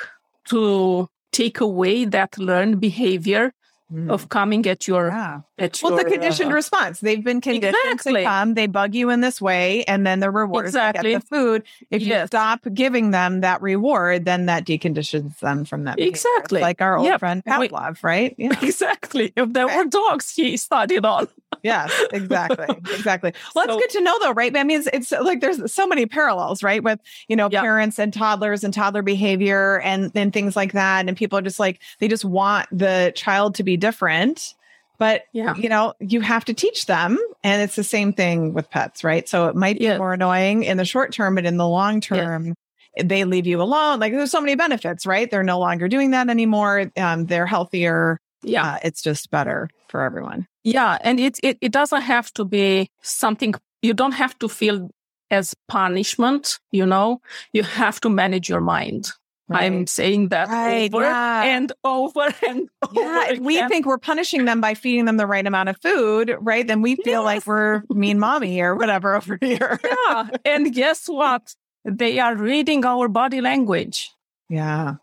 to 0.47 1.09
take 1.33 1.61
away 1.61 2.05
that 2.07 2.39
learned 2.39 2.81
behavior 2.81 3.53
mm. 3.93 4.11
of 4.11 4.29
coming 4.29 4.67
at 4.67 4.89
your 4.89 5.09
yeah. 5.09 5.41
Well 5.59 5.93
your, 5.93 6.05
the 6.05 6.11
conditioned 6.11 6.51
uh, 6.51 6.55
response 6.55 7.01
they've 7.01 7.25
been 7.25 7.41
conditioned 7.41 7.75
exactly. 7.85 8.23
to 8.23 8.25
come 8.25 8.55
they 8.55 8.67
bug 8.67 8.95
you 8.95 9.11
in 9.11 9.21
this 9.21 9.41
way 9.41 9.85
and 9.85 10.07
then 10.07 10.21
the 10.21 10.31
reward 10.31 10.65
exactly. 10.65 11.15
the 11.15 11.21
food 11.21 11.63
if 11.91 12.03
yes. 12.03 12.23
you 12.23 12.27
stop 12.27 12.61
giving 12.73 13.11
them 13.11 13.41
that 13.41 13.61
reward 13.61 14.25
then 14.25 14.47
that 14.47 14.65
deconditions 14.65 15.39
them 15.41 15.65
from 15.65 15.85
that 15.85 15.97
behavior. 15.97 16.11
exactly 16.11 16.61
like 16.61 16.81
our 16.81 16.97
old 16.97 17.07
yep. 17.07 17.21
friend 17.21 17.45
Pavlov 17.45 18.03
right 18.03 18.35
yeah. 18.39 18.57
exactly 18.63 19.33
if 19.37 19.53
there 19.53 19.67
were 19.67 19.85
dogs 19.85 20.35
he 20.35 20.57
studied 20.57 21.05
on 21.05 21.29
yes 21.63 21.93
exactly 22.13 22.67
exactly 22.95 23.33
well 23.55 23.65
so, 23.65 23.73
that's 23.73 23.87
good 23.87 23.99
to 23.99 24.05
know 24.05 24.17
though 24.21 24.33
right 24.33 24.57
i 24.57 24.65
mean 24.65 24.79
it's, 24.79 24.89
it's, 24.93 25.23
like 25.23 25.41
there's 25.41 25.73
so 25.73 25.87
many 25.87 26.07
parallels 26.07 26.63
right 26.63 26.85
with 26.85 27.01
you 27.29 27.37
know 27.37 27.49
yep. 27.51 27.63
parents 27.63 27.99
and 27.99 28.13
toddlers 28.13 28.65
and 28.65 28.73
toddler 28.73 29.03
behavior 29.03 29.81
and 29.81 30.13
and 30.15 30.33
things 30.33 30.57
like 30.57 30.73
that 30.73 31.09
and 31.09 31.17
people 31.17 31.39
are 31.39 31.43
just 31.43 31.59
like 31.59 31.81
they 31.99 32.09
just 32.09 32.25
want 32.25 32.69
the 32.71 33.13
child 33.17 33.55
to 33.55 33.63
be 33.63 33.77
different 33.77 34.55
but 34.99 35.23
yeah. 35.33 35.55
you 35.57 35.69
know 35.69 35.95
you 36.01 36.21
have 36.21 36.45
to 36.45 36.55
teach 36.55 36.87
them 36.87 37.19
and 37.43 37.63
it's 37.63 37.77
the 37.77 37.85
same 37.85 38.13
thing 38.13 38.53
with 38.53 38.71
pets 38.71 39.05
right? 39.05 39.29
So 39.29 39.47
it 39.49 39.57
might 39.57 39.79
be 39.79 39.85
yeah. 39.85 39.99
more 39.99 40.13
annoying 40.13 40.65
in 40.65 40.77
the 40.77 40.85
short 40.85 41.13
term 41.13 41.35
but 41.35 41.45
in 41.45 41.57
the 41.57 41.69
long 41.69 42.01
term 42.01 42.55
yeah. 42.97 43.03
they 43.05 43.25
leave 43.25 43.47
you 43.47 43.63
alone. 43.63 44.01
Like 44.01 44.13
there's 44.13 44.31
so 44.31 44.41
many 44.41 44.55
benefits 44.55 45.07
right? 45.07 45.31
They're 45.31 45.43
no 45.43 45.59
longer 45.59 45.89
doing 45.89 46.11
that 46.13 46.29
anymore. 46.29 46.91
Um, 46.97 47.27
they're 47.27 47.47
healthier. 47.47 48.19
Yeah. 48.43 48.75
Uh, 48.75 48.79
it's 48.85 49.03
just 49.03 49.31
better 49.31 49.69
for 49.89 50.03
everyone. 50.03 50.47
Yeah 50.65 50.99
and 51.03 51.19
it, 51.21 51.39
it 51.43 51.59
it 51.61 51.73
doesn't 51.73 52.03
have 52.03 52.33
to 52.35 52.45
be 52.45 52.91
something 53.03 53.55
you 53.83 53.95
don't 53.95 54.13
have 54.13 54.39
to 54.41 54.49
feel 54.49 54.91
as 55.31 55.55
punishment 55.69 56.59
you 56.73 56.87
know? 56.87 57.21
You 57.53 57.63
have 57.63 58.01
to 58.01 58.11
manage 58.11 58.49
your 58.49 58.61
mind 58.61 59.13
Right. 59.49 59.65
I'm 59.65 59.87
saying 59.87 60.29
that 60.29 60.49
right, 60.49 60.93
over 60.93 61.03
yeah. 61.03 61.43
and 61.43 61.73
over 61.83 62.35
and 62.47 62.69
over. 62.87 63.01
Yeah, 63.01 63.31
if 63.31 63.39
we 63.39 63.67
think 63.69 63.87
we're 63.87 63.97
punishing 63.97 64.45
them 64.45 64.61
by 64.61 64.75
feeding 64.75 65.07
them 65.07 65.17
the 65.17 65.27
right 65.27 65.47
amount 65.47 65.71
of 65.71 65.81
food, 65.81 66.37
right? 66.41 66.67
Then 66.67 66.83
we 66.83 66.97
feel 66.97 67.23
yes. 67.23 67.25
like 67.25 67.47
we're 67.47 67.83
mean 67.89 68.19
mommy 68.19 68.61
or 68.61 68.75
whatever 68.75 69.15
over 69.17 69.39
here. 69.41 69.81
yeah. 69.83 70.29
And 70.45 70.75
guess 70.75 71.07
what? 71.07 71.55
They 71.85 72.19
are 72.19 72.37
reading 72.37 72.85
our 72.85 73.09
body 73.09 73.41
language. 73.41 74.11
Yeah. 74.51 74.97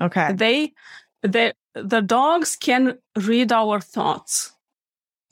Okay. 0.00 0.32
They, 0.32 0.72
the 1.22 1.54
the 1.74 2.00
dogs 2.00 2.56
can 2.56 2.98
read 3.16 3.52
our 3.52 3.80
thoughts. 3.80 4.52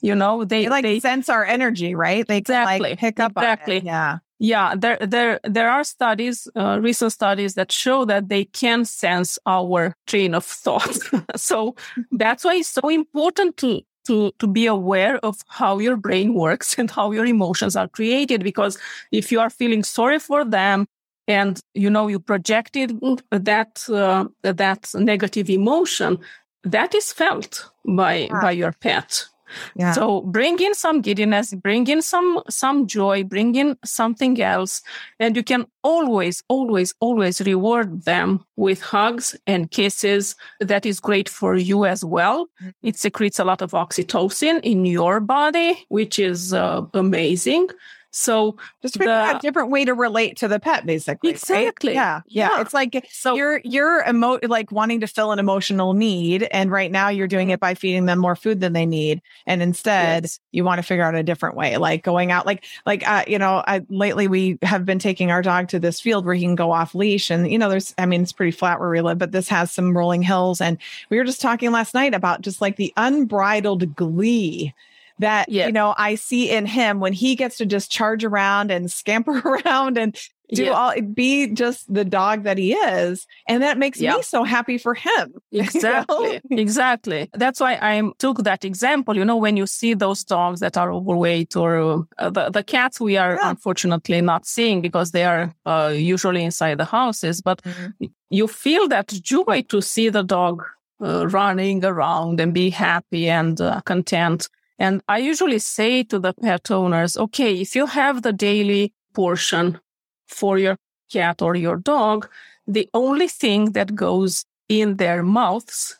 You 0.01 0.15
know, 0.15 0.43
they, 0.43 0.63
they 0.63 0.69
like 0.69 0.83
they, 0.83 0.99
sense 0.99 1.29
our 1.29 1.45
energy, 1.45 1.93
right? 1.93 2.27
They 2.27 2.37
exactly 2.37 2.91
like 2.91 2.99
pick 2.99 3.19
up 3.19 3.33
exactly. 3.35 3.79
Yeah. 3.79 4.19
Yeah, 4.43 4.73
there 4.75 4.97
there 4.97 5.39
there 5.43 5.69
are 5.69 5.83
studies, 5.83 6.47
uh, 6.55 6.79
recent 6.81 7.11
studies 7.11 7.53
that 7.53 7.71
show 7.71 8.05
that 8.05 8.27
they 8.29 8.45
can 8.45 8.85
sense 8.85 9.37
our 9.45 9.95
train 10.07 10.33
of 10.33 10.43
thought. 10.43 10.97
so 11.35 11.75
that's 12.11 12.43
why 12.43 12.55
it's 12.55 12.69
so 12.69 12.89
important 12.89 13.57
to 13.57 13.83
to 14.07 14.31
to 14.39 14.47
be 14.47 14.65
aware 14.65 15.17
of 15.23 15.37
how 15.47 15.77
your 15.77 15.95
brain 15.95 16.33
works 16.33 16.79
and 16.79 16.89
how 16.89 17.11
your 17.11 17.27
emotions 17.27 17.75
are 17.75 17.87
created. 17.87 18.43
Because 18.43 18.79
if 19.11 19.31
you 19.31 19.39
are 19.39 19.51
feeling 19.51 19.83
sorry 19.83 20.17
for 20.17 20.43
them 20.43 20.87
and 21.27 21.59
you 21.75 21.91
know 21.91 22.07
you 22.07 22.19
projected 22.19 22.99
that 23.29 23.87
uh, 23.89 24.25
that 24.41 24.89
negative 24.95 25.51
emotion, 25.51 26.17
that 26.63 26.95
is 26.95 27.13
felt 27.13 27.69
by 27.85 28.27
by 28.41 28.49
your 28.49 28.71
pet. 28.71 29.30
Yeah. 29.75 29.93
So 29.93 30.21
bring 30.21 30.59
in 30.59 30.73
some 30.73 31.01
giddiness, 31.01 31.53
bring 31.53 31.87
in 31.87 32.01
some 32.01 32.41
some 32.49 32.87
joy, 32.87 33.23
bring 33.23 33.55
in 33.55 33.77
something 33.83 34.41
else, 34.41 34.81
and 35.19 35.35
you 35.35 35.43
can 35.43 35.65
always, 35.83 36.43
always, 36.47 36.93
always 36.99 37.41
reward 37.41 38.03
them 38.03 38.45
with 38.55 38.81
hugs 38.81 39.35
and 39.47 39.71
kisses. 39.71 40.35
That 40.59 40.85
is 40.85 40.99
great 40.99 41.29
for 41.29 41.55
you 41.55 41.85
as 41.85 42.05
well. 42.05 42.45
Mm-hmm. 42.45 42.69
It 42.83 42.97
secretes 42.97 43.39
a 43.39 43.43
lot 43.43 43.61
of 43.61 43.71
oxytocin 43.71 44.61
in 44.61 44.85
your 44.85 45.19
body, 45.19 45.85
which 45.89 46.19
is 46.19 46.53
uh, 46.53 46.81
amazing. 46.93 47.67
So 48.11 48.57
just 48.81 48.99
the, 48.99 49.37
a 49.37 49.39
different 49.39 49.71
way 49.71 49.85
to 49.85 49.93
relate 49.93 50.35
to 50.37 50.49
the 50.49 50.59
pet, 50.59 50.85
basically. 50.85 51.31
Exactly. 51.31 51.89
Right? 51.89 51.95
Yeah, 51.95 52.21
yeah, 52.27 52.49
yeah. 52.49 52.61
It's 52.61 52.73
like 52.73 53.07
so 53.09 53.35
you're 53.35 53.61
you're 53.63 54.03
emo- 54.07 54.39
like 54.43 54.71
wanting 54.71 54.99
to 54.99 55.07
fill 55.07 55.31
an 55.31 55.39
emotional 55.39 55.93
need, 55.93 56.43
and 56.51 56.69
right 56.69 56.91
now 56.91 57.07
you're 57.07 57.27
doing 57.27 57.49
it 57.51 57.61
by 57.61 57.73
feeding 57.73 58.05
them 58.05 58.19
more 58.19 58.35
food 58.35 58.59
than 58.59 58.73
they 58.73 58.85
need, 58.85 59.21
and 59.47 59.61
instead 59.61 60.23
yes. 60.23 60.39
you 60.51 60.65
want 60.65 60.79
to 60.79 60.83
figure 60.83 61.05
out 61.05 61.15
a 61.15 61.23
different 61.23 61.55
way, 61.55 61.77
like 61.77 62.03
going 62.03 62.31
out, 62.31 62.45
like 62.45 62.65
like 62.85 63.07
uh, 63.07 63.23
you 63.27 63.39
know, 63.39 63.63
I, 63.65 63.85
lately 63.89 64.27
we 64.27 64.59
have 64.61 64.85
been 64.85 64.99
taking 64.99 65.31
our 65.31 65.41
dog 65.41 65.69
to 65.69 65.79
this 65.79 66.01
field 66.01 66.25
where 66.25 66.35
he 66.35 66.41
can 66.41 66.55
go 66.55 66.71
off 66.71 66.93
leash, 66.93 67.29
and 67.29 67.49
you 67.49 67.57
know, 67.57 67.69
there's 67.69 67.95
I 67.97 68.05
mean, 68.05 68.23
it's 68.23 68.33
pretty 68.33 68.51
flat 68.51 68.81
where 68.81 68.89
we 68.89 68.99
live, 68.99 69.19
but 69.19 69.31
this 69.31 69.47
has 69.47 69.71
some 69.71 69.95
rolling 69.97 70.21
hills, 70.21 70.59
and 70.59 70.77
we 71.09 71.17
were 71.17 71.23
just 71.23 71.39
talking 71.39 71.71
last 71.71 71.93
night 71.93 72.13
about 72.13 72.41
just 72.41 72.59
like 72.59 72.75
the 72.75 72.93
unbridled 72.97 73.95
glee 73.95 74.73
that 75.21 75.49
yeah. 75.49 75.67
you 75.67 75.71
know 75.71 75.95
I 75.97 76.15
see 76.15 76.49
in 76.49 76.65
him 76.65 76.99
when 76.99 77.13
he 77.13 77.35
gets 77.35 77.57
to 77.57 77.65
just 77.65 77.89
charge 77.89 78.23
around 78.23 78.71
and 78.71 78.91
scamper 78.91 79.39
around 79.65 79.97
and 79.97 80.15
do 80.53 80.65
yeah. 80.65 80.71
all 80.71 81.01
be 81.01 81.47
just 81.47 81.91
the 81.93 82.03
dog 82.03 82.43
that 82.43 82.57
he 82.57 82.73
is 82.73 83.25
and 83.47 83.63
that 83.63 83.77
makes 83.77 83.99
yeah. 83.99 84.15
me 84.15 84.21
so 84.21 84.43
happy 84.43 84.77
for 84.77 84.93
him 84.93 85.33
exactly 85.51 86.33
you 86.49 86.55
know? 86.55 86.61
exactly 86.61 87.29
that's 87.33 87.59
why 87.59 87.73
i 87.81 88.01
took 88.19 88.43
that 88.43 88.65
example 88.65 89.15
you 89.15 89.23
know 89.23 89.37
when 89.37 89.55
you 89.55 89.65
see 89.65 89.93
those 89.93 90.23
dogs 90.23 90.59
that 90.59 90.77
are 90.77 90.91
overweight 90.91 91.55
or 91.55 92.05
uh, 92.17 92.29
the, 92.29 92.49
the 92.49 92.63
cats 92.63 92.99
we 92.99 93.17
are 93.17 93.35
yeah. 93.35 93.49
unfortunately 93.49 94.19
not 94.21 94.45
seeing 94.45 94.81
because 94.81 95.11
they 95.11 95.23
are 95.23 95.53
uh, 95.65 95.91
usually 95.95 96.43
inside 96.43 96.77
the 96.77 96.85
houses 96.85 97.41
but 97.41 97.61
mm-hmm. 97.61 98.07
you 98.29 98.47
feel 98.47 98.87
that 98.87 99.07
joy 99.07 99.63
to 99.69 99.81
see 99.81 100.09
the 100.09 100.23
dog 100.23 100.61
uh, 101.01 101.27
running 101.27 101.83
around 101.83 102.39
and 102.39 102.53
be 102.53 102.69
happy 102.69 103.29
and 103.29 103.59
uh, 103.61 103.81
content 103.81 104.49
and 104.81 105.03
I 105.07 105.19
usually 105.19 105.59
say 105.59 106.01
to 106.05 106.17
the 106.17 106.33
pet 106.33 106.71
owners, 106.71 107.15
okay, 107.15 107.61
if 107.61 107.75
you 107.75 107.85
have 107.85 108.23
the 108.23 108.33
daily 108.33 108.93
portion 109.13 109.79
for 110.27 110.57
your 110.57 110.75
cat 111.13 111.43
or 111.43 111.55
your 111.55 111.75
dog, 111.77 112.27
the 112.65 112.89
only 112.95 113.27
thing 113.27 113.73
that 113.73 113.93
goes 113.93 114.43
in 114.69 114.97
their 114.97 115.21
mouths 115.21 115.97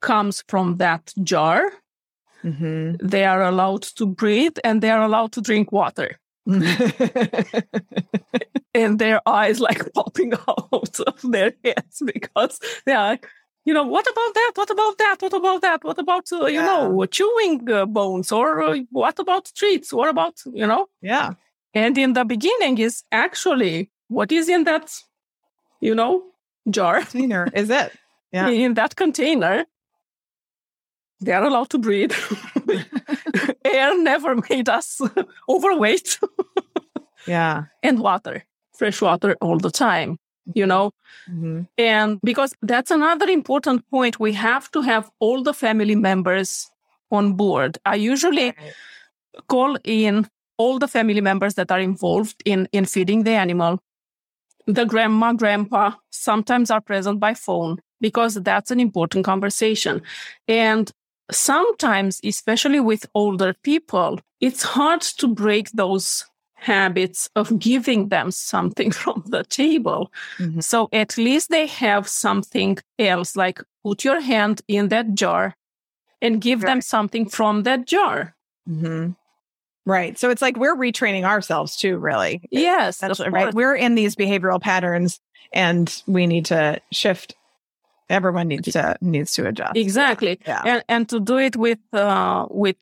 comes 0.00 0.42
from 0.48 0.78
that 0.78 1.14
jar. 1.22 1.70
Mm-hmm. 2.42 3.06
They 3.06 3.24
are 3.24 3.42
allowed 3.42 3.82
to 3.98 4.06
breathe 4.06 4.56
and 4.64 4.82
they 4.82 4.90
are 4.90 5.02
allowed 5.02 5.30
to 5.32 5.40
drink 5.40 5.70
water. 5.70 6.18
and 8.74 8.98
their 8.98 9.20
eyes 9.24 9.60
like 9.60 9.92
popping 9.94 10.32
out 10.48 10.98
of 11.06 11.22
their 11.22 11.52
heads 11.62 12.02
because 12.04 12.58
they 12.86 12.92
are 12.92 13.18
you 13.64 13.72
know, 13.72 13.84
what 13.84 14.06
about 14.06 14.34
that? 14.34 14.52
What 14.54 14.70
about 14.70 14.98
that? 14.98 15.16
What 15.20 15.32
about 15.32 15.62
that? 15.62 15.84
What 15.84 15.98
about, 15.98 16.32
uh, 16.32 16.46
you 16.46 16.60
yeah. 16.60 16.66
know, 16.66 17.06
chewing 17.06 17.70
uh, 17.70 17.86
bones? 17.86 18.30
Or 18.30 18.62
uh, 18.62 18.78
what 18.90 19.18
about 19.18 19.50
treats? 19.56 19.92
What 19.92 20.10
about, 20.10 20.34
you 20.52 20.66
know? 20.66 20.86
Yeah. 21.00 21.34
And 21.72 21.96
in 21.96 22.12
the 22.12 22.24
beginning 22.24 22.78
is 22.78 23.02
actually 23.10 23.90
what 24.08 24.30
is 24.30 24.48
in 24.48 24.64
that, 24.64 24.92
you 25.80 25.94
know, 25.94 26.22
jar. 26.68 27.00
Container 27.00 27.48
is 27.54 27.70
it? 27.70 27.92
Yeah. 28.32 28.48
In 28.48 28.74
that 28.74 28.96
container, 28.96 29.64
they 31.20 31.30
are 31.30 31.44
allowed 31.44 31.70
to 31.70 31.78
breathe. 31.78 32.12
Air 33.64 33.96
never 34.02 34.34
made 34.50 34.68
us 34.68 35.00
overweight. 35.48 36.18
yeah. 37.28 37.66
And 37.84 38.00
water, 38.00 38.42
fresh 38.76 39.00
water 39.00 39.36
all 39.40 39.58
the 39.58 39.70
time 39.70 40.18
you 40.54 40.66
know? 40.66 40.90
Mm-hmm. 41.30 41.62
and 41.78 42.20
because 42.22 42.54
that's 42.60 42.90
another 42.90 43.26
important 43.26 43.88
point 43.90 44.20
we 44.20 44.32
have 44.32 44.70
to 44.72 44.82
have 44.82 45.10
all 45.20 45.42
the 45.42 45.54
family 45.54 45.94
members 45.94 46.70
on 47.10 47.34
board. 47.34 47.78
I 47.86 47.94
usually 47.94 48.52
call 49.48 49.78
in 49.84 50.28
all 50.58 50.78
the 50.78 50.88
family 50.88 51.20
members 51.20 51.54
that 51.54 51.70
are 51.70 51.80
involved 51.80 52.42
in 52.44 52.68
in 52.72 52.84
feeding 52.84 53.24
the 53.24 53.32
animal. 53.32 53.80
The 54.66 54.84
grandma 54.84 55.32
grandpa 55.32 55.92
sometimes 56.10 56.70
are 56.70 56.80
present 56.80 57.20
by 57.20 57.34
phone 57.34 57.78
because 58.00 58.34
that's 58.34 58.70
an 58.70 58.80
important 58.80 59.24
conversation. 59.24 60.02
And 60.48 60.90
sometimes 61.30 62.20
especially 62.22 62.80
with 62.80 63.06
older 63.14 63.54
people 63.62 64.20
it's 64.40 64.62
hard 64.62 65.00
to 65.00 65.26
break 65.26 65.70
those 65.70 66.26
habits 66.64 67.28
of 67.36 67.58
giving 67.58 68.08
them 68.08 68.30
something 68.30 68.90
from 69.02 69.22
the 69.26 69.44
table. 69.44 70.10
Mm-hmm. 70.38 70.60
So 70.60 70.88
at 70.92 71.18
least 71.18 71.50
they 71.50 71.66
have 71.66 72.08
something 72.08 72.78
else, 72.98 73.36
like 73.36 73.60
put 73.82 74.04
your 74.04 74.20
hand 74.20 74.62
in 74.66 74.88
that 74.88 75.14
jar 75.14 75.54
and 76.22 76.40
give 76.40 76.62
right. 76.62 76.70
them 76.70 76.80
something 76.80 77.28
from 77.28 77.64
that 77.64 77.86
jar. 77.86 78.34
Mm-hmm. 78.68 79.10
Right. 79.86 80.18
So 80.18 80.30
it's 80.30 80.40
like 80.40 80.56
we're 80.56 80.76
retraining 80.76 81.24
ourselves 81.24 81.76
too, 81.76 81.98
really. 81.98 82.40
Yes. 82.50 82.96
That's 82.98 83.20
right. 83.20 83.52
We're 83.52 83.74
in 83.74 83.94
these 83.94 84.16
behavioral 84.16 84.60
patterns 84.60 85.20
and 85.52 86.02
we 86.06 86.26
need 86.26 86.46
to 86.46 86.80
shift. 86.90 87.34
Everyone 88.08 88.48
needs 88.48 88.72
to 88.72 88.96
needs 89.02 89.34
to 89.34 89.46
adjust. 89.46 89.76
Exactly. 89.76 90.40
Yeah. 90.46 90.62
And 90.64 90.84
and 90.88 91.08
to 91.10 91.20
do 91.20 91.36
it 91.36 91.56
with 91.56 91.78
uh 91.92 92.46
with 92.50 92.76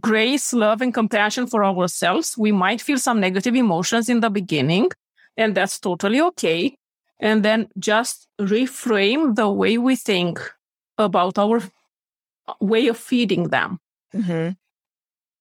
grace, 0.00 0.52
love, 0.52 0.80
and 0.80 0.94
compassion 0.94 1.46
for 1.46 1.64
ourselves. 1.64 2.36
We 2.38 2.52
might 2.52 2.80
feel 2.80 2.98
some 2.98 3.20
negative 3.20 3.54
emotions 3.54 4.08
in 4.08 4.20
the 4.20 4.30
beginning, 4.30 4.90
and 5.36 5.54
that's 5.54 5.78
totally 5.78 6.20
okay. 6.20 6.76
And 7.20 7.44
then 7.44 7.68
just 7.78 8.26
reframe 8.40 9.36
the 9.36 9.48
way 9.48 9.78
we 9.78 9.96
think 9.96 10.40
about 10.98 11.38
our 11.38 11.62
way 12.60 12.88
of 12.88 12.96
feeding 12.96 13.48
them. 13.48 13.78
Mm-hmm. 14.14 14.50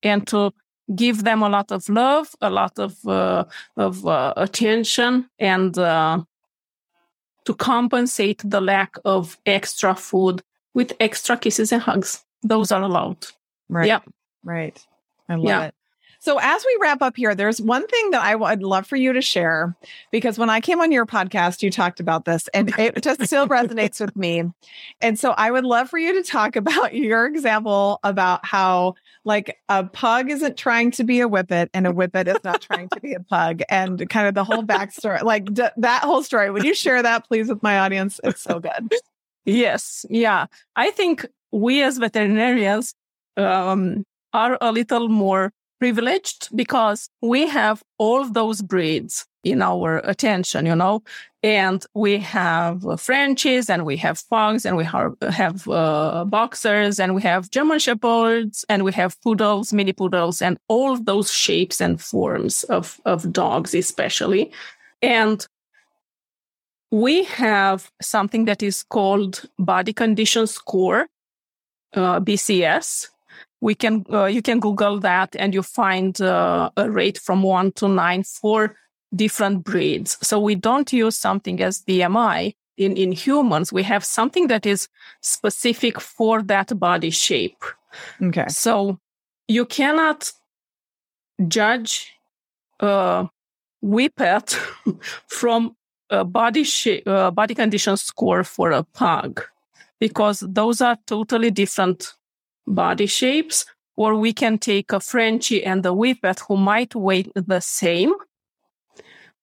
And 0.04 0.28
to 0.28 0.54
give 0.96 1.24
them 1.24 1.42
a 1.42 1.50
lot 1.50 1.72
of 1.72 1.88
love, 1.90 2.36
a 2.42 2.50
lot 2.50 2.78
of 2.78 2.96
uh, 3.08 3.46
of 3.78 4.06
uh, 4.06 4.34
attention, 4.38 5.30
and 5.40 5.78
uh, 5.78 6.22
to 7.46 7.54
compensate 7.56 8.42
the 8.44 8.62
lack 8.62 8.98
of 9.06 9.38
extra 9.46 9.96
food 9.96 10.42
with 10.74 10.94
extra 11.00 11.38
kisses 11.38 11.72
and 11.72 11.82
hugs. 11.82 12.24
Those 12.44 12.72
are 12.72 12.82
allowed. 12.82 13.28
Right. 13.70 13.88
Yeah. 13.88 14.00
Right. 14.44 14.86
I 15.30 15.36
love 15.36 15.46
yeah. 15.46 15.66
it. 15.66 15.76
So, 16.24 16.38
as 16.40 16.64
we 16.64 16.78
wrap 16.80 17.02
up 17.02 17.18
here, 17.18 17.34
there's 17.34 17.60
one 17.60 17.88
thing 17.88 18.12
that 18.12 18.22
I 18.22 18.36
would 18.36 18.62
love 18.62 18.86
for 18.86 18.96
you 18.96 19.12
to 19.12 19.24
share 19.24 19.76
because 20.12 20.38
when 20.38 20.52
I 20.52 20.62
came 20.62 20.80
on 20.80 20.92
your 20.92 21.08
podcast, 21.08 21.64
you 21.64 21.72
talked 21.72 22.00
about 22.00 22.26
this 22.26 22.48
and 22.54 22.72
it 22.78 23.02
just 23.02 23.26
still 23.26 23.48
resonates 23.48 24.00
with 24.00 24.16
me. 24.16 24.44
And 25.02 25.18
so, 25.18 25.32
I 25.32 25.50
would 25.50 25.66
love 25.66 25.90
for 25.90 25.98
you 25.98 26.14
to 26.14 26.22
talk 26.22 26.56
about 26.56 26.94
your 26.94 27.26
example 27.26 28.00
about 28.04 28.46
how, 28.46 28.94
like, 29.24 29.58
a 29.68 29.84
pug 29.84 30.30
isn't 30.30 30.58
trying 30.58 30.92
to 30.92 31.04
be 31.04 31.22
a 31.22 31.28
whippet 31.28 31.72
and 31.74 31.88
a 31.88 31.92
whippet 31.92 32.28
is 32.28 32.44
not 32.44 32.62
trying 32.62 32.90
to 32.90 33.00
be 33.00 33.14
a 33.16 33.20
pug, 33.20 33.64
and 33.68 34.08
kind 34.08 34.28
of 34.28 34.36
the 34.36 34.44
whole 34.44 34.62
backstory, 34.62 35.24
like 35.24 35.52
d- 35.52 35.70
that 35.78 36.04
whole 36.04 36.22
story. 36.22 36.52
Would 36.52 36.64
you 36.64 36.76
share 36.76 37.02
that, 37.02 37.28
please, 37.28 37.50
with 37.50 37.64
my 37.64 37.80
audience? 37.80 38.20
It's 38.24 38.44
so 38.44 38.60
good. 38.60 38.94
Yes. 39.46 40.06
Yeah. 40.08 40.46
I 40.76 40.92
think 40.92 41.26
we 41.52 41.82
as 41.82 41.98
veterinarians, 41.98 42.94
um, 43.38 44.06
are 44.34 44.58
a 44.62 44.72
little 44.72 45.10
more 45.10 45.52
privileged 45.80 46.56
because 46.56 47.10
we 47.22 47.48
have 47.48 47.82
all 47.98 48.26
those 48.26 48.62
breeds 48.62 49.26
in 49.44 49.64
our 49.64 49.98
attention, 50.04 50.68
you 50.68 50.76
know, 50.76 51.02
and 51.42 51.84
we 51.96 52.20
have 52.20 52.86
uh, 52.86 52.96
Frenchies 52.96 53.68
and 53.68 53.84
we 53.84 53.98
have 53.98 54.22
Pugs 54.30 54.64
and 54.64 54.78
we 54.78 54.84
have, 54.84 55.16
have 55.32 55.68
uh, 55.68 56.24
Boxers 56.26 57.00
and 57.00 57.16
we 57.16 57.22
have 57.24 57.50
German 57.50 57.80
Shepherds 57.80 58.64
and 58.70 58.84
we 58.84 58.92
have 58.92 59.20
Poodles, 59.22 59.74
mini 59.74 59.94
Poodles 59.94 60.42
and 60.42 60.60
all 60.68 60.98
those 60.98 61.32
shapes 61.32 61.82
and 61.82 62.00
forms 62.00 62.64
of, 62.66 63.02
of 63.06 63.34
dogs, 63.34 63.74
especially. 63.74 64.52
And 65.02 65.48
we 66.92 67.24
have 67.24 67.92
something 68.02 68.46
that 68.46 68.62
is 68.62 68.84
called 68.84 69.50
body 69.58 69.94
condition 69.94 70.46
score, 70.46 71.08
uh, 71.96 72.20
BCS, 72.20 73.08
we 73.62 73.76
can 73.76 74.04
uh, 74.12 74.26
you 74.26 74.42
can 74.42 74.60
google 74.60 75.00
that 75.00 75.36
and 75.38 75.54
you 75.54 75.62
find 75.62 76.20
uh, 76.22 76.70
a 76.76 76.90
rate 76.90 77.20
from 77.20 77.44
1 77.44 77.72
to 77.74 77.88
9 77.88 78.24
for 78.24 78.76
different 79.16 79.64
breeds. 79.64 80.18
So 80.22 80.40
we 80.40 80.56
don't 80.56 80.92
use 80.92 81.18
something 81.18 81.62
as 81.62 81.82
bmi 81.82 82.56
in 82.78 82.98
in 82.98 83.12
humans 83.12 83.72
we 83.72 83.84
have 83.84 84.04
something 84.04 84.48
that 84.48 84.66
is 84.66 84.88
specific 85.22 86.02
for 86.02 86.42
that 86.44 86.78
body 86.80 87.12
shape. 87.12 87.64
Okay. 88.22 88.48
So 88.50 89.00
you 89.48 89.66
cannot 89.66 90.32
judge 91.48 92.12
a 92.80 93.30
whippet 93.82 94.58
from 95.28 95.76
a 96.10 96.24
body 96.24 96.64
shape 96.64 97.08
uh, 97.08 97.32
body 97.32 97.56
condition 97.56 97.98
score 97.98 98.44
for 98.44 98.72
a 98.72 98.84
pug 98.84 99.42
because 100.00 100.40
those 100.40 100.82
are 100.82 100.98
totally 101.06 101.52
different 101.52 102.16
body 102.68 103.06
shapes. 103.06 103.66
Or 103.98 104.16
we 104.16 104.34
can 104.34 104.58
take 104.58 104.94
a 104.94 105.00
Frenchie 105.00 105.64
and 105.64 105.86
a 105.86 105.90
Whippet 105.90 106.40
who 106.48 106.58
might 106.58 106.96
weigh 106.96 107.26
the 107.36 107.60
same, 107.60 108.14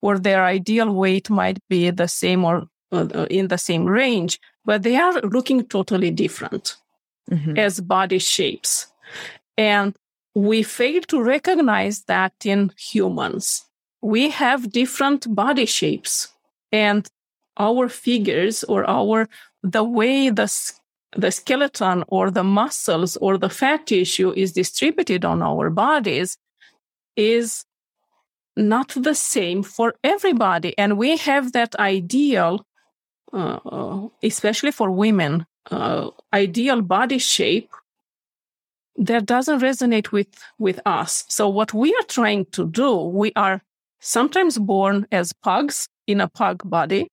or 0.00 0.18
their 0.18 0.44
ideal 0.44 0.92
weight 0.92 1.30
might 1.30 1.58
be 1.68 1.90
the 1.90 2.08
same 2.08 2.44
or 2.44 2.66
uh, 2.92 3.26
in 3.30 3.48
the 3.48 3.58
same 3.58 3.84
range, 3.84 4.40
but 4.64 4.82
they 4.82 4.96
are 4.96 5.20
looking 5.20 5.64
totally 5.66 6.10
different 6.10 6.76
mm-hmm. 7.30 7.58
as 7.58 7.80
body 7.80 8.18
shapes. 8.18 8.86
And 9.56 9.94
we 10.34 10.62
fail 10.62 11.02
to 11.02 11.22
recognize 11.22 12.04
that 12.04 12.32
in 12.44 12.72
humans. 12.78 13.64
We 14.00 14.30
have 14.30 14.72
different 14.72 15.34
body 15.34 15.66
shapes 15.66 16.28
and 16.70 17.06
our 17.58 17.88
figures 17.88 18.64
or 18.64 18.88
our 18.88 19.28
the 19.62 19.82
way 19.82 20.30
the 20.30 20.46
the 21.16 21.30
skeleton 21.30 22.04
or 22.08 22.30
the 22.30 22.44
muscles 22.44 23.16
or 23.16 23.38
the 23.38 23.48
fat 23.48 23.86
tissue 23.86 24.32
is 24.32 24.52
distributed 24.52 25.24
on 25.24 25.42
our 25.42 25.70
bodies 25.70 26.36
is 27.16 27.64
not 28.56 28.88
the 28.96 29.14
same 29.14 29.62
for 29.62 29.94
everybody. 30.04 30.76
And 30.76 30.98
we 30.98 31.16
have 31.16 31.52
that 31.52 31.74
ideal, 31.76 32.64
uh, 33.32 34.08
especially 34.22 34.72
for 34.72 34.90
women, 34.90 35.46
uh, 35.70 36.10
ideal 36.32 36.82
body 36.82 37.18
shape 37.18 37.70
that 38.96 39.26
doesn't 39.26 39.60
resonate 39.60 40.10
with, 40.12 40.28
with 40.58 40.80
us. 40.84 41.24
So 41.28 41.48
what 41.48 41.72
we 41.72 41.94
are 41.94 42.06
trying 42.08 42.46
to 42.46 42.66
do, 42.66 42.96
we 42.96 43.32
are 43.36 43.62
sometimes 44.00 44.58
born 44.58 45.06
as 45.12 45.32
pugs 45.32 45.88
in 46.06 46.20
a 46.20 46.28
pug 46.28 46.62
body 46.68 47.08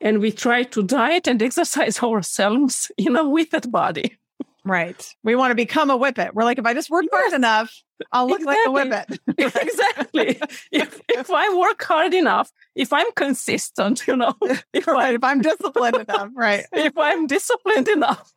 and 0.00 0.20
we 0.20 0.32
try 0.32 0.62
to 0.64 0.82
diet 0.82 1.26
and 1.26 1.42
exercise 1.48 2.02
ourselves 2.02 2.90
in 2.96 3.16
a 3.16 3.24
whippet 3.24 3.70
body. 3.70 4.18
Right. 4.64 5.14
We 5.24 5.34
want 5.34 5.50
to 5.52 5.54
become 5.54 5.90
a 5.90 5.96
whippet. 5.96 6.34
We're 6.34 6.44
like, 6.44 6.58
if 6.58 6.66
I 6.66 6.74
just 6.74 6.90
work 6.90 7.06
yes. 7.10 7.20
hard 7.20 7.32
enough, 7.32 7.74
I'll 8.12 8.28
look 8.28 8.40
exactly. 8.40 8.72
like 8.72 8.86
a 8.86 8.88
whippet. 8.88 9.18
exactly. 9.38 10.40
If, 10.70 11.00
if 11.08 11.30
I 11.30 11.54
work 11.56 11.82
hard 11.82 12.14
enough, 12.14 12.50
if 12.74 12.92
I'm 12.92 13.10
consistent, 13.12 14.06
you 14.06 14.16
know, 14.16 14.34
if, 14.72 14.86
right, 14.86 15.10
I, 15.10 15.14
if 15.14 15.24
I'm 15.24 15.40
disciplined 15.40 15.96
enough, 15.96 16.28
right. 16.34 16.66
If 16.72 16.96
I'm 16.96 17.26
disciplined 17.26 17.88
enough, 17.88 18.32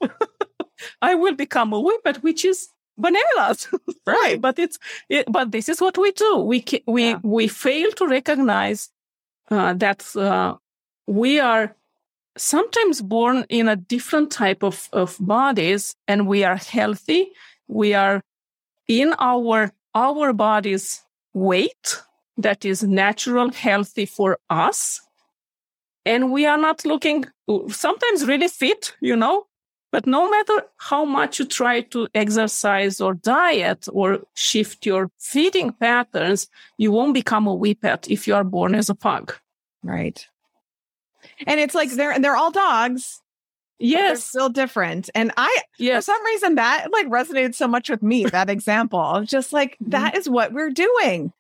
I 1.02 1.16
will 1.16 1.36
become 1.36 1.74
a 1.74 1.80
whippet, 1.80 2.24
which 2.24 2.46
is 2.46 2.70
bananas. 2.98 3.68
right. 4.08 4.40
But 4.40 4.60
it's, 4.60 4.80
it, 5.10 5.26
but 5.30 5.52
this 5.52 5.68
is 5.68 5.82
what 5.82 5.98
we 5.98 6.12
do. 6.12 6.38
We, 6.40 6.64
we, 6.88 7.10
yeah. 7.10 7.20
we 7.22 7.48
fail 7.48 7.92
to 7.92 8.08
recognize 8.08 8.90
uh, 9.52 9.74
that 9.74 10.06
uh, 10.16 10.56
we 11.08 11.40
are 11.40 11.76
sometimes 12.38 13.02
born 13.02 13.46
in 13.50 13.68
a 13.68 13.76
different 13.76 14.32
type 14.32 14.64
of, 14.64 14.90
of 14.92 15.18
bodies 15.20 15.96
and 16.08 16.28
we 16.28 16.44
are 16.44 16.56
healthy. 16.56 17.32
We 17.68 17.94
are 17.94 18.22
in 18.88 19.14
our, 19.20 19.72
our 19.94 20.34
body's 20.34 21.02
weight 21.34 22.02
that 22.38 22.66
is 22.66 22.84
natural, 22.84 23.52
healthy 23.52 24.06
for 24.06 24.40
us. 24.50 25.02
And 26.06 26.32
we 26.32 26.46
are 26.46 26.58
not 26.58 26.86
looking 26.86 27.26
sometimes 27.70 28.26
really 28.26 28.48
fit, 28.48 28.96
you 29.00 29.16
know, 29.16 29.46
but 29.92 30.08
no 30.08 30.30
matter 30.30 30.66
how 30.78 31.06
much 31.06 31.40
you 31.40 31.46
try 31.46 31.82
to 31.82 32.08
exercise 32.16 33.00
or 33.00 33.14
diet 33.14 33.88
or 33.94 34.22
shift 34.34 34.86
your 34.86 35.12
feeding 35.20 35.72
patterns, 35.72 36.48
you 36.78 36.92
won't 36.92 37.14
become 37.14 37.48
a 37.48 37.54
whippet 37.54 38.10
if 38.10 38.28
you 38.28 38.34
are 38.34 38.44
born 38.44 38.74
as 38.76 38.90
a 38.90 38.96
pug. 38.96 39.36
Right. 39.84 40.28
And 41.46 41.60
it's 41.60 41.76
like 41.76 41.92
they're 41.92 42.18
they're 42.20 42.36
all 42.36 42.52
dogs. 42.52 43.22
Yes. 43.80 44.24
still 44.24 44.50
different. 44.50 45.10
And 45.14 45.32
I 45.36 45.62
yes. 45.78 46.06
for 46.06 46.12
some 46.12 46.26
reason 46.26 46.56
that 46.56 46.88
like 46.92 47.08
resonated 47.08 47.54
so 47.56 47.68
much 47.68 47.90
with 47.90 48.02
me, 48.02 48.24
that 48.26 48.50
example 48.50 49.00
of 49.00 49.26
just 49.26 49.52
like 49.52 49.74
mm-hmm. 49.74 49.90
that 49.90 50.16
is 50.16 50.30
what 50.30 50.54
we're 50.54 50.72
doing. 50.72 51.34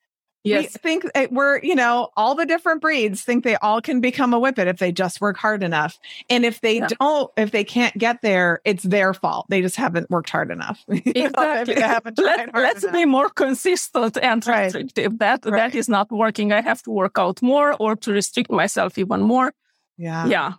Yes. 0.43 0.63
We 0.63 0.67
think 0.67 1.05
we're, 1.31 1.59
you 1.59 1.73
know, 1.73 2.09
all 2.17 2.35
the 2.35 2.45
different 2.45 2.81
breeds 2.81 3.21
think 3.21 3.45
they 3.45 3.55
all 3.55 3.81
can 3.81 4.01
become 4.01 4.33
a 4.33 4.39
whippet 4.39 4.67
if 4.67 4.77
they 4.77 4.91
just 4.91 5.21
work 5.21 5.37
hard 5.37 5.63
enough. 5.63 5.97
And 6.29 6.43
if 6.43 6.59
they 6.59 6.79
yeah. 6.79 6.87
don't, 6.99 7.31
if 7.37 7.51
they 7.51 7.63
can't 7.63 7.97
get 7.97 8.21
there, 8.21 8.59
it's 8.65 8.83
their 8.83 9.13
fault. 9.13 9.45
They 9.47 9.61
just 9.61 9.77
haven't 9.77 10.09
worked 10.09 10.29
hard 10.29 10.51
enough. 10.51 10.83
Exactly. 11.15 11.75
Let, 11.75 12.55
us 12.55 12.85
be 12.91 13.05
more 13.05 13.29
consistent 13.29 14.17
and 14.17 14.45
right. 14.45 14.65
restrictive. 14.65 15.19
That 15.19 15.45
right. 15.45 15.71
that 15.71 15.75
is 15.75 15.87
not 15.87 16.11
working. 16.11 16.51
I 16.51 16.61
have 16.61 16.81
to 16.83 16.91
work 16.91 17.17
out 17.17 17.41
more 17.41 17.73
or 17.79 17.95
to 17.97 18.11
restrict 18.11 18.51
myself 18.51 18.97
even 18.97 19.21
more. 19.21 19.53
Yeah. 19.97 20.25
Yeah. 20.25 20.53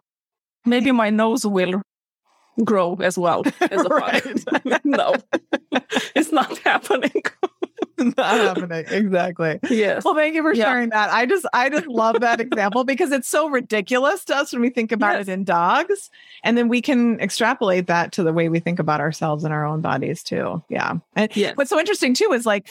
Maybe 0.64 0.92
my 0.92 1.10
nose 1.10 1.46
will 1.46 1.82
grow 2.62 2.96
as 3.00 3.18
well 3.18 3.42
as 3.60 3.84
no, 4.84 5.14
it's 6.14 6.32
not 6.32 6.58
happening. 6.64 7.22
not 7.98 8.16
happening. 8.16 8.84
Exactly. 8.88 9.58
Yes. 9.70 10.04
Well, 10.04 10.14
thank 10.14 10.34
you 10.34 10.42
for 10.42 10.54
sharing 10.54 10.90
that. 10.90 11.10
I 11.12 11.26
just, 11.26 11.46
I 11.52 11.68
just 11.68 11.86
love 11.86 12.20
that 12.20 12.40
example 12.40 12.84
because 12.84 13.12
it's 13.12 13.28
so 13.28 13.48
ridiculous 13.48 14.24
to 14.26 14.36
us 14.36 14.52
when 14.52 14.62
we 14.62 14.70
think 14.70 14.92
about 14.92 15.18
yes. 15.18 15.28
it 15.28 15.32
in 15.32 15.44
dogs. 15.44 16.10
And 16.42 16.56
then 16.56 16.68
we 16.68 16.80
can 16.80 17.20
extrapolate 17.20 17.86
that 17.86 18.12
to 18.12 18.22
the 18.22 18.32
way 18.32 18.48
we 18.48 18.60
think 18.60 18.78
about 18.78 19.00
ourselves 19.00 19.44
and 19.44 19.52
our 19.52 19.64
own 19.64 19.80
bodies 19.80 20.22
too. 20.22 20.62
Yeah. 20.68 20.94
And 21.16 21.34
yes. 21.36 21.56
what's 21.56 21.70
so 21.70 21.78
interesting 21.78 22.14
too 22.14 22.32
is 22.32 22.46
like, 22.46 22.68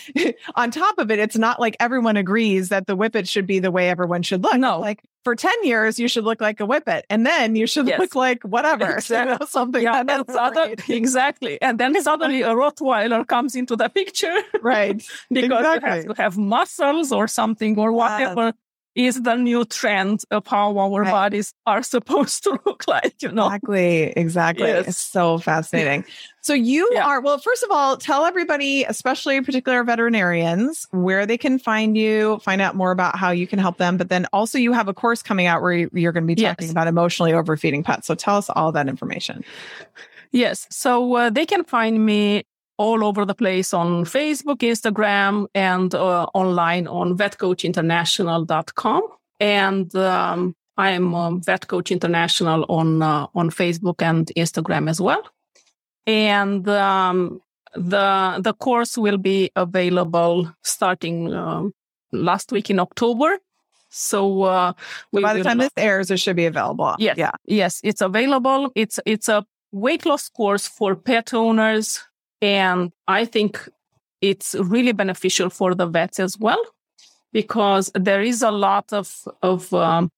on 0.55 0.71
top 0.71 0.97
of 0.97 1.09
it, 1.11 1.19
it's 1.19 1.37
not 1.37 1.59
like 1.59 1.75
everyone 1.79 2.17
agrees 2.17 2.69
that 2.69 2.87
the 2.87 2.95
whippet 2.95 3.27
should 3.27 3.47
be 3.47 3.59
the 3.59 3.71
way 3.71 3.89
everyone 3.89 4.23
should 4.23 4.43
look. 4.43 4.57
No. 4.57 4.79
Like 4.79 5.01
for 5.23 5.35
10 5.35 5.51
years, 5.63 5.99
you 5.99 6.07
should 6.07 6.23
look 6.23 6.41
like 6.41 6.59
a 6.59 6.65
whippet. 6.65 7.05
And 7.09 7.25
then 7.25 7.55
you 7.55 7.67
should 7.67 7.87
yes. 7.87 7.99
look 7.99 8.15
like 8.15 8.43
whatever. 8.43 8.95
Exactly. 8.95 9.13
You 9.23 9.39
know, 9.39 9.45
something. 9.45 9.83
Yeah, 9.83 9.99
and 10.01 10.29
other, 10.29 10.75
exactly. 10.89 11.61
And 11.61 11.79
then 11.79 11.99
suddenly 12.01 12.41
a 12.41 12.49
Rottweiler 12.49 13.25
comes 13.27 13.55
into 13.55 13.75
the 13.75 13.89
picture. 13.89 14.35
Right. 14.61 14.97
because 15.31 15.59
exactly. 15.59 15.89
you 15.89 15.95
have 15.95 16.15
to 16.15 16.21
have 16.21 16.37
muscles 16.37 17.11
or 17.11 17.27
something 17.27 17.77
or 17.77 17.91
whatever 17.91 18.53
is 18.95 19.23
the 19.23 19.35
new 19.35 19.65
trend 19.65 20.21
of 20.29 20.45
how 20.45 20.77
our 20.77 21.01
right. 21.01 21.11
bodies 21.11 21.53
are 21.65 21.83
supposed 21.83 22.43
to 22.43 22.59
look 22.65 22.87
like, 22.87 23.15
you 23.21 23.31
know. 23.31 23.47
Exactly. 23.47 24.03
Exactly. 24.15 24.67
Yes. 24.67 24.87
It's 24.87 24.97
so 24.97 25.37
fascinating. 25.37 26.05
so 26.41 26.53
you 26.53 26.89
yeah. 26.93 27.05
are 27.05 27.21
well, 27.21 27.37
first 27.37 27.63
of 27.63 27.71
all, 27.71 27.97
tell 27.97 28.25
everybody, 28.25 28.83
especially 28.83 29.41
particular 29.41 29.83
veterinarians, 29.83 30.87
where 30.91 31.25
they 31.25 31.37
can 31.37 31.57
find 31.57 31.97
you, 31.97 32.39
find 32.39 32.61
out 32.61 32.75
more 32.75 32.91
about 32.91 33.15
how 33.15 33.31
you 33.31 33.47
can 33.47 33.59
help 33.59 33.77
them. 33.77 33.97
But 33.97 34.09
then 34.09 34.27
also 34.33 34.57
you 34.57 34.73
have 34.73 34.87
a 34.87 34.93
course 34.93 35.23
coming 35.23 35.47
out 35.47 35.61
where 35.61 35.73
you're 35.73 36.11
going 36.11 36.27
to 36.27 36.35
be 36.35 36.41
talking 36.41 36.65
yes. 36.65 36.71
about 36.71 36.87
emotionally 36.87 37.33
overfeeding 37.33 37.83
pets. 37.83 38.07
So 38.07 38.15
tell 38.15 38.37
us 38.37 38.49
all 38.49 38.71
that 38.73 38.87
information. 38.87 39.43
Yes. 40.31 40.67
So 40.71 41.13
uh, 41.15 41.29
they 41.29 41.45
can 41.45 41.63
find 41.63 42.05
me 42.05 42.43
all 42.77 43.03
over 43.03 43.25
the 43.25 43.35
place 43.35 43.73
on 43.73 44.05
Facebook, 44.05 44.57
Instagram, 44.57 45.47
and 45.53 45.93
uh, 45.93 46.25
online 46.33 46.87
on 46.87 47.17
vetcoachinternational.com. 47.17 49.01
And 49.39 49.95
um, 49.95 50.55
I'm 50.77 51.13
um, 51.13 51.41
Vet 51.41 51.67
Coach 51.67 51.91
International 51.91 52.65
on 52.69 53.01
uh, 53.01 53.27
on 53.35 53.49
Facebook 53.49 54.01
and 54.01 54.31
Instagram 54.35 54.89
as 54.89 54.99
well. 54.99 55.23
And 56.07 56.67
um, 56.67 57.41
the 57.75 58.39
the 58.39 58.53
course 58.53 58.97
will 58.97 59.17
be 59.17 59.51
available 59.55 60.51
starting 60.63 61.33
um, 61.33 61.73
last 62.11 62.51
week 62.51 62.69
in 62.69 62.79
October. 62.79 63.37
So 63.89 64.43
uh, 64.43 64.73
by 65.11 65.33
the 65.33 65.43
time 65.43 65.59
this 65.59 65.69
airs, 65.77 66.09
it 66.09 66.19
should 66.19 66.35
be 66.35 66.47
available. 66.47 66.95
Yes, 66.97 67.17
yeah, 67.17 67.31
yes, 67.45 67.79
it's 67.83 68.01
available. 68.01 68.71
It's 68.75 68.99
it's 69.05 69.29
a 69.29 69.45
weight 69.71 70.05
loss 70.05 70.29
course 70.29 70.67
for 70.67 70.95
pet 70.95 71.33
owners 71.33 72.03
and 72.43 72.91
I 73.07 73.23
think 73.23 73.69
it's 74.19 74.53
really 74.55 74.91
beneficial 74.91 75.49
for 75.49 75.73
the 75.73 75.85
vets 75.87 76.19
as 76.19 76.37
well, 76.37 76.61
because 77.31 77.89
there 77.95 78.21
is 78.21 78.41
a 78.41 78.51
lot 78.51 78.91
of, 78.91 79.25
of 79.41 79.73
um, 79.73 80.11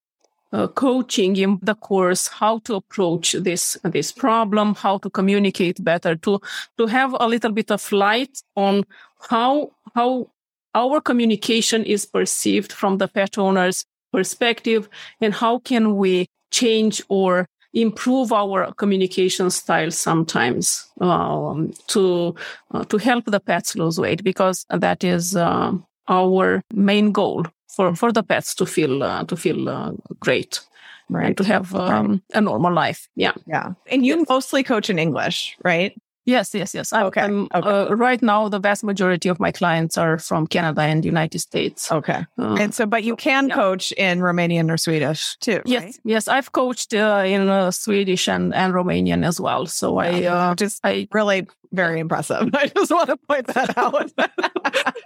uh, 0.52 0.68
coaching 0.70 1.36
in 1.36 1.60
the 1.62 1.76
course, 1.76 2.28
how 2.28 2.58
to 2.60 2.76
approach 2.76 3.34
this, 3.34 3.78
this 3.84 4.12
problem, 4.12 4.74
how 4.74 4.98
to 4.98 5.10
communicate 5.12 5.84
better, 5.84 6.16
to, 6.16 6.42
to 6.80 6.88
have 6.88 7.16
a 7.20 7.28
little 7.28 7.52
bit 7.52 7.70
of 7.70 7.92
light 7.92 8.42
on 8.56 8.84
how, 9.30 9.72
how 9.94 10.28
our 10.74 11.00
communication 11.02 11.84
is 11.84 12.08
perceived 12.08 12.72
from 12.72 12.98
the 12.98 13.08
pet 13.08 13.38
owner's 13.38 13.86
perspective 14.12 14.90
and 15.22 15.36
how 15.36 15.60
can 15.60 15.96
we 15.96 16.26
change 16.50 17.04
or 17.08 17.48
improve 17.76 18.32
our 18.34 18.72
communication 18.74 19.50
style 19.52 19.92
sometimes 19.92 20.88
um, 21.02 21.72
to 21.88 22.34
uh, 22.74 22.84
to 22.86 22.98
help 22.98 23.26
the 23.26 23.40
pets 23.40 23.76
lose 23.76 24.00
weight 24.00 24.24
because 24.24 24.66
that 24.70 25.04
is 25.04 25.36
uh, 25.36 25.72
our 26.08 26.64
main 26.74 27.12
goal 27.12 27.46
for 27.68 27.96
for 27.96 28.12
the 28.12 28.24
pets 28.24 28.56
to 28.56 28.66
feel 28.66 29.04
uh, 29.04 29.24
to 29.26 29.36
feel 29.36 29.70
uh, 29.70 29.92
great 30.20 30.62
Right. 31.10 31.28
and 31.28 31.38
to 31.38 31.44
have 31.44 31.76
um, 31.76 32.10
Right. 32.10 32.22
a 32.34 32.42
normal 32.42 32.74
life. 32.74 33.08
Yeah. 33.16 33.34
Yeah. 33.46 33.74
And 33.92 34.04
you 34.04 34.26
mostly 34.28 34.64
coach 34.64 34.90
in 34.90 34.98
English, 34.98 35.56
right? 35.64 35.94
Yes. 36.26 36.54
Yes. 36.54 36.74
Yes. 36.74 36.92
I'm, 36.92 37.06
Okay, 37.06 37.22
I'm, 37.22 37.48
okay. 37.54 37.70
Uh, 37.70 37.94
right 37.96 38.22
now, 38.22 38.50
the 38.50 38.60
vast 38.60 38.84
majority 38.84 39.30
of 39.30 39.40
my 39.40 39.52
clients 39.52 39.98
are 39.98 40.18
from 40.18 40.48
Canada 40.48 40.82
and 40.82 41.06
United 41.06 41.40
States. 41.40 41.92
Okay. 41.92 42.26
Uh, 42.40 42.56
And 42.60 42.74
so, 42.74 42.86
but 42.88 43.04
you 43.04 43.16
can 43.16 43.48
Yeah. 43.48 43.56
coach 43.56 43.92
in 43.94 44.20
Romanian 44.20 44.72
or 44.72 44.78
Swedish 44.78 45.38
too, 45.40 45.62
Yes, 45.66 45.84
right? 45.84 45.96
yes, 46.04 46.28
I've 46.28 46.52
coached 46.52 46.94
uh, 46.94 47.24
in 47.26 47.48
uh, 47.50 47.70
Swedish 47.72 48.28
and, 48.28 48.54
and 48.56 48.74
Romanian 48.74 49.24
as 49.26 49.40
well. 49.40 49.68
So 49.68 49.98
I, 50.00 50.26
uh, 50.26 50.50
Which 50.60 50.74
I, 50.84 51.08
really 51.12 51.48
very 51.72 52.00
impressive. 52.00 52.50
I 52.54 52.68
just 52.76 52.92
want 52.92 53.10
to 53.10 53.18
point 53.30 53.48
that 53.48 53.78
out. 53.78 54.12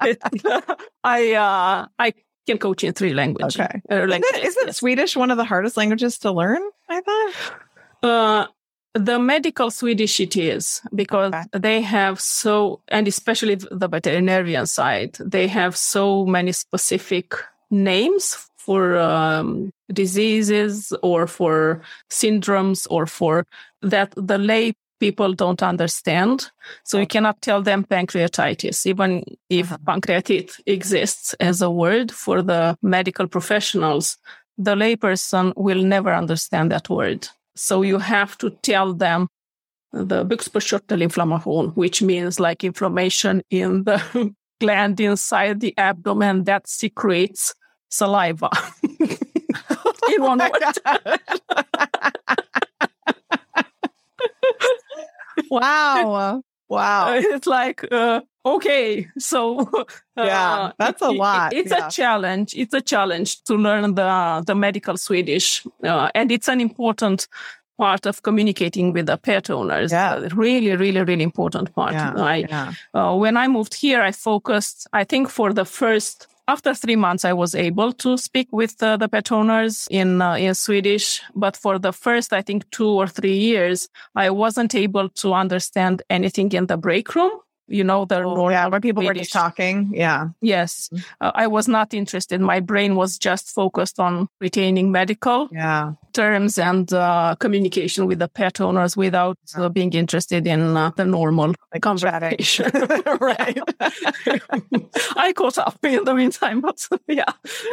I, 1.04 1.34
uh, 1.34 1.88
I 2.00 2.14
can 2.48 2.58
coach 2.58 2.84
in 2.84 2.94
three 2.94 3.14
languages. 3.14 3.60
Okay. 3.60 3.82
Uh, 3.92 3.96
Isn't, 3.96 4.10
languages, 4.10 4.44
isn't 4.56 4.68
yes. 4.68 4.78
Swedish 4.78 5.16
one 5.18 5.32
of 5.32 5.38
the 5.38 5.46
hardest 5.46 5.78
languages 5.78 6.18
to 6.20 6.32
learn? 6.32 6.62
I 6.90 7.02
thought. 7.02 7.34
Uh, 8.02 8.48
the 8.94 9.20
medical 9.20 9.72
Swedish 9.72 10.20
it 10.20 10.36
is 10.36 10.82
because 10.96 11.34
they 11.54 11.82
have 11.82 12.20
so, 12.20 12.82
and 12.88 13.08
especially 13.08 13.56
the 13.56 13.88
veterinarian 13.88 14.66
side, 14.66 15.16
they 15.20 15.48
have 15.48 15.76
so 15.78 16.26
many 16.26 16.52
specific 16.52 17.36
names 17.70 18.50
for 18.58 18.98
um, 18.98 19.72
diseases 19.94 20.92
or 21.02 21.28
for 21.28 21.82
syndromes 22.10 22.88
or 22.90 23.06
for 23.06 23.46
that 23.82 24.14
the 24.16 24.38
lay 24.38 24.74
people 25.00 25.34
don't 25.34 25.64
understand. 25.64 26.52
So 26.84 27.00
you 27.00 27.08
cannot 27.08 27.42
tell 27.42 27.62
them 27.62 27.86
pancreatitis, 27.86 28.86
even 28.86 29.24
if 29.50 29.72
Uh-huh. 29.72 29.78
pancreatitis 29.88 30.60
exists 30.66 31.34
as 31.40 31.62
a 31.62 31.70
word 31.70 32.12
for 32.12 32.42
the 32.42 32.76
medical 32.82 33.28
professionals. 33.28 34.18
The 34.58 34.76
layperson 34.76 35.54
will 35.56 35.84
never 35.84 36.14
understand 36.14 36.72
that 36.72 36.90
word. 36.90 37.30
So 37.56 37.82
you 37.82 37.98
have 38.00 38.38
to 38.40 38.52
tell 38.62 38.94
them 38.94 39.28
the 39.92 40.26
bukspyttkörtelinflammation, 40.26 41.76
which 41.76 42.02
means 42.02 42.40
like 42.40 42.64
inflammation 42.64 43.42
in 43.50 43.84
the 43.84 44.34
gland 44.60 45.00
inside 45.00 45.60
the 45.60 45.74
abdomen 45.78 46.44
that 46.44 46.68
secretes 46.68 47.54
saliva. 47.90 48.50
in 50.16 50.24
one 50.24 50.42
oh 50.42 50.50
word. 50.52 51.18
wow. 55.50 56.42
Wow. 56.70 57.14
it's 57.36 57.48
like 57.48 57.84
uh, 57.92 58.22
okay 58.46 59.08
so 59.18 59.60
uh, 60.18 60.24
Yeah, 60.26 60.72
that's 60.78 61.02
a 61.02 61.06
it- 61.06 61.12
it- 61.14 61.18
lot, 61.18 61.54
it's 61.54 61.72
yeah. 61.72 61.88
a 61.88 61.92
challenge 61.92 62.54
it's 62.56 62.74
a 62.74 62.82
challenge 62.82 63.44
to 63.46 63.56
learn 63.56 63.96
the 63.96 64.44
the 64.46 64.56
medical 64.56 64.98
swedish 64.98 65.66
uh, 65.84 66.10
and 66.16 66.32
it's 66.32 66.48
an 66.48 66.62
important 66.62 67.28
part 67.78 68.06
of 68.06 68.22
communicating 68.24 68.94
with 68.94 69.06
the 69.06 69.18
pet 69.18 69.50
owners 69.50 69.92
Yeah. 69.92 70.16
Uh, 70.16 70.30
really 70.36 70.76
really 70.76 71.02
really 71.02 71.24
important 71.24 71.74
part 71.76 71.94
Yeah. 71.94 72.14
I, 72.18 72.36
yeah. 72.50 72.74
uh, 72.94 73.16
when 73.16 73.38
I 73.38 73.48
moved 73.48 73.74
here, 73.74 74.02
I 74.10 74.12
focused, 74.12 74.88
I 74.92 75.06
think 75.06 75.30
for 75.30 75.54
the 75.54 75.66
first, 75.66 76.28
after 76.50 76.74
three 76.74 76.96
months, 76.96 77.24
I 77.26 77.34
was 77.34 77.54
able 77.54 77.94
to 77.94 78.18
speak 78.18 78.48
with 78.52 78.82
uh, 78.82 78.98
the 78.98 79.08
pet 79.08 79.32
owners 79.32 79.88
in, 79.92 80.22
uh, 80.22 80.34
in 80.34 80.56
Swedish. 80.56 81.22
But 81.36 81.56
for 81.56 81.78
the 81.78 81.94
first, 81.94 82.34
I 82.34 82.42
think 82.42 82.70
two 82.72 82.90
or 82.90 83.08
three 83.08 83.38
years, 83.38 83.88
I 84.16 84.32
wasn't 84.32 84.74
able 84.74 85.10
to 85.10 85.34
understand 85.34 86.02
anything 86.10 86.52
in 86.54 86.66
the 86.66 86.78
break 86.78 87.14
room. 87.16 87.32
You 87.70 87.84
know, 87.84 88.06
the 88.06 88.20
normal 88.20 88.46
Oh, 88.46 88.50
yeah, 88.50 88.68
where 88.68 88.80
people 88.82 89.04
were 89.06 89.14
just 89.14 89.32
talking. 89.32 89.92
Yeah. 89.94 90.30
Yes. 90.42 90.90
Mm. 90.94 91.04
Uh, 91.22 91.32
I 91.36 91.48
was 91.48 91.68
not 91.68 91.94
interested. 91.94 92.42
My 92.42 92.60
brain 92.60 92.96
was 92.96 93.18
just 93.18 93.54
focused 93.54 94.00
on 94.00 94.28
retaining 94.42 94.92
medical 94.92 95.48
Yeah. 95.52 95.94
terms 96.14 96.58
and 96.58 96.92
uh, 96.94 97.36
communication 97.40 98.08
with 98.08 98.20
the 98.20 98.28
pet 98.28 98.60
owners 98.60 98.98
without 98.98 99.38
uh, 99.56 99.70
being 99.70 99.94
interested 99.94 100.48
in 100.48 100.76
uh, 100.76 100.92
the 100.96 101.06
normal 101.06 101.54
Like 101.74 101.82
conversation. 101.84 102.72
right. 103.22 103.60
I 105.16 105.34
caught 105.34 105.58
up 105.58 105.78
in 105.84 106.04
the 106.06 106.14
meantime, 106.14 106.62
but 106.62 106.88
yeah. 107.08 107.26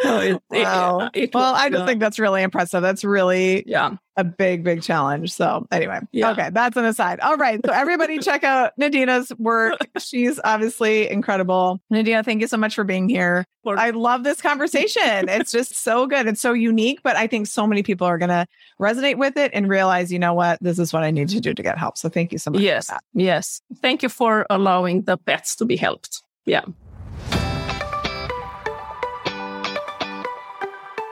No, 0.04 0.20
it- 0.20 0.42
it- 0.52 0.64
Wow. 0.64 1.10
it 1.14 1.34
well, 1.34 1.52
was, 1.52 1.62
I 1.62 1.70
just 1.70 1.82
uh, 1.82 1.86
think 1.86 2.00
that's 2.00 2.18
really 2.18 2.42
impressive. 2.42 2.82
That's 2.82 3.04
really 3.04 3.64
yeah. 3.66 3.96
A 4.16 4.24
big, 4.24 4.64
big 4.64 4.82
challenge. 4.82 5.32
So 5.32 5.66
anyway, 5.70 6.00
Yeah. 6.12 6.30
okay, 6.32 6.50
that's 6.50 6.76
an 6.76 6.84
aside. 6.86 7.20
All 7.20 7.36
right. 7.36 7.60
So 7.64 7.72
everybody 7.72 8.18
check 8.20 8.44
out 8.44 8.72
Nadina's 8.80 9.30
work. 9.38 9.78
She's 9.98 10.40
obviously 10.42 11.10
incredible. 11.10 11.80
Nadina, 11.92 12.24
thank 12.24 12.40
you 12.40 12.46
so 12.46 12.56
much 12.56 12.74
for 12.74 12.84
being 12.84 13.08
here. 13.08 13.44
For- 13.62 13.78
I 13.78 13.90
love 13.90 14.24
this 14.24 14.40
conversation. 14.40 15.28
it's 15.28 15.52
just 15.52 15.74
so 15.74 16.06
good. 16.06 16.26
It's 16.26 16.40
so 16.40 16.52
unique, 16.54 17.00
but 17.02 17.16
I 17.16 17.26
think 17.26 17.46
so 17.46 17.66
many 17.66 17.82
people 17.82 18.06
are 18.06 18.16
going 18.18 18.28
to 18.30 18.46
resonate 18.80 19.16
with 19.18 19.36
it 19.36 19.50
and 19.54 19.68
realize, 19.68 20.10
you 20.12 20.18
know 20.18 20.34
what, 20.34 20.58
this 20.62 20.78
is 20.78 20.92
what 20.92 21.02
I 21.02 21.10
need 21.10 21.28
to 21.30 21.40
do 21.40 21.52
to 21.52 21.62
get 21.62 21.76
help. 21.76 21.98
So 21.98 22.08
thank 22.08 22.32
you 22.32 22.38
so 22.38 22.50
much. 22.50 22.58
for 22.60 22.64
Yes. 22.64 22.86
that. 22.88 23.02
Yes. 23.12 23.60
Thank 23.82 24.02
you 24.02 24.08
for 24.08 24.46
allowing 24.48 25.02
the 25.02 25.16
pets 25.18 25.56
to 25.56 25.64
be 25.64 25.76
helped. 25.76 26.22
Yeah. 26.46 26.62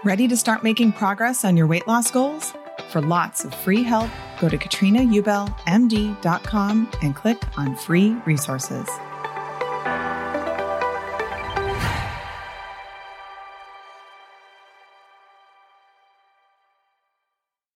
Ready 0.04 0.28
to 0.28 0.36
start 0.36 0.62
making 0.62 0.92
progress 0.92 1.44
on 1.46 1.56
your 1.56 1.66
weight 1.66 1.86
loss 1.88 2.10
goals? 2.10 2.52
For 2.88 3.00
lots 3.00 3.44
of 3.44 3.54
free 3.54 3.82
help, 3.82 4.10
go 4.40 4.48
to 4.48 4.56
katrinaubellmd.com 4.56 6.90
and 7.02 7.16
click 7.16 7.42
on 7.56 7.76
free 7.76 8.14
resources. 8.24 8.88